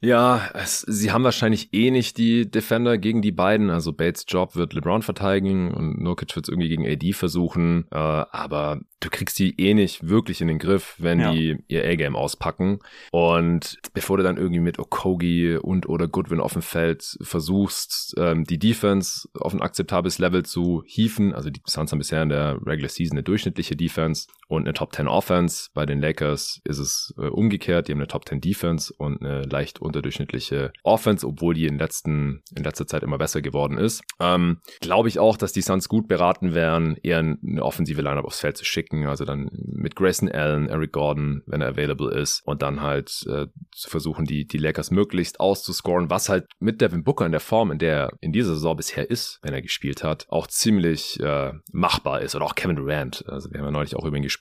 [0.00, 3.70] Ja, es, sie haben wahrscheinlich eh nicht die Defender gegen die beiden.
[3.70, 7.86] Also Bates Job wird LeBron verteidigen und Nurkic wird es irgendwie gegen AD versuchen.
[7.90, 11.32] Äh, aber du kriegst die eh nicht wirklich in den Griff, wenn ja.
[11.32, 12.80] die ihr A-Game auspacken.
[13.10, 18.44] Und bevor du dann irgendwie mit Okogi und oder Goodwin auf dem Feld versuchst, ähm,
[18.44, 22.58] die Defense auf ein akzeptables Level zu hieven, also die Suns haben bisher in der
[22.64, 25.70] Regular Season eine durchschnittliche Defense und eine Top 10 Offense.
[25.74, 27.88] Bei den Lakers ist es äh, umgekehrt.
[27.88, 32.42] Die haben eine Top 10 Defense und eine leicht unterdurchschnittliche Offense, obwohl die in, letzten,
[32.54, 34.02] in letzter Zeit immer besser geworden ist.
[34.20, 38.40] Ähm, Glaube ich auch, dass die Suns gut beraten wären, eher eine offensive Lineup aufs
[38.40, 39.06] Feld zu schicken.
[39.06, 42.42] Also dann mit Grayson Allen, Eric Gordon, wenn er available ist.
[42.44, 47.02] Und dann halt äh, zu versuchen, die, die Lakers möglichst auszuscoren, was halt mit Devin
[47.02, 50.04] Booker in der Form, in der er in dieser Saison bisher ist, wenn er gespielt
[50.04, 52.34] hat, auch ziemlich äh, machbar ist.
[52.34, 53.24] Oder auch Kevin Durant.
[53.28, 54.35] Also wir haben ja neulich auch über ihn gesprochen.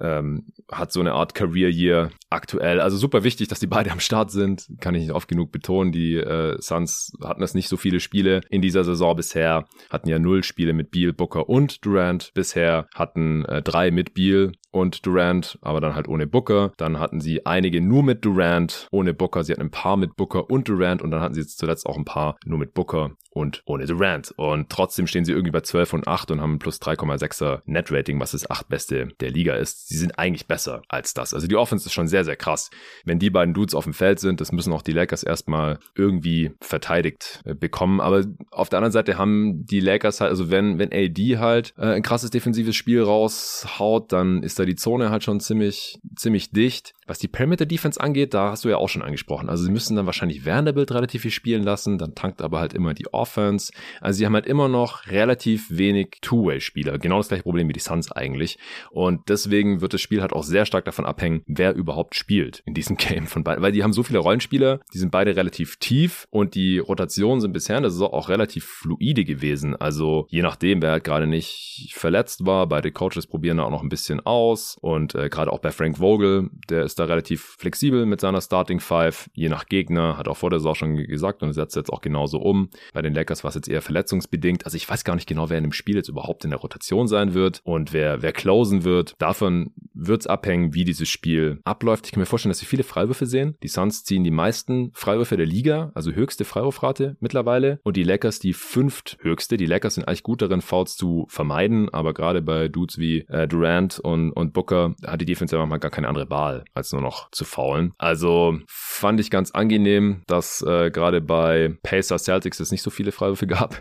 [0.00, 2.80] Ähm, hat so eine Art Career Year aktuell.
[2.80, 4.68] Also super wichtig, dass die beide am Start sind.
[4.80, 5.92] Kann ich nicht oft genug betonen.
[5.92, 9.66] Die äh, Suns hatten das nicht so viele Spiele in dieser Saison bisher.
[9.90, 12.86] Hatten ja null Spiele mit Beal, Booker und Durant bisher.
[12.94, 16.72] Hatten äh, drei mit Beal und Durant, aber dann halt ohne Booker.
[16.76, 19.44] Dann hatten sie einige nur mit Durant, ohne Booker.
[19.44, 22.04] Sie hatten ein paar mit Booker und Durant und dann hatten sie zuletzt auch ein
[22.04, 24.32] paar nur mit Booker und ohne Durant.
[24.36, 28.30] Und trotzdem stehen sie irgendwie bei 12 und 8 und haben plus 3,6er Net-Rating, was
[28.30, 29.88] das achtbeste der Liga ist.
[29.88, 31.34] Sie sind eigentlich besser als das.
[31.34, 32.70] Also die Offense ist schon sehr, sehr krass.
[33.04, 36.52] Wenn die beiden Dudes auf dem Feld sind, das müssen auch die Lakers erstmal irgendwie
[36.62, 38.00] verteidigt äh, bekommen.
[38.00, 41.92] Aber auf der anderen Seite haben die Lakers halt, also wenn, wenn AD halt äh,
[41.92, 46.92] ein krasses defensives Spiel raushaut, dann ist da die Zone halt schon ziemlich, ziemlich dicht.
[47.06, 49.48] Was die Perimeter Defense angeht, da hast du ja auch schon angesprochen.
[49.48, 52.94] Also sie müssen dann wahrscheinlich Vanderbilt relativ viel spielen lassen, dann tankt aber halt immer
[52.94, 53.72] die Offense.
[54.00, 56.98] Also sie haben halt immer noch relativ wenig Two-Way-Spieler.
[56.98, 58.58] Genau das gleiche Problem wie die Suns eigentlich.
[58.90, 62.74] Und deswegen wird das Spiel halt auch sehr stark davon abhängen, wer überhaupt spielt in
[62.74, 63.62] diesem Game von beiden.
[63.62, 67.52] Weil die haben so viele Rollenspieler, die sind beide relativ tief und die Rotationen sind
[67.52, 69.76] bisher der Saison auch relativ fluide gewesen.
[69.76, 73.82] Also je nachdem, wer halt gerade nicht verletzt war, beide Coaches probieren da auch noch
[73.82, 74.45] ein bisschen aus.
[74.80, 78.80] Und äh, gerade auch bei Frank Vogel, der ist da relativ flexibel mit seiner Starting
[78.80, 82.00] Five, je nach Gegner, hat auch vor der Saison schon gesagt und setzt jetzt auch
[82.00, 82.70] genauso um.
[82.92, 84.64] Bei den Lakers war es jetzt eher verletzungsbedingt.
[84.64, 87.08] Also ich weiß gar nicht genau, wer in dem Spiel jetzt überhaupt in der Rotation
[87.08, 89.14] sein wird und wer, wer closen wird.
[89.18, 92.06] Davon wird es abhängen, wie dieses Spiel abläuft.
[92.06, 93.56] Ich kann mir vorstellen, dass wir viele Freiwürfe sehen.
[93.62, 97.80] Die Suns ziehen die meisten Freiwürfe der Liga, also höchste Freiwurfrate mittlerweile.
[97.82, 99.56] Und die Lakers die fünfthöchste.
[99.56, 103.48] Die Lakers sind eigentlich gut darin, Fouls zu vermeiden, aber gerade bei Dudes wie äh,
[103.48, 107.00] Durant und, und Booker hat die Defense ja manchmal gar keine andere Wahl, als nur
[107.00, 107.94] noch zu faulen.
[107.98, 113.12] Also fand ich ganz angenehm, dass äh, gerade bei Pacers Celtics es nicht so viele
[113.12, 113.78] Freiwürfe gab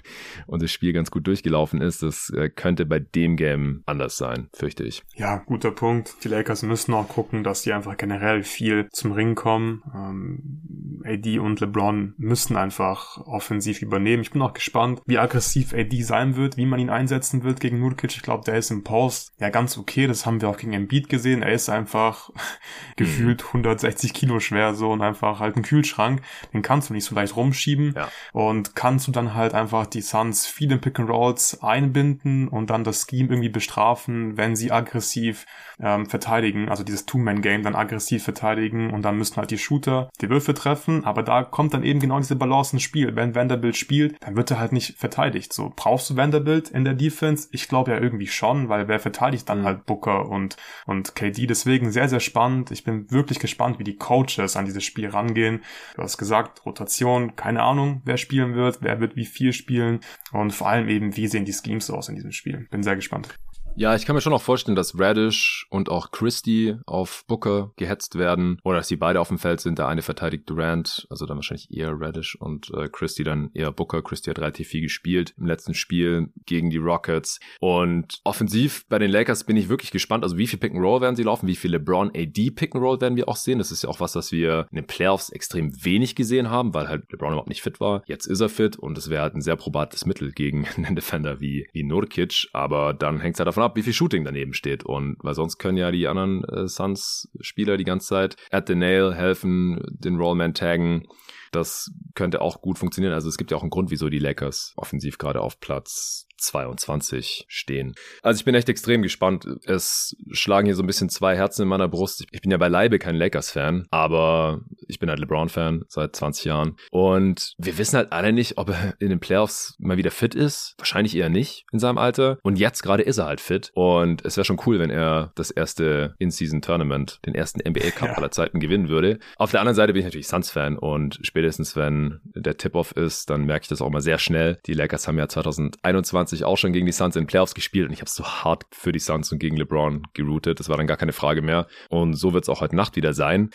[0.47, 2.03] und das Spiel ganz gut durchgelaufen ist.
[2.03, 5.03] Das äh, könnte bei dem Game anders sein, fürchte ich.
[5.15, 6.23] Ja, guter Punkt.
[6.23, 9.83] Die Lakers müssen auch gucken, dass die einfach generell viel zum Ring kommen.
[9.93, 14.23] Ähm, AD und LeBron müssen einfach offensiv übernehmen.
[14.23, 17.79] Ich bin auch gespannt, wie aggressiv AD sein wird, wie man ihn einsetzen wird gegen
[17.79, 18.15] Nurkic.
[18.15, 20.07] Ich glaube, der ist im Post ja ganz okay.
[20.07, 21.43] Das haben wir auch gegen Embiid gesehen.
[21.43, 22.29] Er ist einfach
[22.95, 26.21] gefühlt 160 Kilo schwer so und einfach halt ein Kühlschrank.
[26.53, 27.93] Den kannst du nicht so leicht rumschieben.
[27.95, 28.09] Ja.
[28.33, 32.69] Und kannst du dann halt einfach die Suns viel in Pick and Rolls einbinden und
[32.69, 35.45] dann das Scheme irgendwie bestrafen, wenn sie aggressiv
[35.79, 40.29] ähm, verteidigen, also dieses Two-Man-Game dann aggressiv verteidigen und dann müssen halt die Shooter die
[40.29, 43.15] Würfe treffen, aber da kommt dann eben genau diese Balance ins Spiel.
[43.15, 45.53] Wenn Vanderbilt spielt, dann wird er halt nicht verteidigt.
[45.53, 47.49] So, brauchst du Vanderbilt in der Defense?
[47.51, 51.47] Ich glaube ja irgendwie schon, weil wer verteidigt dann halt Booker und, und KD?
[51.47, 52.69] Deswegen sehr, sehr spannend.
[52.71, 55.63] Ich bin wirklich gespannt, wie die Coaches an dieses Spiel rangehen.
[55.95, 60.51] Du hast gesagt, Rotation, keine Ahnung, wer spielen wird, wer wird wie viel spielen und
[60.51, 62.67] vor allem eben, wie sehen die Schemes aus in diesem Spiel.
[62.69, 63.29] Bin sehr gespannt.
[63.77, 68.17] Ja, ich kann mir schon auch vorstellen, dass Radish und auch Christie auf Booker gehetzt
[68.17, 69.79] werden oder dass die beide auf dem Feld sind.
[69.79, 74.01] Der eine verteidigt Durant, also dann wahrscheinlich eher Radish und äh, Christie dann eher Booker.
[74.01, 77.41] Christie hat relativ viel gespielt im letzten Spiel gegen die Rockets.
[77.59, 80.23] Und offensiv bei den Lakers bin ich wirklich gespannt.
[80.23, 81.47] Also wie viel Pick and Roll werden sie laufen?
[81.47, 83.57] Wie viel LeBron AD Pick and Roll werden wir auch sehen?
[83.57, 86.87] Das ist ja auch was, was wir in den Playoffs extrem wenig gesehen haben, weil
[86.87, 88.03] halt LeBron überhaupt nicht fit war.
[88.05, 91.41] Jetzt ist er fit und es wäre halt ein sehr probates Mittel gegen einen Defender
[91.41, 92.47] wie, wie Nurkic.
[92.53, 94.83] Aber dann hängt es halt davon ab, wie viel Shooting daneben steht.
[94.83, 99.13] Und weil sonst können ja die anderen äh, Suns-Spieler die ganze Zeit at the nail
[99.13, 101.07] helfen, den Rollman taggen.
[101.51, 103.13] Das könnte auch gut funktionieren.
[103.13, 107.45] Also es gibt ja auch einen Grund, wieso die Lakers offensiv gerade auf Platz 22
[107.47, 107.95] stehen.
[108.21, 109.47] Also ich bin echt extrem gespannt.
[109.65, 112.25] Es schlagen hier so ein bisschen zwei Herzen in meiner Brust.
[112.31, 116.75] Ich bin ja beileibe kein Lakers-Fan, aber ich bin halt LeBron-Fan seit 20 Jahren.
[116.91, 120.75] Und wir wissen halt alle nicht, ob er in den Playoffs mal wieder fit ist.
[120.77, 122.37] Wahrscheinlich eher nicht in seinem Alter.
[122.43, 123.71] Und jetzt gerade ist er halt fit.
[123.73, 128.13] Und es wäre schon cool, wenn er das erste In-Season-Tournament, den ersten NBA-Cup ja.
[128.15, 129.19] aller Zeiten gewinnen würde.
[129.37, 133.45] Auf der anderen Seite bin ich natürlich Suns-Fan und spätestens wenn der Tip-Off ist, dann
[133.45, 134.57] merke ich das auch mal sehr schnell.
[134.65, 137.93] Die Lakers haben ja 2021 2020 auch schon gegen die Suns in Playoffs gespielt und
[137.93, 140.59] ich habe so hart für die Suns und gegen LeBron geroutet.
[140.59, 141.67] Das war dann gar keine Frage mehr.
[141.89, 143.49] Und so wird es auch heute Nacht wieder sein.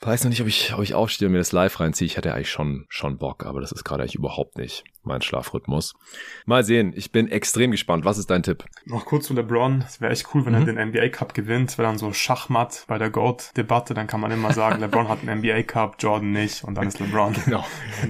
[0.00, 2.06] Weiß noch nicht, ob ich, ob ich aufstehe und mir das live reinziehe.
[2.06, 5.94] Ich hätte eigentlich schon, schon Bock, aber das ist gerade eigentlich überhaupt nicht mein Schlafrhythmus.
[6.46, 6.92] Mal sehen.
[6.96, 8.04] Ich bin extrem gespannt.
[8.04, 8.64] Was ist dein Tipp?
[8.84, 9.84] Noch kurz zu LeBron.
[9.86, 10.68] Es wäre echt cool, wenn mhm.
[10.68, 11.70] er den NBA Cup gewinnt.
[11.70, 13.94] Es wäre dann so Schachmatt bei der GOAT-Debatte.
[13.94, 16.64] Dann kann man immer sagen, LeBron hat einen NBA Cup, Jordan nicht.
[16.64, 17.34] Und dann ist LeBron.
[17.44, 17.64] Genau.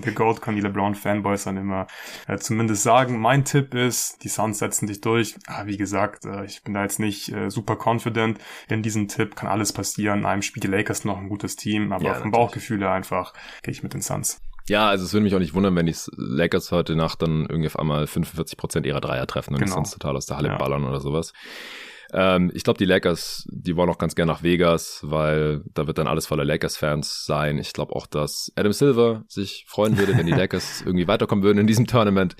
[0.04, 1.86] Der GOAT kann die LeBron-Fanboys dann immer
[2.28, 3.18] äh, zumindest sagen.
[3.18, 5.34] Mein Tipp ist, die Suns setzen dich durch.
[5.46, 8.38] Ah, wie gesagt, äh, ich bin da jetzt nicht äh, super confident
[8.68, 9.34] in diesem Tipp.
[9.34, 10.20] Kann alles passieren.
[10.20, 11.92] In einem Spiel die Lakers noch ein gutes Team.
[11.92, 13.32] Aber ja, vom Bauchgefühl einfach
[13.62, 14.40] gehe ich mit den Suns.
[14.68, 17.66] Ja, also es würde mich auch nicht wundern, wenn die Lakers heute Nacht dann irgendwie
[17.66, 19.70] auf einmal 45 Prozent ihrer Dreier treffen und genau.
[19.70, 20.56] die sonst total aus der Halle ja.
[20.56, 21.32] ballern oder sowas.
[22.12, 25.98] Ähm, ich glaube, die Lakers, die wollen auch ganz gerne nach Vegas, weil da wird
[25.98, 27.58] dann alles voller Lakers-Fans sein.
[27.58, 31.58] Ich glaube auch, dass Adam Silver sich freuen würde, wenn die Lakers irgendwie weiterkommen würden
[31.58, 32.36] in diesem Tournament.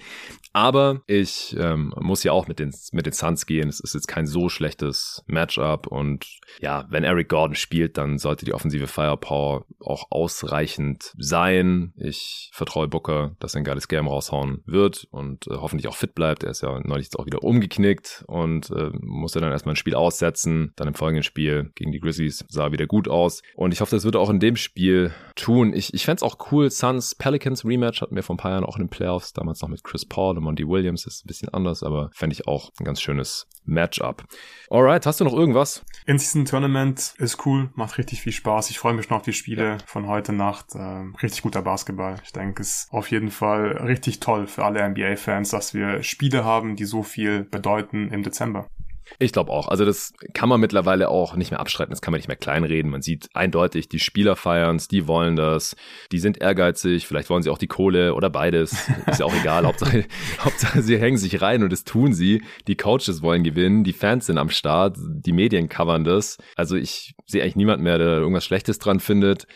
[0.55, 3.69] Aber ich ähm, muss ja auch mit den, mit den Suns gehen.
[3.69, 5.89] Es ist jetzt kein so schlechtes Matchup.
[5.89, 6.27] Und
[6.61, 11.93] ja, wenn Eric Gordon spielt, dann sollte die offensive Firepower auch ausreichend sein.
[11.97, 16.15] Ich vertraue Booker, dass er ein geiles Game raushauen wird und äh, hoffentlich auch fit
[16.15, 16.45] bleibt.
[16.45, 19.97] Er ist ja neulich auch wieder umgeknickt und äh, muss er dann erstmal ein Spiel
[19.97, 20.73] aussetzen.
[20.77, 23.43] Dann im folgenden Spiel gegen die Grizzlies sah er wieder gut aus.
[23.57, 25.75] Und ich hoffe, das wird er auch in dem Spiel tun.
[25.75, 26.71] Ich, ich fände es auch cool.
[26.71, 29.69] Suns Pelicans Rematch hatten wir vor ein paar Jahren auch in den Playoffs, damals noch
[29.69, 33.01] mit Chris Paul Monty Williams ist ein bisschen anders, aber fände ich auch ein ganz
[33.01, 34.25] schönes Matchup.
[34.71, 35.85] Alright, hast du noch irgendwas?
[36.07, 38.71] In-Season Tournament ist cool, macht richtig viel Spaß.
[38.71, 40.75] Ich freue mich noch auf die Spiele von heute Nacht.
[40.75, 42.17] Ähm, richtig guter Basketball.
[42.23, 46.45] Ich denke, es ist auf jeden Fall richtig toll für alle NBA-Fans, dass wir Spiele
[46.45, 48.69] haben, die so viel bedeuten im Dezember.
[49.19, 49.69] Ich glaube auch.
[49.69, 52.91] Also das kann man mittlerweile auch nicht mehr abstreiten, das kann man nicht mehr kleinreden.
[52.91, 55.77] Man sieht eindeutig, die Spieler feiern es, die wollen das,
[56.13, 58.73] die sind ehrgeizig, vielleicht wollen sie auch die Kohle oder beides.
[59.07, 59.67] Ist ja auch egal.
[59.67, 60.07] Hauptsache,
[60.41, 62.43] Hauptsache, sie hängen sich rein und das tun sie.
[62.67, 66.39] Die Coaches wollen gewinnen, die Fans sind am Start, die Medien covern das.
[66.57, 69.47] Also ich sehe eigentlich niemand mehr, der irgendwas Schlechtes dran findet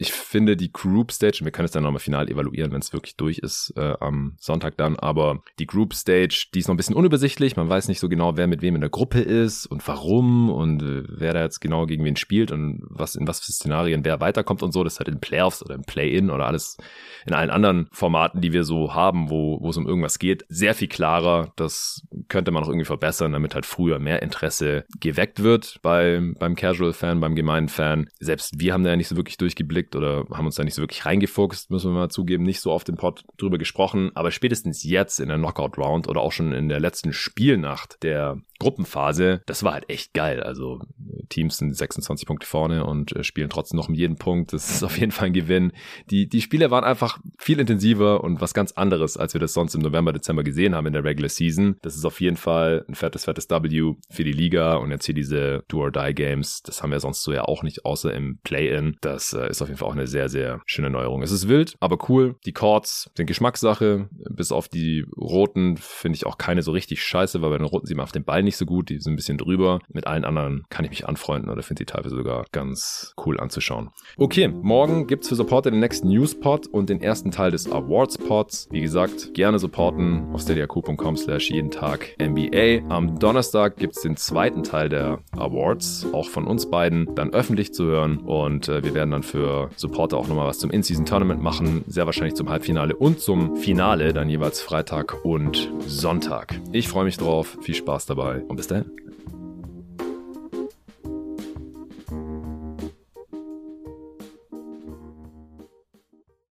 [0.00, 3.16] ich finde die Group Stage, wir können es dann nochmal final evaluieren, wenn es wirklich
[3.16, 6.96] durch ist äh, am Sonntag dann, aber die Group Stage, die ist noch ein bisschen
[6.96, 7.54] unübersichtlich.
[7.56, 10.82] Man weiß nicht so genau, wer mit wem in der Gruppe ist und warum und
[10.82, 14.20] äh, wer da jetzt genau gegen wen spielt und was in was für Szenarien wer
[14.20, 14.82] weiterkommt und so.
[14.84, 16.78] Das ist halt in Playoffs oder im Play-In oder alles
[17.26, 20.74] in allen anderen Formaten, die wir so haben, wo, wo es um irgendwas geht, sehr
[20.74, 21.52] viel klarer.
[21.56, 26.56] Das könnte man auch irgendwie verbessern, damit halt früher mehr Interesse geweckt wird bei, beim
[26.56, 28.08] Casual-Fan, beim gemeinen Fan.
[28.18, 30.74] Selbst wir haben da ja nicht so wirklich durchgeblickt mitgekriegt oder haben uns da nicht
[30.74, 34.10] so wirklich reingefuchst, müssen wir mal zugeben, nicht so oft im Pod drüber gesprochen.
[34.14, 39.42] Aber spätestens jetzt in der Knockout-Round oder auch schon in der letzten Spielnacht der Gruppenphase,
[39.46, 40.42] das war halt echt geil.
[40.42, 40.80] Also
[41.28, 44.52] Teams sind 26 Punkte vorne und äh, spielen trotzdem noch um jeden Punkt.
[44.52, 45.72] Das ist auf jeden Fall ein Gewinn.
[46.10, 49.74] Die, die Spiele waren einfach viel intensiver und was ganz anderes, als wir das sonst
[49.74, 51.76] im November, Dezember gesehen haben in der Regular Season.
[51.82, 55.14] Das ist auf jeden Fall ein fettes, fettes W für die Liga und jetzt hier
[55.14, 56.62] diese Do-or-Die-Games.
[56.62, 58.96] Das haben wir sonst so ja auch nicht, außer im Play-In.
[59.00, 61.22] Das äh, ist auf jeden Fall auch eine sehr, sehr schöne Neuerung.
[61.22, 62.36] Es ist wild, aber cool.
[62.44, 64.08] Die Chords sind Geschmackssache.
[64.30, 67.86] Bis auf die roten finde ich auch keine so richtig scheiße, weil bei den roten
[67.86, 68.88] sieht man auf den Ball nicht so gut.
[68.88, 69.80] Die sind ein bisschen drüber.
[69.88, 73.90] Mit allen anderen kann ich mich anfreunden oder finde sie teilweise sogar ganz cool anzuschauen.
[74.16, 78.18] Okay, morgen gibt es für Supporter den nächsten Newspot und den ersten Teil des Awards
[78.18, 78.68] Pods.
[78.70, 82.88] Wie gesagt, gerne supporten auf steadyaq.com slash jeden Tag NBA.
[82.88, 87.72] Am Donnerstag gibt es den zweiten Teil der Awards, auch von uns beiden, dann öffentlich
[87.72, 91.84] zu hören und äh, wir werden dann für Supporter auch nochmal was zum In-Season-Tournament machen.
[91.86, 96.60] Sehr wahrscheinlich zum Halbfinale und zum Finale, dann jeweils Freitag und Sonntag.
[96.72, 97.58] Ich freue mich drauf.
[97.62, 98.84] Viel Spaß dabei und bis dahin.